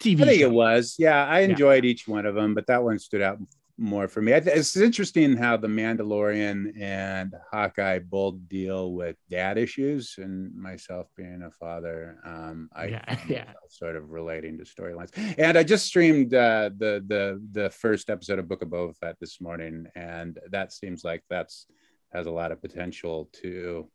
tv 0.00 0.22
i 0.22 0.26
think 0.26 0.40
show? 0.40 0.46
it 0.46 0.52
was 0.52 0.94
yeah 0.98 1.26
i 1.26 1.40
enjoyed 1.40 1.84
yeah. 1.84 1.90
each 1.90 2.06
one 2.06 2.26
of 2.26 2.34
them 2.34 2.54
but 2.54 2.66
that 2.66 2.82
one 2.82 2.98
stood 2.98 3.22
out 3.22 3.38
more 3.80 4.06
for 4.08 4.20
me. 4.20 4.32
It's 4.32 4.76
interesting 4.76 5.36
how 5.36 5.56
the 5.56 5.66
Mandalorian 5.66 6.80
and 6.80 7.34
Hawkeye 7.50 7.98
both 7.98 8.36
deal 8.46 8.92
with 8.92 9.16
dad 9.30 9.56
issues, 9.56 10.16
and 10.18 10.54
myself 10.54 11.08
being 11.16 11.42
a 11.42 11.50
father, 11.50 12.18
um, 12.24 12.68
I 12.74 12.84
Yeah, 12.86 13.18
yeah. 13.28 13.52
sort 13.68 13.96
of 13.96 14.10
relating 14.10 14.58
to 14.58 14.64
storylines. 14.64 15.10
And 15.38 15.56
I 15.56 15.62
just 15.62 15.86
streamed 15.86 16.34
uh, 16.34 16.70
the 16.76 17.02
the 17.06 17.42
the 17.52 17.70
first 17.70 18.10
episode 18.10 18.38
of 18.38 18.48
Book 18.48 18.62
of 18.62 18.68
Boba 18.68 18.94
Fett 18.96 19.16
this 19.18 19.40
morning, 19.40 19.86
and 19.94 20.38
that 20.50 20.72
seems 20.72 21.02
like 21.02 21.24
that's 21.30 21.66
has 22.12 22.26
a 22.26 22.30
lot 22.30 22.52
of 22.52 22.60
potential 22.60 23.30
to 23.42 23.88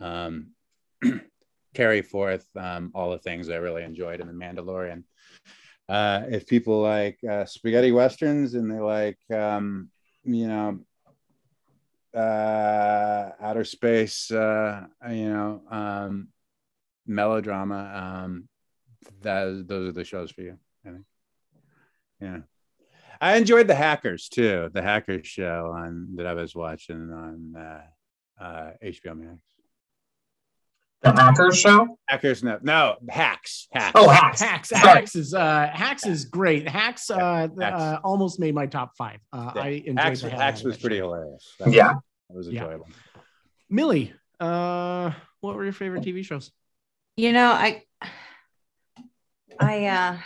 um, 0.00 0.50
carry 1.74 2.02
forth 2.02 2.46
um, 2.56 2.92
all 2.94 3.10
the 3.10 3.18
things 3.18 3.50
I 3.50 3.56
really 3.56 3.82
enjoyed 3.82 4.20
in 4.20 4.26
the 4.26 4.32
Mandalorian 4.32 5.02
uh, 5.88 6.22
if 6.28 6.46
people 6.46 6.80
like 6.80 7.18
uh, 7.28 7.44
spaghetti 7.44 7.92
westerns 7.92 8.54
and 8.54 8.70
they 8.70 8.80
like 8.80 9.18
um, 9.32 9.88
you 10.24 10.46
know 10.46 10.80
uh, 12.14 13.30
outer 13.40 13.64
space 13.64 14.30
uh, 14.30 14.86
you 15.08 15.30
know 15.30 15.62
um, 15.70 16.28
melodrama 17.06 18.22
um, 18.26 18.48
that 19.22 19.64
those 19.66 19.88
are 19.88 19.92
the 19.92 20.04
shows 20.04 20.30
for 20.30 20.42
you 20.42 20.58
i 20.86 20.90
think. 20.90 21.04
Yeah. 22.20 22.38
I 23.20 23.36
enjoyed 23.36 23.66
the 23.66 23.74
hackers 23.74 24.28
too. 24.28 24.70
The 24.72 24.82
hackers 24.82 25.26
show 25.26 25.72
on 25.74 26.16
that 26.16 26.26
i 26.26 26.34
was 26.34 26.54
watching 26.54 27.12
on 27.12 27.54
uh, 27.56 28.42
uh, 28.42 28.70
hbo 28.84 29.16
max 29.16 29.40
The 31.02 31.12
Hackers 31.12 31.58
Show. 31.60 31.96
hackers 32.08 32.42
no 32.42 32.58
no 32.62 32.96
hacks 33.08 33.68
hacks 33.72 33.92
Oh, 33.94 34.08
Hacks. 34.08 34.40
Hacks, 34.40 34.68
Sorry. 34.70 34.80
Hacks 34.82 35.14
is 35.14 35.32
uh, 35.32 35.70
Hacks 35.72 36.04
is 36.06 36.24
great. 36.24 36.68
Hacks, 36.68 37.08
uh, 37.10 37.46
Hacks. 37.60 37.80
uh, 37.80 37.98
almost 38.02 38.40
made 38.40 38.52
my 38.54 38.66
top 38.66 38.96
five. 38.96 39.20
Uh, 39.32 39.52
Yeah. 39.54 39.62
I 39.62 39.68
enjoyed 39.68 39.98
hacks, 39.98 40.20
the 40.22 40.30
hacks 40.30 40.62
was 40.64 40.76
pretty 40.76 40.96
hilarious 40.96 41.54
that 41.60 41.70
Yeah. 41.72 41.92
was, 41.94 42.02
that 42.28 42.36
was 42.36 42.48
Yeah. 42.48 42.62
enjoyable 42.62 42.88
Millie, 43.70 44.12
uh, 44.40 45.12
what 45.40 45.54
were 45.54 45.62
your 45.62 45.72
favorite 45.72 46.02
TV 46.02 46.24
shows? 46.24 46.50
You 47.16 47.32
know, 47.32 47.50
I 47.52 47.82
I 49.60 49.86
uh 49.86 50.18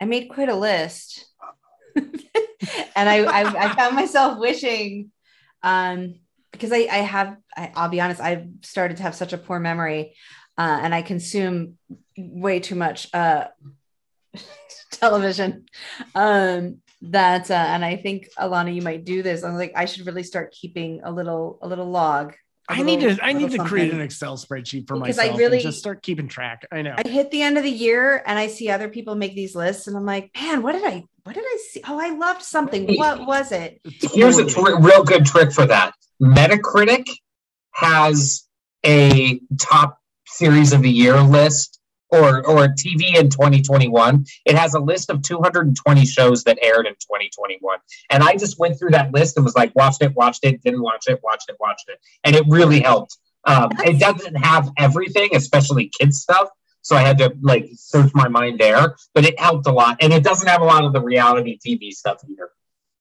I 0.00 0.04
made 0.04 0.28
quite 0.28 0.48
a 0.48 0.54
list. 0.56 1.26
and 1.96 3.08
I, 3.08 3.24
I 3.24 3.64
I 3.66 3.74
found 3.74 3.96
myself 3.96 4.38
wishing 4.38 5.12
um 5.62 6.16
because 6.60 6.72
I 6.72 6.86
I 6.90 6.98
have 6.98 7.36
I, 7.56 7.72
I'll 7.74 7.88
be 7.88 8.00
honest, 8.00 8.20
I've 8.20 8.46
started 8.62 8.98
to 8.98 9.02
have 9.02 9.14
such 9.14 9.32
a 9.32 9.38
poor 9.38 9.58
memory 9.58 10.14
uh 10.58 10.78
and 10.82 10.94
I 10.94 11.00
consume 11.02 11.78
way 12.18 12.60
too 12.60 12.74
much 12.74 13.08
uh 13.14 13.46
television. 14.92 15.66
Um 16.14 16.78
that 17.02 17.50
uh, 17.50 17.54
and 17.54 17.82
I 17.82 17.96
think 17.96 18.28
Alana, 18.38 18.74
you 18.74 18.82
might 18.82 19.04
do 19.06 19.22
this. 19.22 19.42
I'm 19.42 19.54
like, 19.54 19.72
I 19.74 19.86
should 19.86 20.04
really 20.04 20.22
start 20.22 20.52
keeping 20.52 21.00
a 21.02 21.10
little 21.10 21.58
a 21.62 21.68
little 21.68 21.88
log. 21.90 22.34
I 22.68 22.82
need 22.82 23.00
little- 23.00 23.16
to 23.16 23.24
I 23.24 23.32
need 23.32 23.50
to 23.52 23.64
create 23.64 23.92
an 23.92 24.00
Excel 24.02 24.36
spreadsheet 24.36 24.86
for 24.86 24.96
Because 25.00 25.18
I 25.18 25.22
myself 25.24 25.38
really- 25.38 25.56
and 25.56 25.62
just 25.62 25.78
start 25.78 26.02
keeping 26.02 26.28
track. 26.28 26.66
I 26.70 26.82
know. 26.82 26.94
I 27.02 27.08
hit 27.08 27.30
the 27.30 27.40
end 27.42 27.56
of 27.56 27.64
the 27.64 27.70
year 27.70 28.22
and 28.26 28.38
I 28.38 28.48
see 28.48 28.68
other 28.68 28.88
people 28.90 29.14
make 29.14 29.34
these 29.34 29.54
lists, 29.56 29.86
and 29.86 29.96
I'm 29.96 30.04
like, 30.04 30.30
man, 30.38 30.62
what 30.62 30.72
did 30.72 30.84
I 30.84 31.04
what 31.24 31.34
did 31.34 31.44
I 31.44 31.58
see? 31.70 31.82
Oh, 31.86 31.98
I 32.00 32.10
loved 32.10 32.42
something. 32.42 32.96
What 32.96 33.26
was 33.26 33.52
it? 33.52 33.80
Here's 33.84 34.38
a 34.38 34.46
tr- 34.46 34.76
real 34.78 35.04
good 35.04 35.26
trick 35.26 35.52
for 35.52 35.66
that. 35.66 35.94
Metacritic 36.22 37.08
has 37.72 38.46
a 38.84 39.40
top 39.58 39.98
series 40.26 40.72
of 40.72 40.82
the 40.82 40.90
year 40.90 41.20
list 41.20 41.80
or 42.10 42.46
or 42.46 42.68
TV 42.68 43.16
in 43.16 43.30
2021. 43.30 44.24
It 44.44 44.56
has 44.56 44.74
a 44.74 44.80
list 44.80 45.10
of 45.10 45.22
220 45.22 46.06
shows 46.06 46.44
that 46.44 46.58
aired 46.62 46.86
in 46.86 46.94
2021. 46.94 47.78
And 48.10 48.22
I 48.22 48.36
just 48.36 48.58
went 48.58 48.78
through 48.78 48.90
that 48.90 49.12
list 49.12 49.36
and 49.36 49.44
was 49.44 49.54
like, 49.54 49.74
watched 49.74 50.02
it, 50.02 50.14
watched 50.14 50.44
it, 50.44 50.62
didn't 50.62 50.82
watch 50.82 51.04
it, 51.08 51.20
watched 51.22 51.48
it, 51.48 51.56
watched 51.60 51.88
it. 51.88 51.98
And 52.24 52.34
it 52.34 52.44
really 52.48 52.80
helped. 52.80 53.16
Um, 53.44 53.70
it 53.84 53.98
doesn't 53.98 54.34
have 54.34 54.70
everything, 54.76 55.34
especially 55.34 55.90
kids 55.98 56.20
stuff. 56.20 56.48
So 56.82 56.96
I 56.96 57.00
had 57.00 57.18
to 57.18 57.34
like 57.42 57.70
search 57.74 58.12
my 58.14 58.28
mind 58.28 58.58
there, 58.58 58.96
but 59.14 59.24
it 59.24 59.38
helped 59.38 59.66
a 59.66 59.72
lot. 59.72 59.98
And 60.00 60.12
it 60.12 60.24
doesn't 60.24 60.48
have 60.48 60.62
a 60.62 60.64
lot 60.64 60.84
of 60.84 60.92
the 60.92 61.00
reality 61.00 61.58
TV 61.58 61.90
stuff 61.92 62.22
either. 62.28 62.50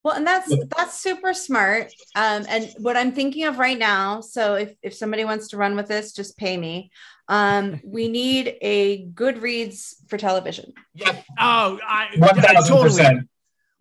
Well, 0.04 0.16
and 0.16 0.26
that's 0.26 0.54
that's 0.78 0.98
super 0.98 1.34
smart. 1.34 1.92
Um, 2.16 2.46
and 2.48 2.74
what 2.78 2.96
I'm 2.96 3.12
thinking 3.12 3.46
of 3.46 3.60
right 3.60 3.78
now, 3.78 4.22
so 4.22 4.56
if 4.56 4.74
if 4.82 4.94
somebody 4.94 5.26
wants 5.26 5.50
to 5.50 5.58
run 5.58 5.76
with 5.76 5.88
this, 5.88 6.14
just 6.14 6.38
pay 6.38 6.56
me. 6.56 6.92
Um, 7.28 7.82
we 7.84 8.08
need 8.22 8.56
a 8.62 9.06
Goodreads 9.08 9.96
for 10.08 10.18
television. 10.18 10.74
Yep. 10.96 11.24
Oh, 11.40 11.80
I, 11.86 12.08
One 12.18 12.40
I 12.40 12.42
thousand 12.42 12.78
totally. 12.78 13.20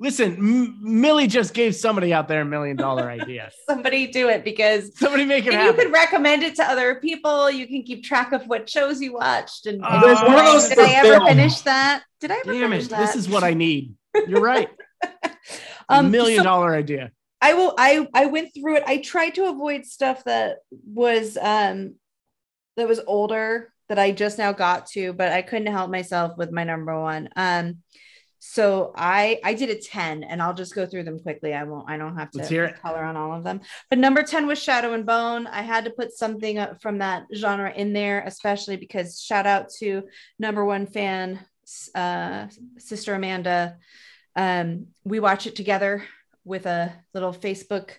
Listen, 0.00 0.36
M- 0.36 0.78
Millie 0.80 1.26
just 1.26 1.54
gave 1.54 1.74
somebody 1.74 2.12
out 2.14 2.28
there 2.28 2.42
a 2.42 2.44
million 2.44 2.76
dollar 2.76 3.10
idea. 3.20 3.50
Somebody 3.68 4.06
do 4.06 4.28
it 4.28 4.44
because 4.44 4.96
Somebody 4.96 5.24
make 5.24 5.44
it 5.46 5.54
and 5.54 5.64
you 5.64 5.72
can 5.82 5.92
recommend 5.92 6.42
it 6.44 6.54
to 6.56 6.64
other 6.64 6.96
people. 7.00 7.50
You 7.50 7.66
can 7.66 7.82
keep 7.82 8.04
track 8.04 8.32
of 8.32 8.44
what 8.46 8.68
shows 8.70 9.00
you 9.00 9.14
watched. 9.14 9.66
And, 9.66 9.82
Uh, 9.84 10.00
did 10.68 10.78
I 10.78 10.92
ever 10.94 11.14
film. 11.14 11.26
finish 11.26 11.60
that? 11.62 12.04
Did 12.20 12.30
I 12.30 12.36
ever 12.38 12.52
Damn 12.52 12.70
finish 12.70 12.84
it! 12.84 12.90
that? 12.90 13.00
This 13.06 13.16
is 13.16 13.28
what 13.28 13.42
I 13.42 13.54
need. 13.54 13.94
You're 14.26 14.40
right. 14.40 14.68
Um, 15.90 16.10
million 16.10 16.38
so- 16.38 16.44
dollar 16.44 16.74
idea. 16.74 17.12
I 17.40 17.54
will 17.54 17.72
I 17.78 18.06
I 18.12 18.26
went 18.26 18.52
through 18.52 18.76
it. 18.76 18.82
I 18.86 18.98
tried 18.98 19.36
to 19.36 19.48
avoid 19.48 19.86
stuff 19.86 20.22
that 20.24 20.58
was 20.92 21.38
um 21.40 21.94
that 22.76 22.86
was 22.88 23.00
older 23.06 23.72
that 23.88 23.98
I 23.98 24.10
just 24.10 24.36
now 24.38 24.52
got 24.52 24.86
to, 24.88 25.12
but 25.14 25.32
I 25.32 25.40
couldn't 25.40 25.72
help 25.72 25.90
myself 25.90 26.36
with 26.36 26.50
my 26.52 26.64
number 26.64 27.00
one. 27.00 27.30
Um 27.36 27.78
so 28.38 28.92
I 28.96 29.40
I 29.44 29.54
did 29.54 29.70
a 29.70 29.74
10 29.74 30.24
and 30.24 30.40
I'll 30.40 30.54
just 30.54 30.74
go 30.74 30.86
through 30.86 31.04
them 31.04 31.18
quickly. 31.18 31.54
I 31.54 31.64
won't 31.64 31.88
I 31.88 31.96
don't 31.96 32.16
have 32.16 32.30
to 32.32 32.74
color 32.82 33.02
on 33.02 33.16
all 33.16 33.34
of 33.34 33.44
them. 33.44 33.60
But 33.90 33.98
number 33.98 34.22
10 34.22 34.46
was 34.46 34.62
Shadow 34.62 34.92
and 34.92 35.04
Bone. 35.04 35.46
I 35.46 35.62
had 35.62 35.84
to 35.84 35.90
put 35.90 36.12
something 36.12 36.64
from 36.80 36.98
that 36.98 37.26
genre 37.34 37.72
in 37.72 37.92
there, 37.92 38.22
especially 38.26 38.76
because 38.76 39.20
shout 39.20 39.46
out 39.46 39.70
to 39.78 40.04
number 40.38 40.64
one 40.64 40.86
fan, 40.86 41.40
uh, 41.94 42.46
Sister 42.78 43.14
Amanda. 43.14 43.76
Um, 44.36 44.88
we 45.04 45.20
watch 45.20 45.46
it 45.46 45.56
together 45.56 46.04
with 46.44 46.66
a 46.66 46.92
little 47.14 47.32
Facebook 47.32 47.90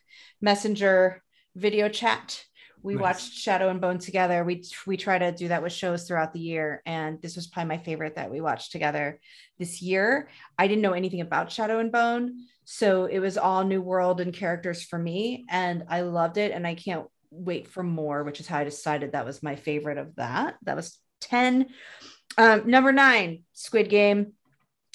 Messenger 0.42 1.22
video 1.56 1.90
chat. 1.90 2.44
We 2.82 2.96
Nice. 2.96 3.02
watched 3.02 3.34
Shadow 3.34 3.70
and 3.70 3.82
Bone 3.82 3.98
together. 4.00 4.44
We 4.44 4.64
we 4.88 4.96
try 4.96 5.18
to 5.18 5.32
do 5.32 5.50
that 5.50 5.62
with 5.62 5.74
shows 5.74 6.08
throughout 6.08 6.34
the 6.34 6.40
year, 6.40 6.82
and 6.86 7.22
this 7.22 7.36
was 7.36 7.48
probably 7.48 7.76
my 7.78 7.84
favorite 7.84 8.16
that 8.16 8.32
we 8.32 8.40
watched 8.42 8.72
together 8.72 9.20
this 9.58 9.82
year. 9.82 10.30
I 10.58 10.68
didn't 10.68 10.82
know 10.82 10.94
anything 10.94 11.22
about 11.22 11.52
Shadow 11.52 11.80
and 11.80 11.92
Bone, 11.92 12.46
so 12.64 13.06
it 13.06 13.20
was 13.20 13.38
all 13.38 13.64
new 13.66 13.82
world 13.82 14.22
and 14.22 14.34
characters 14.34 14.82
for 14.84 14.98
me, 14.98 15.46
and 15.50 15.84
I 15.90 16.02
loved 16.02 16.38
it. 16.38 16.52
And 16.52 16.66
I 16.66 16.76
can't 16.76 17.08
wait 17.32 17.68
for 17.68 17.84
more, 17.84 18.24
which 18.24 18.40
is 18.40 18.48
how 18.48 18.60
I 18.60 18.64
decided 18.64 19.12
that 19.12 19.26
was 19.26 19.44
my 19.44 19.56
favorite 19.56 19.98
of 19.98 20.16
that. 20.16 20.56
That 20.64 20.76
was 20.78 20.98
ten. 21.20 21.68
Um, 22.38 22.70
number 22.70 22.94
nine, 22.94 23.44
Squid 23.54 23.90
Game. 23.90 24.34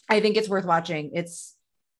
I 0.08 0.20
think 0.20 0.36
it's 0.36 0.48
worth 0.48 0.64
watching. 0.64 1.10
It's 1.14 1.54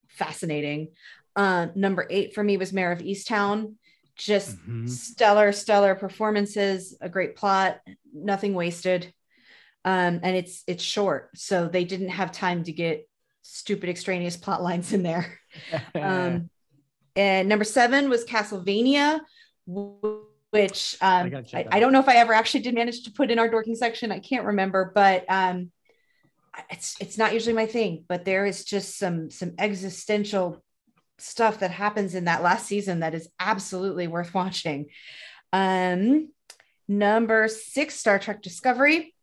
fascinating. 0.09 0.89
Uh, 1.37 1.67
number 1.75 2.07
eight 2.09 2.35
for 2.35 2.43
me 2.43 2.57
was 2.57 2.73
Mare 2.73 2.93
of 2.93 3.01
Easttown. 3.01 3.75
Just 4.17 4.57
Mhm. 4.57 4.89
stellar, 4.89 5.53
stellar 5.53 5.95
performances, 5.95 6.97
a 7.01 7.09
great 7.09 7.37
plot, 7.37 7.81
nothing 8.13 8.55
wasted. 8.55 9.13
Um, 9.85 10.21
and 10.23 10.37
it's 10.37 10.63
it's 10.67 10.83
short, 10.83 11.31
so 11.37 11.69
they 11.69 11.85
didn't 11.85 12.09
have 12.09 12.33
time 12.33 12.65
to 12.65 12.73
get 12.73 13.07
stupid 13.43 13.91
extraneous 13.91 14.37
plot 14.37 14.63
lines 14.63 14.93
in 14.93 15.03
there. 15.03 15.39
Um, 15.95 16.51
and 17.17 17.49
number 17.49 17.65
seven 17.65 18.09
was 18.09 18.25
Castlevania, 18.25 19.21
which 19.67 20.97
um, 21.01 21.31
gotta 21.31 21.57
I, 21.57 21.67
I 21.73 21.81
don't 21.81 21.93
know 21.93 22.01
if 22.01 22.09
I 22.09 22.17
ever 22.17 22.33
actually 22.33 22.61
did 22.61 22.75
manage 22.75 23.05
to 23.05 23.13
put 23.13 23.31
in 23.31 23.39
our 23.39 23.49
dorking 23.49 23.77
section. 23.77 24.11
I 24.11 24.19
can't 24.19 24.47
remember, 24.47 24.91
but 24.95 25.25
um, 25.29 25.71
it's 26.71 26.97
it's 27.01 27.19
not 27.19 27.33
usually 27.33 27.55
my 27.55 27.67
thing. 27.67 28.05
But 28.09 28.25
there 28.25 28.47
is 28.47 28.65
just 28.65 28.99
some 28.99 29.31
some 29.31 29.53
existential 29.59 30.64
stuff 31.19 31.61
that 31.61 31.71
happens 31.71 32.15
in 32.15 32.25
that 32.25 32.43
last 32.43 32.67
season 32.67 33.01
that 33.01 33.15
is 33.15 33.29
absolutely 33.39 34.07
worth 34.07 34.35
watching. 34.35 34.87
Um, 35.53 36.31
number 36.89 37.49
six, 37.49 37.95
Star 37.95 38.19
Trek 38.19 38.43
Discovery. 38.43 39.15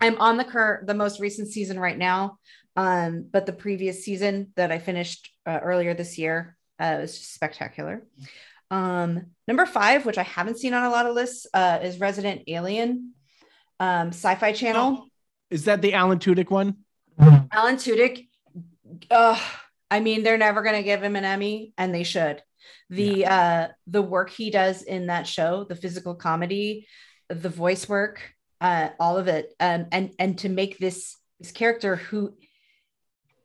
I'm 0.00 0.18
on 0.18 0.36
the 0.36 0.44
current, 0.44 0.86
the 0.86 0.94
most 0.94 1.20
recent 1.20 1.48
season 1.48 1.78
right 1.78 1.98
now. 1.98 2.38
Um, 2.76 3.26
but 3.30 3.46
the 3.46 3.52
previous 3.52 4.04
season 4.04 4.52
that 4.56 4.70
I 4.70 4.78
finished 4.78 5.30
uh, 5.46 5.60
earlier 5.62 5.94
this 5.94 6.18
year 6.18 6.56
uh, 6.78 6.98
was 7.00 7.16
just 7.16 7.34
spectacular. 7.34 8.02
Um, 8.70 9.26
number 9.48 9.64
five, 9.64 10.04
which 10.04 10.18
I 10.18 10.24
haven't 10.24 10.58
seen 10.58 10.74
on 10.74 10.84
a 10.84 10.90
lot 10.90 11.06
of 11.06 11.14
lists, 11.14 11.46
uh, 11.54 11.78
is 11.82 12.00
Resident 12.00 12.42
Alien, 12.48 13.12
um, 13.80 14.08
Sci-Fi 14.08 14.52
Channel. 14.52 15.06
Is 15.50 15.64
that 15.64 15.80
the 15.80 15.94
Alan 15.94 16.18
Tudyk 16.18 16.50
one? 16.50 16.76
Alan 17.18 17.76
Tudyk. 17.76 18.28
Uh, 19.10 19.40
I 19.90 20.00
mean, 20.00 20.22
they're 20.22 20.38
never 20.38 20.62
going 20.62 20.76
to 20.76 20.82
give 20.82 21.02
him 21.02 21.16
an 21.16 21.24
Emmy, 21.24 21.72
and 21.78 21.94
they 21.94 22.02
should. 22.02 22.42
The 22.90 23.26
uh, 23.26 23.68
the 23.86 24.02
work 24.02 24.30
he 24.30 24.50
does 24.50 24.82
in 24.82 25.06
that 25.06 25.26
show, 25.26 25.64
the 25.64 25.76
physical 25.76 26.14
comedy, 26.14 26.86
the 27.28 27.48
voice 27.48 27.88
work, 27.88 28.20
uh, 28.60 28.90
all 28.98 29.16
of 29.18 29.28
it, 29.28 29.52
um, 29.60 29.86
and 29.92 30.12
and 30.18 30.38
to 30.38 30.48
make 30.48 30.78
this 30.78 31.16
this 31.38 31.52
character 31.52 31.96
who 31.96 32.34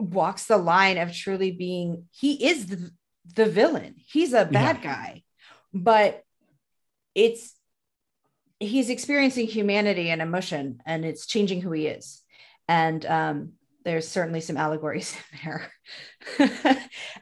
walks 0.01 0.45
the 0.45 0.57
line 0.57 0.97
of 0.97 1.13
truly 1.13 1.51
being 1.51 2.05
he 2.11 2.47
is 2.47 2.65
the, 2.65 2.91
the 3.35 3.45
villain 3.45 3.93
he's 3.97 4.33
a 4.33 4.45
bad 4.45 4.79
yeah. 4.81 4.83
guy 4.83 5.23
but 5.73 6.23
it's 7.13 7.53
he's 8.59 8.89
experiencing 8.89 9.45
humanity 9.45 10.09
and 10.09 10.21
emotion 10.21 10.81
and 10.87 11.05
it's 11.05 11.27
changing 11.27 11.61
who 11.61 11.71
he 11.71 11.85
is 11.85 12.23
and 12.67 13.05
um, 13.05 13.53
there's 13.83 14.07
certainly 14.07 14.41
some 14.41 14.57
allegories 14.57 15.15
in 15.31 15.39
there. 15.43 15.71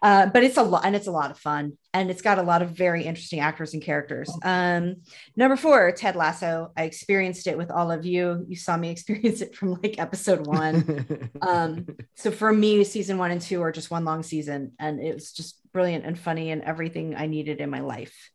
Uh, 0.01 0.27
but 0.27 0.43
it's 0.43 0.57
a 0.57 0.63
lot 0.63 0.85
and 0.85 0.95
it's 0.95 1.07
a 1.07 1.11
lot 1.11 1.31
of 1.31 1.37
fun 1.37 1.77
and 1.93 2.09
it's 2.09 2.21
got 2.21 2.37
a 2.37 2.43
lot 2.43 2.61
of 2.61 2.71
very 2.71 3.03
interesting 3.03 3.39
actors 3.39 3.73
and 3.73 3.83
characters. 3.83 4.31
Um, 4.43 4.97
number 5.35 5.57
four 5.57 5.91
ted 5.91 6.15
lasso. 6.15 6.71
I 6.77 6.83
experienced 6.83 7.47
it 7.47 7.57
with 7.57 7.71
all 7.71 7.91
of 7.91 8.05
you. 8.05 8.45
You 8.47 8.55
saw 8.55 8.77
me 8.77 8.89
experience 8.91 9.41
it 9.41 9.55
from 9.55 9.73
like 9.81 9.99
episode 9.99 10.47
one. 10.47 11.29
Um, 11.41 11.87
so 12.15 12.31
for 12.31 12.51
me 12.53 12.83
season 12.83 13.17
one 13.17 13.31
and 13.31 13.41
two 13.41 13.61
are 13.61 13.71
just 13.71 13.91
one 13.91 14.05
long 14.05 14.23
season 14.23 14.73
and 14.79 14.99
it 15.01 15.13
was 15.13 15.31
just 15.33 15.59
brilliant 15.73 16.05
and 16.05 16.17
funny 16.17 16.49
and 16.51 16.63
everything 16.63 17.15
i 17.15 17.27
needed 17.27 17.59
in 17.59 17.69
my 17.69 17.81
life. 17.81 18.31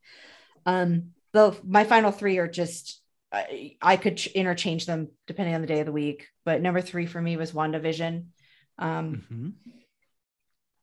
Um, 0.66 1.10
the 1.32 1.56
my 1.66 1.84
final 1.84 2.12
three 2.12 2.38
are 2.38 2.48
just 2.48 3.00
I, 3.34 3.76
I 3.82 3.96
could 3.96 4.16
ch- 4.16 4.28
interchange 4.28 4.86
them 4.86 5.08
depending 5.26 5.54
on 5.54 5.60
the 5.60 5.66
day 5.66 5.80
of 5.80 5.86
the 5.86 5.92
week, 5.92 6.28
but 6.44 6.62
number 6.62 6.80
three 6.80 7.06
for 7.06 7.20
me 7.20 7.36
was 7.36 7.52
WandaVision. 7.52 8.26
Um, 8.78 9.24
mm-hmm. 9.30 9.48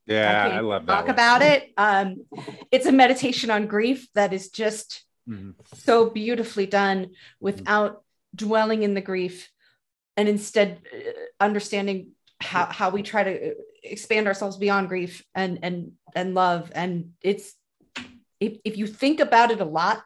Yeah, 0.07 0.49
I, 0.51 0.57
I 0.57 0.59
love 0.59 0.85
that. 0.85 0.93
Talk 0.93 1.05
one. 1.05 1.13
about 1.13 1.41
it. 1.41 1.71
Um, 1.77 2.25
it's 2.71 2.85
a 2.85 2.91
meditation 2.91 3.49
on 3.49 3.67
grief 3.67 4.07
that 4.15 4.33
is 4.33 4.49
just 4.49 5.05
mm-hmm. 5.29 5.51
so 5.75 6.09
beautifully 6.09 6.65
done 6.65 7.11
without 7.39 7.91
mm-hmm. 7.91 8.47
dwelling 8.47 8.83
in 8.83 8.93
the 8.93 9.01
grief 9.01 9.49
and 10.17 10.27
instead 10.27 10.81
uh, 10.93 11.43
understanding 11.43 12.11
how, 12.41 12.65
how 12.65 12.89
we 12.89 13.03
try 13.03 13.23
to 13.23 13.55
expand 13.83 14.27
ourselves 14.27 14.57
beyond 14.57 14.89
grief 14.89 15.23
and 15.33 15.59
and 15.63 15.93
and 16.15 16.35
love 16.35 16.71
and 16.75 17.11
it's 17.21 17.53
if, 18.39 18.57
if 18.63 18.77
you 18.77 18.85
think 18.85 19.19
about 19.19 19.51
it 19.51 19.59
a 19.59 19.65
lot 19.65 20.03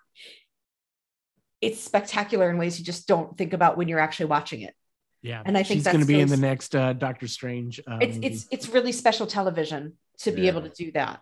it's 1.66 1.82
spectacular 1.82 2.50
in 2.50 2.58
ways 2.58 2.78
you 2.80 2.86
just 2.86 3.08
don't 3.08 3.38
think 3.38 3.54
about 3.54 3.78
when 3.78 3.88
you're 3.88 4.00
actually 4.00 4.28
watching 4.28 4.62
it. 4.62 4.74
Yeah, 5.22 5.42
and 5.44 5.58
I 5.58 5.64
think 5.64 5.80
she's 5.80 5.86
going 5.86 6.02
to 6.02 6.06
be 6.06 6.20
in 6.20 6.30
the 6.30 6.38
next 6.38 6.76
uh, 6.76 6.94
Doctor 6.94 7.28
Strange. 7.28 7.80
Uh, 7.80 7.98
it's 8.00 8.16
movie. 8.16 8.28
it's 8.28 8.48
it's 8.52 8.70
really 8.70 8.92
special 8.92 9.26
television 9.26 9.94
to 10.20 10.32
be 10.32 10.48
able 10.48 10.62
to 10.62 10.70
do 10.70 10.92
that, 10.92 11.22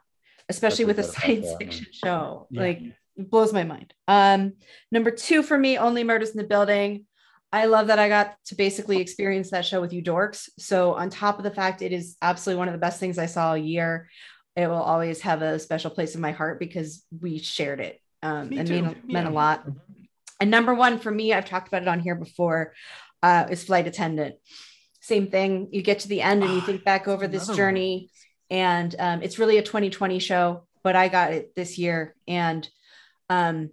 especially 0.50 0.86
with 0.86 1.00
a 1.00 1.04
science 1.04 1.48
fiction 1.58 1.88
show. 1.92 2.48
Yeah. 2.50 2.62
Like 2.62 2.82
it 3.16 3.30
blows 3.30 3.54
my 3.54 3.64
mind. 3.64 3.94
Um, 4.08 4.54
number 4.92 5.10
two 5.10 5.42
for 5.42 5.58
me, 5.58 5.78
Only 5.78 6.04
Murders 6.04 6.32
in 6.32 6.38
the 6.38 6.44
Building. 6.44 7.06
I 7.54 7.66
love 7.66 7.88
that 7.88 8.00
I 8.00 8.10
got 8.10 8.36
to 8.48 8.56
basically 8.56 9.00
experience 9.00 9.52
that 9.52 9.64
show 9.64 9.80
with 9.80 9.94
you 9.94 10.02
dorks. 10.02 10.50
So 10.58 10.96
on 10.96 11.12
top 11.12 11.38
of 11.38 11.44
the 11.44 11.52
fact 11.52 11.84
it 11.84 11.94
is 11.94 12.18
absolutely 12.22 12.58
one 12.58 12.68
of 12.68 12.74
the 12.74 12.80
best 12.80 13.00
things 13.00 13.20
I 13.20 13.28
saw 13.28 13.54
a 13.54 13.58
year, 13.58 14.10
it 14.56 14.68
will 14.68 14.82
always 14.82 15.22
have 15.22 15.44
a 15.44 15.60
special 15.60 15.92
place 15.92 16.16
in 16.16 16.22
my 16.22 16.32
heart 16.32 16.60
because 16.60 17.06
we 17.22 17.38
shared 17.38 17.80
it 17.80 18.02
um, 18.24 18.52
and 18.54 18.70
mean, 18.70 18.86
yeah. 18.86 18.94
meant 19.06 19.28
a 19.28 19.32
lot. 19.32 19.68
And 20.44 20.52
number 20.52 20.74
one 20.74 21.00
for 21.00 21.10
me, 21.10 21.32
I've 21.32 21.46
talked 21.46 21.70
about 21.70 21.84
it 21.84 21.88
on 21.88 22.02
here 22.02 22.16
before, 22.16 22.74
uh, 23.22 23.48
is 23.50 23.64
flight 23.64 23.88
attendant. 23.88 24.36
Same 25.00 25.28
thing. 25.28 25.70
You 25.72 25.82
get 25.82 26.00
to 26.00 26.10
the 26.10 26.22
end 26.22 26.44
and 26.44 26.54
you 26.54 26.60
think 26.60 26.84
back 26.84 27.08
over 27.08 27.30
this 27.30 27.48
journey, 27.56 28.10
and 28.50 28.94
um, 29.00 29.22
it's 29.24 29.40
really 29.40 29.58
a 29.58 29.64
2020 29.64 30.20
show, 30.20 30.68
but 30.84 30.98
I 30.98 31.08
got 31.08 31.32
it 31.32 31.56
this 31.56 31.78
year, 31.78 32.14
and 32.28 32.68
um, 33.30 33.70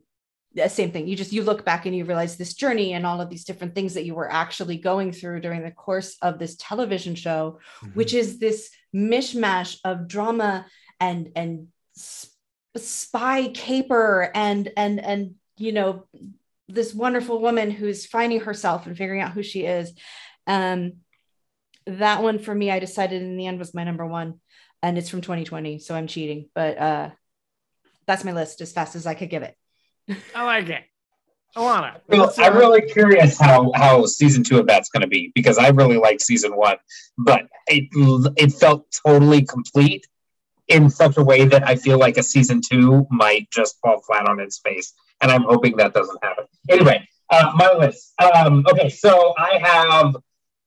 the 0.55 0.69
same 0.69 0.93
thing. 0.93 1.09
You 1.09 1.17
just 1.17 1.33
you 1.33 1.43
look 1.43 1.65
back 1.65 1.87
and 1.87 1.97
you 1.97 2.05
realize 2.05 2.37
this 2.37 2.55
journey 2.55 2.93
and 2.93 3.05
all 3.05 3.21
of 3.21 3.31
these 3.31 3.43
different 3.43 3.75
things 3.75 3.95
that 3.95 4.05
you 4.05 4.15
were 4.15 4.31
actually 4.31 4.77
going 4.77 5.11
through 5.11 5.41
during 5.41 5.65
the 5.65 5.73
course 5.73 6.19
of 6.23 6.39
this 6.39 6.55
television 6.55 7.17
show, 7.17 7.59
mm-hmm. 7.83 7.95
which 7.95 8.15
is 8.15 8.39
this 8.39 8.71
mishmash 8.95 9.77
of 9.85 10.07
drama 10.07 10.67
and 11.01 11.33
and 11.35 11.67
spy 12.77 13.49
caper 13.49 14.31
and 14.37 14.71
and 14.77 15.01
and 15.01 15.35
you 15.57 15.73
know 15.73 16.07
this 16.73 16.95
wonderful 16.95 17.41
woman 17.41 17.71
who's 17.71 18.07
finding 18.07 18.41
herself 18.41 18.87
and 18.87 18.97
figuring 18.97 19.21
out 19.21 19.33
who 19.33 19.43
she 19.43 19.65
is. 19.65 19.93
Um, 20.47 20.95
that 21.87 22.23
one 22.23 22.39
for 22.39 22.55
me, 22.55 22.71
I 22.71 22.79
decided 22.79 23.23
in 23.23 23.37
the 23.37 23.47
end 23.47 23.59
was 23.59 23.75
my 23.75 23.85
number 23.85 24.07
one, 24.07 24.41
and 24.83 24.97
it's 24.99 25.09
from 25.09 25.21
2020, 25.21 25.79
so 25.79 25.95
I'm 25.95 26.07
cheating, 26.07 26.49
but 26.55 26.79
uh, 26.79 27.11
that's 28.07 28.25
my 28.25 28.33
list 28.33 28.61
as 28.61 28.73
fast 28.73 28.97
as 28.97 29.07
I 29.07 29.15
could 29.15 29.31
give 29.31 29.43
it. 29.43 29.57
I 30.35 30.45
like 30.45 30.69
it. 30.69 30.83
I 31.57 31.61
want 31.61 31.97
it. 31.97 32.03
Well, 32.07 32.33
I'm 32.39 32.57
really 32.57 32.83
curious 32.83 33.39
how 33.39 33.73
how 33.75 34.07
season 34.07 34.45
two 34.45 34.61
of 34.61 34.69
that's 34.69 34.89
going 34.89 35.01
to 35.01 35.09
be 35.09 35.33
because 35.35 35.59
I 35.59 35.71
really 35.71 35.97
like 35.97 36.21
season 36.21 36.57
one, 36.57 36.77
but 37.19 37.49
it 37.67 37.89
it 38.37 38.53
felt 38.53 38.87
totally 39.05 39.43
complete 39.43 40.07
in 40.69 40.89
such 40.91 41.17
a 41.17 41.25
way 41.25 41.47
that 41.47 41.67
I 41.67 41.75
feel 41.75 41.99
like 41.99 42.17
a 42.17 42.23
season 42.23 42.61
two 42.61 43.05
might 43.11 43.51
just 43.51 43.81
fall 43.81 44.01
flat 44.01 44.29
on 44.29 44.39
its 44.39 44.61
face 44.61 44.95
and 45.21 45.31
I'm 45.31 45.43
hoping 45.43 45.77
that 45.77 45.95
doesn't 45.95 46.19
happen. 46.23 46.45
Anyway, 46.69 47.07
uh, 47.31 47.53
my 47.55 47.73
list. 47.73 48.13
Um, 48.21 48.65
okay, 48.71 48.89
so 48.89 49.35
I 49.39 49.59
have 49.63 50.17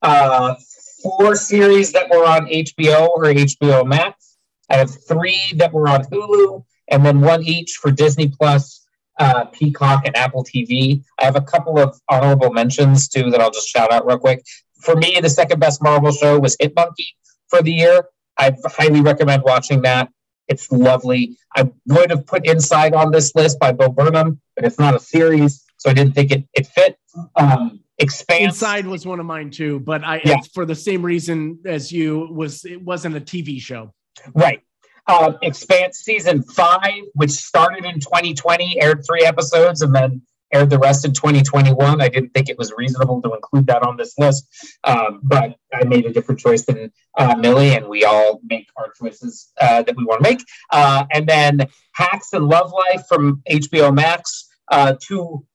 uh, 0.01 0.55
four 1.01 1.35
series 1.35 1.91
that 1.93 2.09
were 2.09 2.25
on 2.25 2.47
HBO 2.47 3.09
or 3.09 3.23
HBO 3.25 3.85
Max. 3.85 4.37
I 4.69 4.77
have 4.77 4.91
three 5.07 5.53
that 5.55 5.73
were 5.73 5.87
on 5.87 6.03
Hulu, 6.05 6.63
and 6.89 7.05
then 7.05 7.21
one 7.21 7.43
each 7.43 7.73
for 7.81 7.91
Disney 7.91 8.29
Plus, 8.29 8.85
uh, 9.19 9.45
Peacock, 9.45 10.05
and 10.05 10.15
Apple 10.15 10.43
TV. 10.43 11.03
I 11.19 11.25
have 11.25 11.35
a 11.35 11.41
couple 11.41 11.79
of 11.79 11.99
honorable 12.09 12.51
mentions 12.51 13.07
too 13.07 13.29
that 13.31 13.41
I'll 13.41 13.51
just 13.51 13.67
shout 13.67 13.91
out 13.91 14.05
real 14.05 14.17
quick. 14.17 14.43
For 14.79 14.95
me, 14.95 15.19
the 15.21 15.29
second 15.29 15.59
best 15.59 15.81
Marvel 15.83 16.11
show 16.11 16.39
was 16.39 16.57
Hit 16.59 16.73
Monkey 16.75 17.07
for 17.47 17.61
the 17.61 17.71
year. 17.71 18.05
I 18.37 18.53
highly 18.65 19.01
recommend 19.01 19.43
watching 19.43 19.81
that. 19.83 20.09
It's 20.47 20.71
lovely. 20.71 21.37
I 21.55 21.71
would 21.87 22.09
have 22.09 22.25
put 22.25 22.45
Inside 22.45 22.93
on 22.93 23.11
this 23.11 23.33
list 23.35 23.59
by 23.59 23.71
Bo 23.71 23.89
Burnham, 23.89 24.39
but 24.55 24.65
it's 24.65 24.79
not 24.79 24.95
a 24.95 24.99
series, 24.99 25.63
so 25.77 25.89
I 25.89 25.93
didn't 25.93 26.13
think 26.13 26.31
it, 26.31 26.47
it 26.53 26.67
fit. 26.67 26.97
Um, 27.35 27.79
Expanse. 27.99 28.55
Inside 28.55 28.87
was 28.87 29.05
one 29.05 29.19
of 29.19 29.25
mine 29.25 29.51
too, 29.51 29.79
but 29.79 30.03
I 30.03 30.21
yeah. 30.25 30.37
for 30.53 30.65
the 30.65 30.75
same 30.75 31.03
reason 31.03 31.59
as 31.65 31.91
you 31.91 32.27
was 32.31 32.65
it 32.65 32.81
wasn't 32.81 33.15
a 33.15 33.21
TV 33.21 33.61
show. 33.61 33.93
Right. 34.33 34.61
Um, 35.07 35.37
Expanse 35.41 35.99
season 35.99 36.43
five, 36.43 37.03
which 37.13 37.31
started 37.31 37.85
in 37.85 37.99
2020, 37.99 38.81
aired 38.81 39.03
three 39.05 39.23
episodes, 39.23 39.81
and 39.81 39.93
then 39.93 40.21
aired 40.53 40.69
the 40.69 40.79
rest 40.79 41.05
in 41.05 41.13
2021. 41.13 42.01
I 42.01 42.07
didn't 42.07 42.29
think 42.29 42.49
it 42.49 42.57
was 42.57 42.73
reasonable 42.77 43.21
to 43.21 43.33
include 43.33 43.67
that 43.67 43.83
on 43.83 43.97
this 43.97 44.17
list, 44.17 44.47
um, 44.83 45.19
but 45.23 45.55
I 45.73 45.83
made 45.85 46.05
a 46.05 46.13
different 46.13 46.39
choice 46.39 46.65
than 46.65 46.91
uh, 47.17 47.35
Millie, 47.37 47.75
and 47.75 47.87
we 47.87 48.05
all 48.05 48.39
make 48.43 48.67
our 48.77 48.91
choices 48.99 49.51
uh, 49.59 49.81
that 49.83 49.95
we 49.95 50.05
want 50.05 50.23
to 50.23 50.29
make. 50.29 50.43
Uh, 50.71 51.05
and 51.11 51.27
then 51.27 51.67
Hacks 51.93 52.33
and 52.33 52.47
Love 52.47 52.71
Life 52.71 53.05
from 53.07 53.41
HBO 53.49 53.93
Max, 53.93 54.47
uh, 54.71 54.95
two 54.99 55.45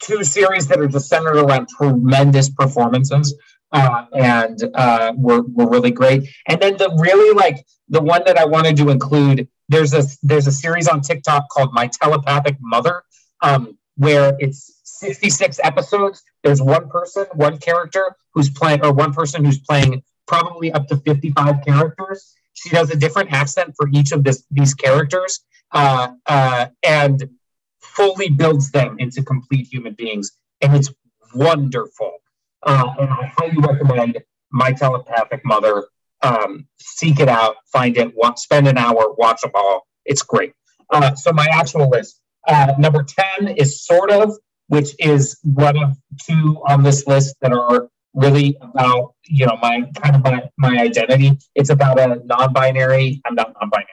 two 0.00 0.24
series 0.24 0.66
that 0.68 0.78
are 0.80 0.88
just 0.88 1.08
centered 1.08 1.36
around 1.36 1.68
tremendous 1.68 2.50
performances. 2.50 3.34
Uh, 3.72 4.04
and 4.14 4.70
uh, 4.74 5.12
were, 5.16 5.42
were 5.42 5.68
really 5.68 5.90
great. 5.90 6.28
And 6.46 6.62
then 6.62 6.76
the 6.76 6.94
really 6.96 7.34
like 7.34 7.66
the 7.88 8.00
one 8.00 8.22
that 8.24 8.38
I 8.38 8.44
wanted 8.44 8.76
to 8.76 8.90
include, 8.90 9.48
there's 9.68 9.92
a 9.92 10.04
there's 10.22 10.46
a 10.46 10.52
series 10.52 10.86
on 10.86 11.00
TikTok 11.00 11.48
called 11.48 11.70
My 11.72 11.88
Telepathic 11.88 12.56
Mother, 12.60 13.02
um, 13.40 13.76
where 13.96 14.36
it's 14.38 14.80
66 14.84 15.60
episodes. 15.62 16.22
There's 16.42 16.62
one 16.62 16.88
person, 16.88 17.26
one 17.34 17.58
character 17.58 18.16
who's 18.32 18.50
playing, 18.50 18.84
or 18.84 18.92
one 18.92 19.12
person 19.12 19.44
who's 19.44 19.58
playing 19.58 20.02
probably 20.26 20.72
up 20.72 20.88
to 20.88 20.96
55 20.96 21.64
characters. 21.64 22.34
She 22.54 22.70
does 22.70 22.90
a 22.90 22.96
different 22.96 23.32
accent 23.32 23.74
for 23.76 23.88
each 23.92 24.12
of 24.12 24.24
this, 24.24 24.44
these 24.50 24.74
characters 24.74 25.40
uh, 25.72 26.08
uh, 26.26 26.66
and 26.82 27.28
fully 27.80 28.30
builds 28.30 28.70
them 28.70 28.96
into 28.98 29.22
complete 29.22 29.66
human 29.70 29.94
beings. 29.94 30.32
And 30.60 30.74
it's 30.74 30.92
wonderful. 31.34 32.12
Uh, 32.62 32.86
and 32.98 33.10
I 33.10 33.32
highly 33.36 33.58
recommend 33.58 34.18
My 34.50 34.72
Telepathic 34.72 35.44
Mother. 35.44 35.86
Um, 36.22 36.66
seek 36.78 37.20
it 37.20 37.28
out, 37.28 37.56
find 37.70 37.98
it, 37.98 38.16
watch, 38.16 38.38
spend 38.38 38.66
an 38.66 38.78
hour, 38.78 39.12
watch 39.18 39.42
them 39.42 39.50
all. 39.54 39.86
It's 40.06 40.22
great. 40.22 40.54
Uh, 40.88 41.14
so 41.14 41.32
my 41.32 41.46
actual 41.52 41.90
list 41.90 42.20
uh, 42.46 42.74
number 42.78 43.02
10 43.38 43.48
is 43.56 43.84
Sort 43.84 44.10
of, 44.10 44.36
which 44.68 44.94
is 44.98 45.38
one 45.42 45.76
of 45.76 45.96
two 46.26 46.62
on 46.66 46.82
this 46.82 47.06
list 47.06 47.36
that 47.40 47.52
are 47.52 47.88
really 48.14 48.56
about, 48.60 49.14
you 49.26 49.46
know, 49.46 49.58
my 49.60 49.90
kind 50.00 50.16
of 50.16 50.22
my, 50.22 50.42
my 50.56 50.78
identity. 50.80 51.38
It's 51.54 51.70
about 51.70 51.98
a 51.98 52.20
non 52.24 52.52
binary, 52.52 53.20
I'm 53.24 53.34
not 53.34 53.54
non 53.60 53.70
binary, 53.70 53.88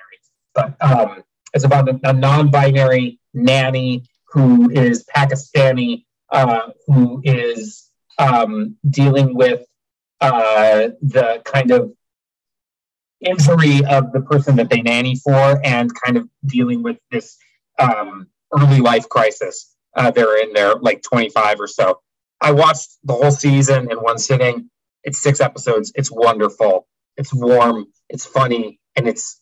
but 0.54 0.76
um, 0.82 1.24
it's 1.54 1.64
about 1.64 1.90
a, 1.90 2.00
a 2.04 2.14
non 2.14 2.50
binary 2.52 3.20
nanny 3.34 4.04
who 4.28 4.70
is 4.70 5.06
Pakistani, 5.16 6.06
uh, 6.32 6.70
who 6.88 7.22
is 7.24 7.90
um, 8.18 8.78
dealing 8.90 9.36
with 9.36 9.66
uh, 10.22 10.90
the 11.02 11.42
kind 11.44 11.72
of 11.72 11.92
injury 13.20 13.84
of 13.86 14.12
the 14.14 14.22
person 14.22 14.56
that 14.56 14.70
they 14.70 14.82
nanny 14.82 15.16
for 15.16 15.60
and 15.64 15.92
kind 16.04 16.18
of 16.18 16.28
dealing 16.46 16.82
with 16.82 16.98
this 17.12 17.38
um, 17.80 18.28
early 18.58 18.80
life 18.80 19.10
crisis. 19.10 19.76
Uh, 19.96 20.12
they're 20.12 20.42
in 20.42 20.54
there 20.54 20.76
like 20.76 21.02
25 21.02 21.60
or 21.60 21.68
so. 21.68 22.00
I 22.40 22.52
watched 22.52 22.90
the 23.04 23.14
whole 23.14 23.32
season 23.32 23.92
in 23.92 23.98
one 23.98 24.18
sitting. 24.18 24.70
It's 25.04 25.20
six 25.20 25.40
episodes. 25.42 25.92
It's 25.96 26.12
wonderful. 26.12 26.88
It's 27.18 27.34
warm, 27.34 27.88
it's 28.10 28.26
funny, 28.26 28.80
and 28.96 29.08
it's 29.08 29.42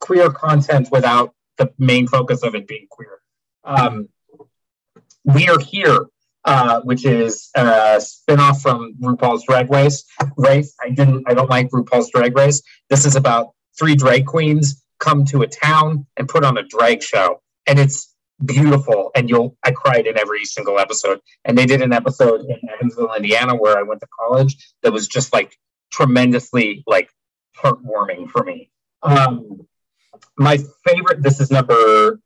queer 0.00 0.30
content 0.30 0.88
without 0.90 1.34
the 1.58 1.72
main 1.78 2.06
focus 2.06 2.42
of 2.42 2.54
it 2.54 2.66
being 2.66 2.86
queer. 2.88 3.20
Um, 3.64 4.08
we 5.24 5.48
are 5.48 5.58
here, 5.58 6.06
uh, 6.44 6.80
which 6.82 7.04
is 7.04 7.50
a 7.56 7.98
spinoff 7.98 8.62
from 8.62 8.94
RuPaul's 9.00 9.44
Drag 9.44 9.70
Race. 9.70 10.04
Race. 10.36 10.74
I 10.80 10.90
didn't. 10.90 11.24
I 11.26 11.34
don't 11.34 11.50
like 11.50 11.70
RuPaul's 11.70 12.10
Drag 12.10 12.36
Race. 12.36 12.62
This 12.90 13.04
is 13.04 13.16
about 13.16 13.54
three 13.78 13.96
drag 13.96 14.26
queens 14.26 14.82
come 15.00 15.24
to 15.26 15.42
a 15.42 15.46
town 15.46 16.06
and 16.16 16.28
put 16.28 16.44
on 16.44 16.56
a 16.58 16.62
drag 16.62 17.02
show, 17.02 17.40
and 17.66 17.78
it's 17.78 18.13
beautiful. 18.44 19.10
And 19.14 19.28
you'll. 19.28 19.56
I 19.64 19.70
cried 19.72 20.06
in 20.06 20.18
every 20.18 20.44
single 20.44 20.78
episode. 20.78 21.20
And 21.44 21.56
they 21.56 21.66
did 21.66 21.82
an 21.82 21.92
episode 21.92 22.40
in 22.42 22.58
Evansville, 22.72 23.14
Indiana, 23.14 23.54
where 23.54 23.78
I 23.78 23.82
went 23.82 24.00
to 24.00 24.08
college. 24.18 24.56
That 24.82 24.92
was 24.92 25.08
just 25.08 25.32
like 25.32 25.56
tremendously 25.90 26.82
like 26.86 27.10
heartwarming 27.56 28.30
for 28.30 28.42
me. 28.42 28.70
Um, 29.02 29.66
my 30.36 30.58
favorite. 30.86 31.22
This 31.22 31.40
is 31.40 31.50
number 31.50 32.20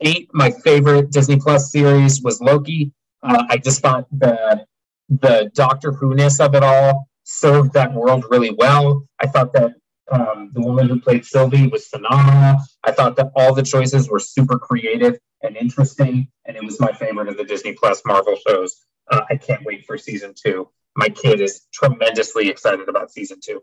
eight. 0.00 0.28
My 0.32 0.50
favorite 0.50 1.10
Disney 1.10 1.38
Plus 1.38 1.72
series 1.72 2.22
was 2.22 2.40
Loki. 2.40 2.92
Uh, 3.22 3.44
I 3.48 3.56
just 3.56 3.80
thought 3.80 4.06
the 4.12 4.64
the 5.08 5.50
Doctor 5.54 5.92
Who 5.92 6.14
ness 6.14 6.38
of 6.40 6.54
it 6.54 6.62
all 6.62 7.08
served 7.24 7.72
that 7.72 7.92
world 7.92 8.24
really 8.30 8.54
well. 8.56 9.06
I 9.20 9.26
thought 9.26 9.52
that 9.54 9.74
um, 10.10 10.50
the 10.54 10.60
woman 10.60 10.88
who 10.88 11.00
played 11.00 11.24
Sylvie 11.24 11.66
was 11.66 11.86
phenomenal. 11.86 12.60
I 12.84 12.92
thought 12.92 13.16
that 13.16 13.30
all 13.34 13.54
the 13.54 13.62
choices 13.62 14.08
were 14.08 14.18
super 14.18 14.58
creative 14.58 15.18
and 15.42 15.56
interesting, 15.56 16.28
and 16.44 16.56
it 16.56 16.64
was 16.64 16.80
my 16.80 16.92
favorite 16.92 17.28
of 17.28 17.36
the 17.36 17.44
Disney 17.44 17.72
Plus 17.72 18.02
Marvel 18.04 18.36
shows. 18.46 18.84
Uh, 19.10 19.22
I 19.30 19.36
can't 19.36 19.64
wait 19.64 19.84
for 19.84 19.96
season 19.96 20.34
two. 20.34 20.68
My 20.96 21.08
kid 21.08 21.40
is 21.40 21.66
tremendously 21.72 22.48
excited 22.48 22.88
about 22.88 23.10
season 23.10 23.38
two. 23.42 23.62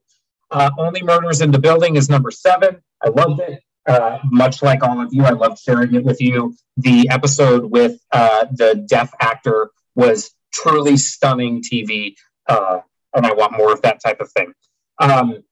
Uh, 0.51 0.69
Only 0.77 1.03
Murders 1.03 1.41
in 1.41 1.51
the 1.51 1.59
Building 1.59 1.95
is 1.95 2.09
number 2.09 2.31
seven. 2.31 2.81
I 3.03 3.09
loved 3.09 3.41
it. 3.41 3.61
Uh, 3.85 4.17
much 4.25 4.63
like 4.63 4.83
all 4.83 4.99
of 4.99 5.13
you, 5.13 5.23
I 5.23 5.31
loved 5.31 5.59
sharing 5.59 5.93
it 5.93 6.03
with 6.03 6.19
you. 6.19 6.55
The 6.77 7.09
episode 7.09 7.65
with 7.65 7.99
uh, 8.11 8.45
the 8.51 8.83
deaf 8.87 9.13
actor 9.19 9.69
was 9.95 10.31
truly 10.51 10.97
stunning 10.97 11.61
TV, 11.61 12.15
uh, 12.47 12.79
and 13.13 13.25
I 13.25 13.33
want 13.33 13.57
more 13.57 13.71
of 13.71 13.81
that 13.83 14.01
type 14.01 14.21
of 14.21 14.31
thing. 14.31 14.53
Um, 14.99 15.43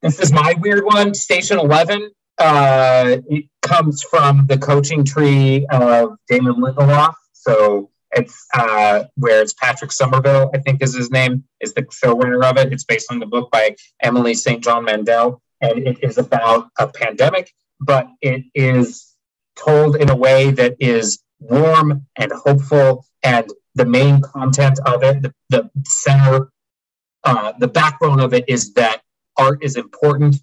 this 0.00 0.20
is 0.20 0.32
my 0.32 0.54
weird 0.58 0.84
one, 0.84 1.12
Station 1.14 1.58
Eleven. 1.58 2.10
Uh, 2.38 3.18
it 3.28 3.46
comes 3.62 4.02
from 4.02 4.46
the 4.46 4.58
coaching 4.58 5.04
tree 5.04 5.66
of 5.70 6.16
Damon 6.28 6.56
Lindelof. 6.56 7.14
So 7.32 7.90
it's 8.12 8.46
uh, 8.54 9.04
where 9.16 9.40
it's 9.42 9.52
Patrick 9.52 9.92
Somerville, 9.92 10.50
I 10.54 10.58
think 10.58 10.82
is 10.82 10.94
his 10.94 11.10
name, 11.10 11.44
is 11.60 11.74
the 11.74 11.82
showrunner 11.82 12.44
of 12.44 12.56
it. 12.58 12.72
It's 12.72 12.84
based 12.84 13.10
on 13.10 13.18
the 13.18 13.26
book 13.26 13.50
by 13.50 13.76
Emily 14.02 14.34
St. 14.34 14.62
John 14.62 14.84
Mandel 14.84 15.42
and 15.64 15.86
it 15.86 15.98
is 16.02 16.18
about 16.18 16.68
a 16.78 16.86
pandemic, 16.86 17.52
but 17.80 18.08
it 18.20 18.44
is 18.54 19.14
told 19.56 19.96
in 19.96 20.10
a 20.10 20.16
way 20.16 20.50
that 20.50 20.76
is 20.78 21.22
warm 21.40 22.06
and 22.16 22.32
hopeful. 22.32 23.06
And 23.22 23.48
the 23.74 23.86
main 23.86 24.20
content 24.20 24.78
of 24.84 25.02
it, 25.02 25.22
the, 25.22 25.34
the 25.48 25.70
center, 25.84 26.50
uh, 27.24 27.52
the 27.58 27.68
backbone 27.68 28.20
of 28.20 28.34
it 28.34 28.44
is 28.48 28.74
that 28.74 29.00
art 29.36 29.64
is 29.64 29.76
important 29.76 30.36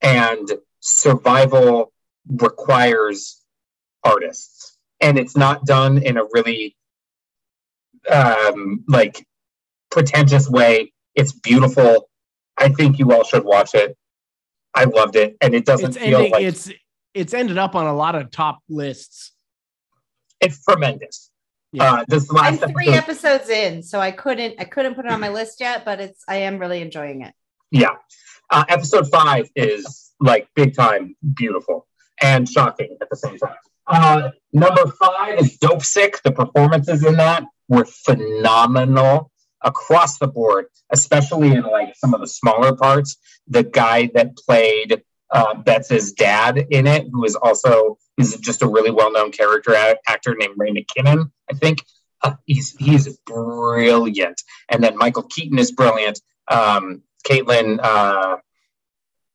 and 0.00 0.50
survival 0.80 1.92
requires 2.26 3.40
artists. 4.04 4.76
And 5.00 5.18
it's 5.18 5.36
not 5.36 5.64
done 5.64 5.98
in 5.98 6.18
a 6.18 6.24
really 6.32 6.76
um, 8.10 8.84
like 8.88 9.26
pretentious 9.90 10.48
way. 10.48 10.92
It's 11.14 11.32
beautiful. 11.32 12.08
I 12.56 12.68
think 12.68 12.98
you 12.98 13.12
all 13.12 13.24
should 13.24 13.44
watch 13.44 13.74
it. 13.74 13.96
I 14.74 14.84
loved 14.84 15.16
it, 15.16 15.36
and 15.40 15.54
it 15.54 15.64
doesn't 15.64 15.96
It's 15.96 15.98
feel 15.98 16.18
ending. 16.18 16.32
like 16.32 16.42
It's 16.44 16.70
it's 17.12 17.34
ended 17.34 17.58
up 17.58 17.74
on 17.74 17.86
a 17.86 17.94
lot 17.94 18.14
of 18.14 18.30
top 18.30 18.60
lists. 18.68 19.32
it's 20.40 20.62
tremendous. 20.64 21.30
Yeah. 21.72 21.92
Uh, 21.94 22.04
this 22.08 22.28
I'm 22.36 22.56
three 22.58 22.88
episode, 22.88 23.28
episodes 23.28 23.48
in, 23.48 23.82
so 23.82 24.00
I 24.00 24.10
couldn't 24.12 24.56
I 24.60 24.64
couldn't 24.64 24.94
put 24.94 25.06
it 25.06 25.10
on 25.10 25.20
my 25.20 25.28
list 25.30 25.60
yet, 25.60 25.84
but 25.84 26.00
it's 26.00 26.22
I 26.28 26.36
am 26.36 26.58
really 26.58 26.80
enjoying 26.82 27.22
it. 27.22 27.34
yeah, 27.70 27.96
uh, 28.50 28.64
episode 28.68 29.08
five 29.10 29.48
is 29.54 30.12
like 30.20 30.48
big 30.54 30.74
time 30.74 31.16
beautiful 31.34 31.86
and 32.20 32.48
shocking 32.48 32.96
at 33.00 33.08
the 33.10 33.16
same 33.16 33.38
time. 33.38 33.54
Uh, 33.86 34.30
number 34.52 34.86
five 34.86 35.38
is 35.40 35.58
Dopesick. 35.58 36.22
The 36.22 36.32
performances 36.32 37.04
in 37.04 37.16
that 37.16 37.44
were 37.68 37.84
phenomenal 37.84 39.30
across 39.62 40.18
the 40.18 40.26
board, 40.26 40.66
especially 40.90 41.52
in 41.52 41.62
like 41.62 41.94
some 41.96 42.14
of 42.14 42.20
the 42.20 42.26
smaller 42.26 42.76
parts. 42.76 43.16
The 43.48 43.64
guy 43.64 44.10
that 44.14 44.36
played 44.36 45.02
uh, 45.30 45.54
Betts' 45.54 46.12
dad 46.12 46.66
in 46.70 46.86
it, 46.86 47.06
who 47.10 47.24
is 47.24 47.36
also 47.36 47.98
is 48.18 48.36
just 48.36 48.62
a 48.62 48.68
really 48.68 48.90
well 48.90 49.12
known 49.12 49.32
character 49.32 49.74
actor 50.06 50.34
named 50.38 50.54
Ray 50.56 50.72
McKinnon, 50.72 51.30
I 51.50 51.54
think. 51.54 51.84
Uh, 52.22 52.34
he's 52.44 52.76
he's 52.76 53.16
brilliant, 53.26 54.42
and 54.68 54.84
then 54.84 54.96
Michael 54.96 55.22
Keaton 55.22 55.58
is 55.58 55.72
brilliant. 55.72 56.20
Um, 56.50 57.02
Kaitlyn, 57.22 57.78
uh, 57.82 58.36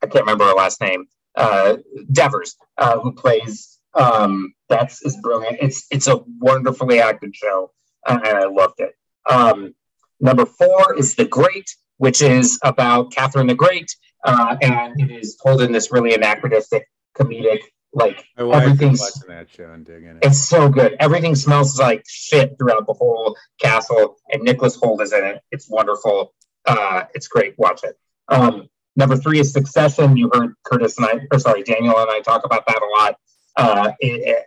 I 0.01 0.07
can't 0.07 0.25
remember 0.25 0.45
her 0.45 0.53
last 0.53 0.81
name. 0.81 1.07
Uh, 1.35 1.77
Devers, 2.11 2.55
uh, 2.77 2.99
who 2.99 3.11
plays 3.13 3.79
um, 3.93 4.53
Betts, 4.69 5.01
is 5.03 5.17
brilliant. 5.17 5.57
It's 5.61 5.85
it's 5.91 6.07
a 6.07 6.21
wonderfully 6.39 6.99
acted 6.99 7.35
show, 7.35 7.71
and 8.07 8.21
I 8.25 8.45
loved 8.45 8.79
it. 8.79 8.93
Um, 9.29 9.73
number 10.19 10.45
four 10.45 10.95
is 10.97 11.15
The 11.15 11.25
Great, 11.25 11.75
which 11.97 12.21
is 12.21 12.59
about 12.63 13.11
Catherine 13.11 13.47
the 13.47 13.55
Great, 13.55 13.93
uh, 14.23 14.55
and 14.61 14.99
it 14.99 15.11
is 15.11 15.35
told 15.35 15.61
in 15.61 15.71
this 15.71 15.91
really 15.91 16.13
anachronistic, 16.13 16.87
comedic, 17.17 17.59
like 17.93 18.25
My 18.37 18.43
wife 18.43 18.63
is 18.63 18.71
everything's 18.71 18.99
watching 18.99 19.29
that 19.29 19.49
show 19.49 19.71
and 19.71 19.85
digging 19.85 20.17
it. 20.17 20.17
it's 20.21 20.39
so 20.39 20.69
good. 20.69 20.95
Everything 20.99 21.33
smells 21.35 21.79
like 21.79 22.03
shit 22.07 22.57
throughout 22.57 22.85
the 22.85 22.93
whole 22.93 23.35
castle, 23.59 24.17
and 24.29 24.43
Nicholas 24.43 24.77
Hoult 24.77 25.01
is 25.01 25.13
in 25.13 25.23
it. 25.23 25.41
It's 25.51 25.69
wonderful. 25.69 26.33
Uh, 26.65 27.03
it's 27.13 27.27
great. 27.27 27.55
Watch 27.57 27.83
it. 27.83 27.97
Um, 28.27 28.69
number 28.95 29.15
three 29.17 29.39
is 29.39 29.51
Succession. 29.53 30.17
You 30.17 30.29
heard 30.33 30.53
Curtis 30.63 30.97
and 30.97 31.05
I, 31.07 31.19
or 31.31 31.39
sorry, 31.39 31.63
Daniel 31.63 31.97
and 31.97 32.09
I 32.09 32.21
talk 32.21 32.45
about 32.45 32.65
that 32.67 32.81
a 32.81 32.85
lot. 32.99 33.17
Uh, 33.55 33.91
it, 33.99 34.21
it- 34.27 34.45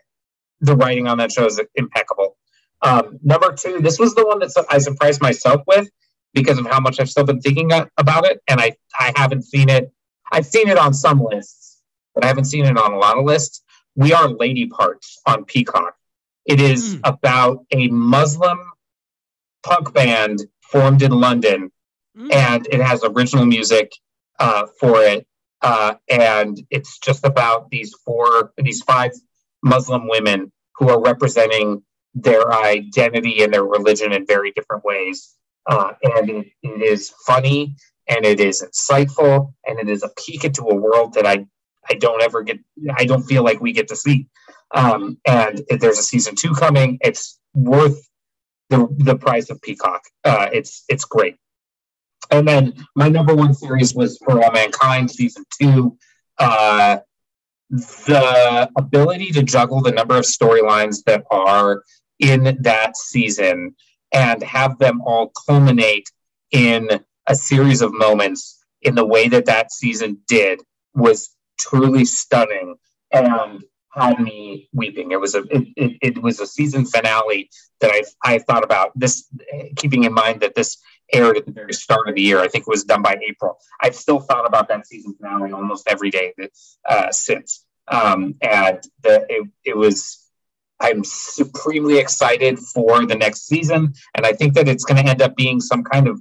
the 0.61 0.75
writing 0.75 1.07
on 1.07 1.19
that 1.19 1.31
show 1.31 1.47
is 1.47 1.61
impeccable. 1.77 2.37
Um, 2.83 3.21
number 3.23 3.53
two, 3.53 3.79
this 3.81 3.97
was 4.01 4.13
the 4.17 4.27
one 4.27 4.41
that 4.41 4.51
I 4.69 4.79
surprised 4.79 5.23
myself 5.23 5.63
with 5.69 5.89
because 6.35 6.59
of 6.59 6.67
how 6.67 6.81
much 6.81 6.99
I've 6.99 7.09
still 7.09 7.23
been 7.23 7.41
thinking 7.41 7.71
about 7.97 8.25
it, 8.27 8.43
and 8.49 8.61
I 8.61 8.77
I 8.99 9.13
haven't 9.15 9.43
seen 9.43 9.69
it. 9.69 9.93
I've 10.33 10.47
seen 10.47 10.67
it 10.69 10.77
on 10.77 10.93
some 10.95 11.21
lists, 11.23 11.81
but 12.13 12.25
I 12.25 12.27
haven't 12.27 12.47
seen 12.47 12.65
it 12.65 12.77
on 12.77 12.93
a 12.93 12.99
lot 12.99 13.19
of 13.19 13.25
lists. 13.25 13.63
We 13.95 14.13
are 14.13 14.27
Lady 14.29 14.67
Parts 14.67 15.21
on 15.27 15.45
Peacock. 15.45 15.95
It 16.45 16.61
is 16.61 16.97
Mm. 16.97 17.01
about 17.05 17.65
a 17.71 17.87
Muslim 17.87 18.59
punk 19.63 19.93
band 19.95 20.41
formed 20.61 21.03
in 21.03 21.13
London, 21.13 21.71
Mm. 22.19 22.33
and 22.33 22.67
it 22.71 22.81
has 22.81 23.05
original 23.05 23.47
music 23.47 23.93
uh, 24.41 24.67
for 24.81 25.03
it. 25.03 25.27
Uh, 25.63 25.95
and 26.09 26.61
it's 26.71 26.99
just 26.99 27.25
about 27.25 27.71
these 27.71 27.95
four, 28.05 28.53
these 28.57 28.83
five 28.83 29.13
Muslim 29.63 30.09
women 30.09 30.53
who 30.77 30.89
are 30.89 31.01
representing 31.01 31.83
their 32.15 32.53
identity 32.53 33.43
and 33.43 33.53
their 33.53 33.65
religion 33.65 34.13
in 34.13 34.27
very 34.27 34.51
different 34.53 34.85
ways. 34.85 35.35
Uh, 35.67 35.93
and 36.03 36.31
it, 36.31 36.47
it 36.63 36.83
is 36.83 37.11
funny 37.27 37.77
and 38.09 38.25
it 38.25 38.41
is 38.41 38.63
insightful 38.63 39.53
and 39.67 39.79
it 39.79 39.89
is 39.89 40.03
a 40.03 40.11
peek 40.17 40.45
into 40.45 40.63
a 40.63 40.75
world 40.75 41.15
that 41.15 41.27
I, 41.27 41.47
I 41.89 41.95
don't 41.95 42.23
ever 42.23 42.43
get, 42.43 42.59
I 42.97 43.05
don't 43.05 43.23
feel 43.23 43.45
like 43.45 43.61
we 43.61 43.73
get 43.73 43.89
to 43.89 43.97
see. 43.97 44.27
Um, 44.75 45.19
and 45.27 45.63
if 45.69 45.81
there's 45.81 45.99
a 45.99 46.03
season 46.03 46.35
two 46.35 46.55
coming. 46.55 46.99
It's 47.01 47.39
worth 47.55 48.09
the, 48.71 48.89
the 48.99 49.17
price 49.17 49.51
of 49.51 49.61
Peacock. 49.63 50.03
Uh, 50.25 50.49
it's, 50.53 50.85
it's 50.89 51.05
great. 51.05 51.37
And 52.31 52.47
then 52.47 52.75
my 52.95 53.09
number 53.09 53.35
one 53.35 53.55
series 53.55 53.95
was 53.95 54.19
For 54.19 54.43
All 54.43 54.53
Mankind, 54.53 55.11
season 55.11 55.45
two. 55.61 55.97
Uh, 56.39 56.99
the 57.71 58.71
ability 58.77 59.31
to 59.33 59.43
juggle 59.43 59.83
the 59.83 59.93
number 59.93 60.17
of 60.17 60.25
storylines 60.25 61.05
that 61.05 61.25
are 61.31 61.83
in 62.19 62.59
that 62.63 62.97
season 62.97 63.75
and 64.13 64.43
have 64.43 64.79
them 64.79 65.03
all 65.03 65.33
culminate 65.47 66.11
in 66.51 66.89
a 67.27 67.35
series 67.35 67.83
of 67.83 67.93
moments 67.93 68.65
in 68.83 68.95
the 68.95 69.05
way 69.05 69.29
that 69.29 69.47
that 69.47 69.71
season 69.71 70.19
did 70.27 70.61
was 70.95 71.35
truly 71.59 72.05
stunning 72.05 72.77
and 73.13 73.63
had 73.91 74.21
me 74.21 74.69
weeping. 74.73 75.11
It 75.11 75.21
was 75.21 75.35
a 75.35 75.43
it, 75.51 75.69
it, 75.77 75.99
it 76.03 76.23
was 76.23 76.41
a 76.41 76.47
season 76.47 76.87
finale 76.87 77.51
that 77.81 77.91
I 77.93 78.03
I 78.25 78.39
thought 78.39 78.65
about 78.65 78.93
this, 78.95 79.29
keeping 79.77 80.05
in 80.05 80.15
mind 80.15 80.41
that 80.41 80.55
this 80.55 80.79
aired 81.13 81.37
at 81.37 81.47
the 81.47 81.53
very 81.53 81.73
start 81.73 82.09
of 82.09 82.15
the 82.15 82.23
year. 82.23 82.39
I 82.41 82.49
think 82.49 82.63
it 82.63 82.71
was 82.71 82.85
done 82.85 83.03
by 83.03 83.17
April. 83.27 83.59
I've 83.81 83.95
still 83.95 84.21
thought 84.21 84.47
about 84.47 84.69
that 84.69 84.87
season 84.87 85.15
finale 85.15 85.53
almost 85.53 85.89
every 85.89 86.11
day 86.11 86.35
uh, 86.89 87.11
since. 87.11 87.65
Um, 87.89 88.35
and 88.43 88.79
the, 89.03 89.25
it, 89.31 89.49
it 89.65 89.77
was, 89.77 90.25
I'm 90.81 91.03
supremely 91.05 91.99
excited 91.99 92.59
for 92.59 93.07
the 93.07 93.15
next 93.15 93.47
season. 93.47 93.95
And 94.15 94.27
I 94.27 94.33
think 94.33 94.55
that 94.55 94.69
it's 94.69 94.85
going 94.85 95.03
to 95.03 95.11
end 95.11 95.23
up 95.23 95.35
being 95.37 95.61
some 95.61 95.83
kind 95.83 96.07
of 96.09 96.21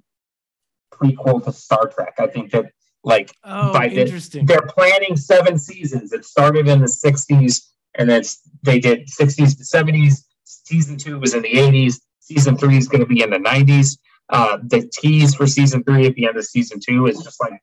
prequel 0.93 1.43
to 1.43 1.51
Star 1.51 1.87
Trek. 1.87 2.15
I 2.19 2.27
think 2.27 2.51
that 2.51 2.65
Like 3.03 3.31
Oh, 3.43 3.73
By 3.73 3.87
the- 3.89 4.01
interesting. 4.01 4.45
they're 4.45 4.61
planning 4.61 5.15
seven 5.17 5.57
seasons. 5.59 6.13
It 6.13 6.25
started 6.25 6.67
in 6.67 6.79
the 6.79 6.87
60s 6.87 7.67
and 7.97 8.09
then 8.09 8.23
they 8.63 8.79
did 8.79 9.07
60s 9.07 9.57
to 9.57 9.63
70s. 9.63 10.23
Season 10.43 10.97
two 10.97 11.19
was 11.19 11.33
in 11.33 11.41
the 11.43 11.51
80s. 11.51 11.99
Season 12.19 12.57
three 12.57 12.77
is 12.77 12.87
going 12.87 13.01
to 13.01 13.05
be 13.07 13.21
in 13.21 13.29
the 13.29 13.37
90s. 13.37 13.97
Uh, 14.29 14.57
the 14.61 14.89
tease 14.93 15.35
for 15.35 15.47
season 15.47 15.83
three 15.83 16.05
at 16.05 16.15
the 16.15 16.27
end 16.27 16.37
of 16.37 16.45
season 16.45 16.79
two 16.79 17.07
is 17.07 17.21
just 17.23 17.39
like, 17.41 17.61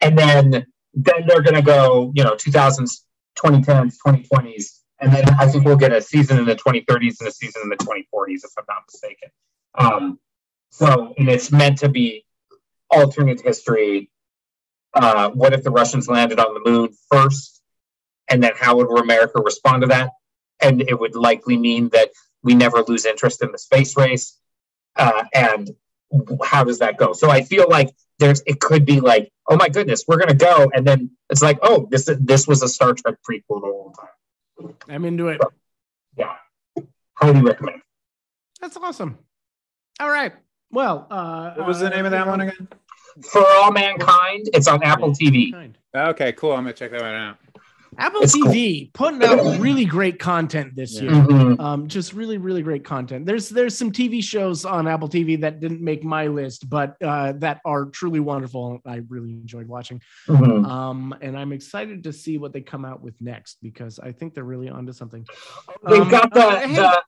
and 0.00 0.18
then 0.18 0.66
then 0.94 1.26
they're 1.26 1.42
to 1.42 1.62
go, 1.62 2.12
you 2.14 2.24
know, 2.24 2.34
2000s, 2.34 3.02
2010s, 3.38 3.96
2020s, 4.04 4.80
and 5.00 5.12
then 5.12 5.24
I 5.38 5.46
think 5.46 5.64
we'll 5.64 5.76
get 5.76 5.92
a 5.92 6.02
season 6.02 6.38
in 6.38 6.44
the 6.44 6.56
2030s 6.56 7.20
and 7.20 7.28
a 7.28 7.32
season 7.32 7.62
in 7.62 7.68
the 7.70 7.76
2040s, 7.76 8.44
if 8.44 8.50
I'm 8.58 8.64
not 8.68 8.82
mistaken. 8.86 9.28
Um, 9.78 10.18
so, 10.70 11.14
and 11.16 11.28
it's 11.28 11.50
meant 11.50 11.78
to 11.78 11.88
be 11.88 12.26
alternate 12.90 13.40
history. 13.40 14.10
Uh, 14.92 15.30
what 15.30 15.52
if 15.52 15.62
the 15.62 15.70
Russians 15.70 16.08
landed 16.08 16.38
on 16.38 16.54
the 16.54 16.68
moon 16.68 16.90
first? 17.10 17.62
And 18.28 18.42
then 18.42 18.52
how 18.56 18.76
would 18.76 19.00
America 19.00 19.40
respond 19.40 19.82
to 19.82 19.88
that? 19.88 20.10
And 20.60 20.82
it 20.82 20.98
would 20.98 21.14
likely 21.14 21.56
mean 21.56 21.88
that 21.90 22.10
we 22.42 22.54
never 22.54 22.82
lose 22.86 23.06
interest 23.06 23.42
in 23.42 23.52
the 23.52 23.58
space 23.58 23.96
race. 23.96 24.38
Uh, 24.96 25.24
and 25.34 25.70
how 26.44 26.64
does 26.64 26.78
that 26.80 26.96
go? 26.96 27.12
So 27.12 27.30
I 27.30 27.42
feel 27.42 27.66
like 27.68 27.94
there's 28.18 28.42
it 28.46 28.60
could 28.60 28.84
be 28.84 29.00
like, 29.00 29.32
oh 29.48 29.56
my 29.56 29.68
goodness, 29.68 30.04
we're 30.06 30.18
gonna 30.18 30.34
go, 30.34 30.70
and 30.74 30.86
then 30.86 31.10
it's 31.30 31.42
like, 31.42 31.58
oh, 31.62 31.86
this 31.90 32.08
this 32.20 32.46
was 32.46 32.62
a 32.62 32.68
Star 32.68 32.94
Trek 32.94 33.16
prequel 33.28 33.60
the 33.60 33.66
whole 33.66 33.94
time. 33.98 34.74
I'm 34.88 35.04
into 35.04 35.28
it. 35.28 35.40
Yeah, 36.16 36.34
highly 37.14 37.40
recommend. 37.40 37.82
That's 38.60 38.76
awesome. 38.76 39.18
All 40.00 40.10
right. 40.10 40.32
Well, 40.70 41.06
uh, 41.10 41.54
What 41.54 41.66
was 41.66 41.80
the 41.80 41.90
name 41.90 42.04
of 42.04 42.12
that 42.12 42.26
one 42.26 42.40
again? 42.42 42.68
For 43.22 43.44
All 43.44 43.72
Mankind, 43.72 44.50
it's 44.54 44.68
on 44.68 44.82
Apple 44.82 45.10
TV. 45.12 45.74
Okay, 45.94 46.32
cool. 46.32 46.52
I'm 46.52 46.64
gonna 46.64 46.72
check 46.72 46.90
that 46.92 47.00
one 47.00 47.14
out. 47.14 47.38
Apple 47.98 48.22
It's 48.22 48.34
cool. 48.34 48.44
TV 48.52 48.92
putting 48.94 49.22
out 49.24 49.58
really 49.60 49.84
great 49.84 50.18
content 50.18 50.74
this 50.76 50.94
Yeah. 50.94 51.02
year. 51.02 51.10
Mhm. 51.12 51.60
Um, 51.60 51.88
just 51.88 52.12
really, 52.12 52.38
really 52.38 52.62
great 52.62 52.84
content. 52.84 53.26
There's 53.26 53.48
there's 53.48 53.76
some 53.76 53.90
TV 53.92 54.22
shows 54.22 54.64
on 54.64 54.86
Apple 54.86 55.08
TV 55.08 55.40
that 55.40 55.60
didn't 55.60 55.80
make 55.80 56.04
my 56.04 56.28
list, 56.28 56.70
but 56.70 56.96
uh, 57.02 57.32
that 57.38 57.60
are 57.64 57.86
truly 57.86 58.20
wonderful. 58.20 58.80
I 58.86 59.02
really 59.08 59.32
enjoyed 59.32 59.66
watching. 59.66 60.00
Mhm. 60.28 60.66
Um, 60.66 61.14
and 61.20 61.36
I'm 61.38 61.52
excited 61.52 62.04
to 62.04 62.12
see 62.12 62.38
what 62.38 62.52
they 62.52 62.60
come 62.60 62.84
out 62.84 63.02
with 63.02 63.20
next 63.20 63.58
because 63.62 63.98
I 63.98 64.12
think 64.12 64.34
they're 64.34 64.44
really 64.44 64.68
onto 64.68 64.92
something. 64.92 65.26
They've 65.88 66.02
Um, 66.02 66.08
got 66.10 66.32
the 66.32 66.40
uh, 66.46 66.60
hey. 66.60 66.74
the 66.74 67.02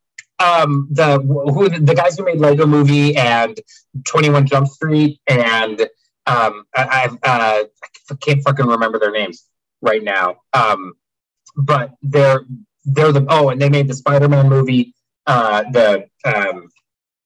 um 0.45 0.89
the 0.91 1.19
who 1.21 1.69
the 1.69 1.95
guys 1.95 2.19
who 2.19 2.25
made 2.25 2.39
Lego 2.39 2.67
Movie 2.67 3.15
and 3.17 3.57
Twenty 4.05 4.29
One 4.31 4.47
Jump 4.47 4.67
Street 4.67 5.21
and 5.29 5.81
um 6.27 6.65
I, 6.75 7.17
I 7.23 7.29
uh 7.29 7.65
I 8.11 8.15
can't 8.21 8.43
fucking 8.43 8.67
remember 8.67 8.99
their 8.99 9.13
names 9.13 9.45
right 9.83 10.03
now. 10.03 10.37
Um, 10.53 10.95
but 11.57 11.95
they're 12.03 12.45
they're 12.85 13.13
the 13.13 13.27
oh 13.29 13.51
and 13.51 13.61
they 13.61 13.69
made 13.69 13.89
the 13.89 13.95
Spider 13.95 14.29
Man 14.29 14.49
movie 14.49 14.95
uh 15.27 15.63
the 15.71 16.09
um 16.25 16.69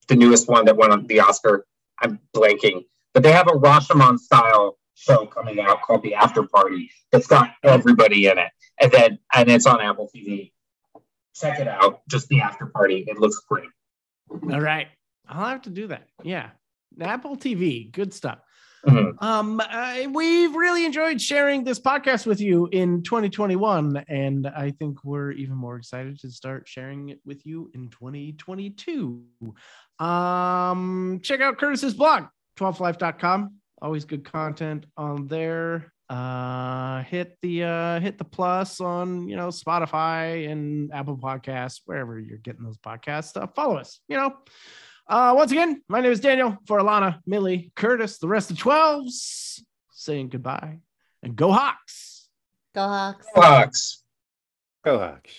the 0.09 0.17
newest 0.17 0.49
one 0.49 0.65
that 0.65 0.77
won 0.77 0.93
on 0.93 1.07
the 1.07 1.21
Oscar. 1.21 1.67
I'm 2.01 2.19
blanking, 2.35 2.85
but 3.15 3.23
they 3.23 3.33
have 3.33 3.47
a 3.47 3.53
Rashomon 3.53 4.19
style 4.19 4.79
show 4.95 5.27
coming 5.27 5.61
out 5.61 5.83
called 5.83 6.03
The 6.03 6.15
After 6.15 6.43
Party 6.43 6.91
that's 7.13 7.27
got 7.27 7.53
everybody 7.63 8.27
in 8.27 8.39
it, 8.39 8.51
and 8.81 8.91
then 8.91 9.19
and 9.35 9.49
it's 9.49 9.67
on 9.67 9.81
Apple 9.81 10.11
TV 10.15 10.53
check 11.39 11.61
it 11.61 11.69
out. 11.69 12.01
Just 12.09 12.29
the 12.29 12.41
after 12.41 12.67
party. 12.67 13.05
It 13.07 13.19
looks 13.19 13.41
great. 13.49 13.69
All 14.31 14.61
right. 14.61 14.89
I'll 15.29 15.49
have 15.49 15.63
to 15.63 15.71
do 15.71 15.89
that. 15.89 16.09
Yeah. 16.23 16.51
Apple 17.01 17.37
TV, 17.37 17.91
good 17.93 18.15
stuff. 18.15 18.39
Mhm. 18.87 19.21
Um, 19.21 19.61
I, 19.65 20.07
we've 20.13 20.55
really 20.55 20.85
enjoyed 20.85 21.21
sharing 21.21 21.65
this 21.65 21.81
podcast 21.81 22.25
with 22.27 22.41
you 22.41 22.69
in 22.71 23.03
2021, 23.03 24.05
and 24.09 24.47
I 24.47 24.71
think 24.71 25.03
we're 25.05 25.33
even 25.33 25.57
more 25.57 25.77
excited 25.77 26.21
to 26.21 26.31
start 26.31 26.69
sharing 26.69 27.09
it 27.09 27.21
with 27.25 27.45
you 27.45 27.71
in 27.75 27.89
2022. 27.89 29.25
Um, 29.99 31.21
check 31.23 31.41
out 31.41 31.59
Curtis's 31.59 31.95
blog, 31.95 32.27
12life.com. 32.59 33.55
Always 33.83 34.05
good 34.05 34.25
content 34.25 34.87
on 34.97 35.27
there. 35.27 35.93
Uh, 36.09 37.03
hit 37.03 37.37
the 37.43 37.65
uh, 37.65 38.01
hit 38.01 38.17
the 38.17 38.25
plus 38.25 38.81
on 38.81 39.29
you 39.29 39.35
know 39.35 39.49
Spotify 39.49 40.49
and 40.49 40.93
Apple 40.95 41.17
Podcasts, 41.17 41.81
wherever 41.85 42.19
you're 42.21 42.39
getting 42.39 42.63
those 42.63 42.79
podcasts. 42.79 43.37
Uh, 43.41 43.49
follow 43.49 43.77
us. 43.77 44.01
You 44.09 44.17
know. 44.19 44.37
Uh, 45.09 45.33
once 45.37 45.53
again, 45.53 45.83
my 45.89 46.01
name 46.01 46.11
is 46.11 46.19
Daniel 46.19 46.59
for 46.67 46.81
Alana, 46.81 47.21
Millie, 47.27 47.71
Curtis, 47.77 48.19
the 48.19 48.27
rest 48.27 48.51
of 48.51 48.57
12s, 48.57 49.63
saying 49.93 50.31
goodbye 50.31 50.81
and 51.23 51.37
go 51.37 51.53
Hawks. 51.53 52.29
Go 52.75 52.83
Hawks. 52.83 53.27
Bucks. 53.35 54.03
Go 54.85 54.99
Hawks. 54.99 55.33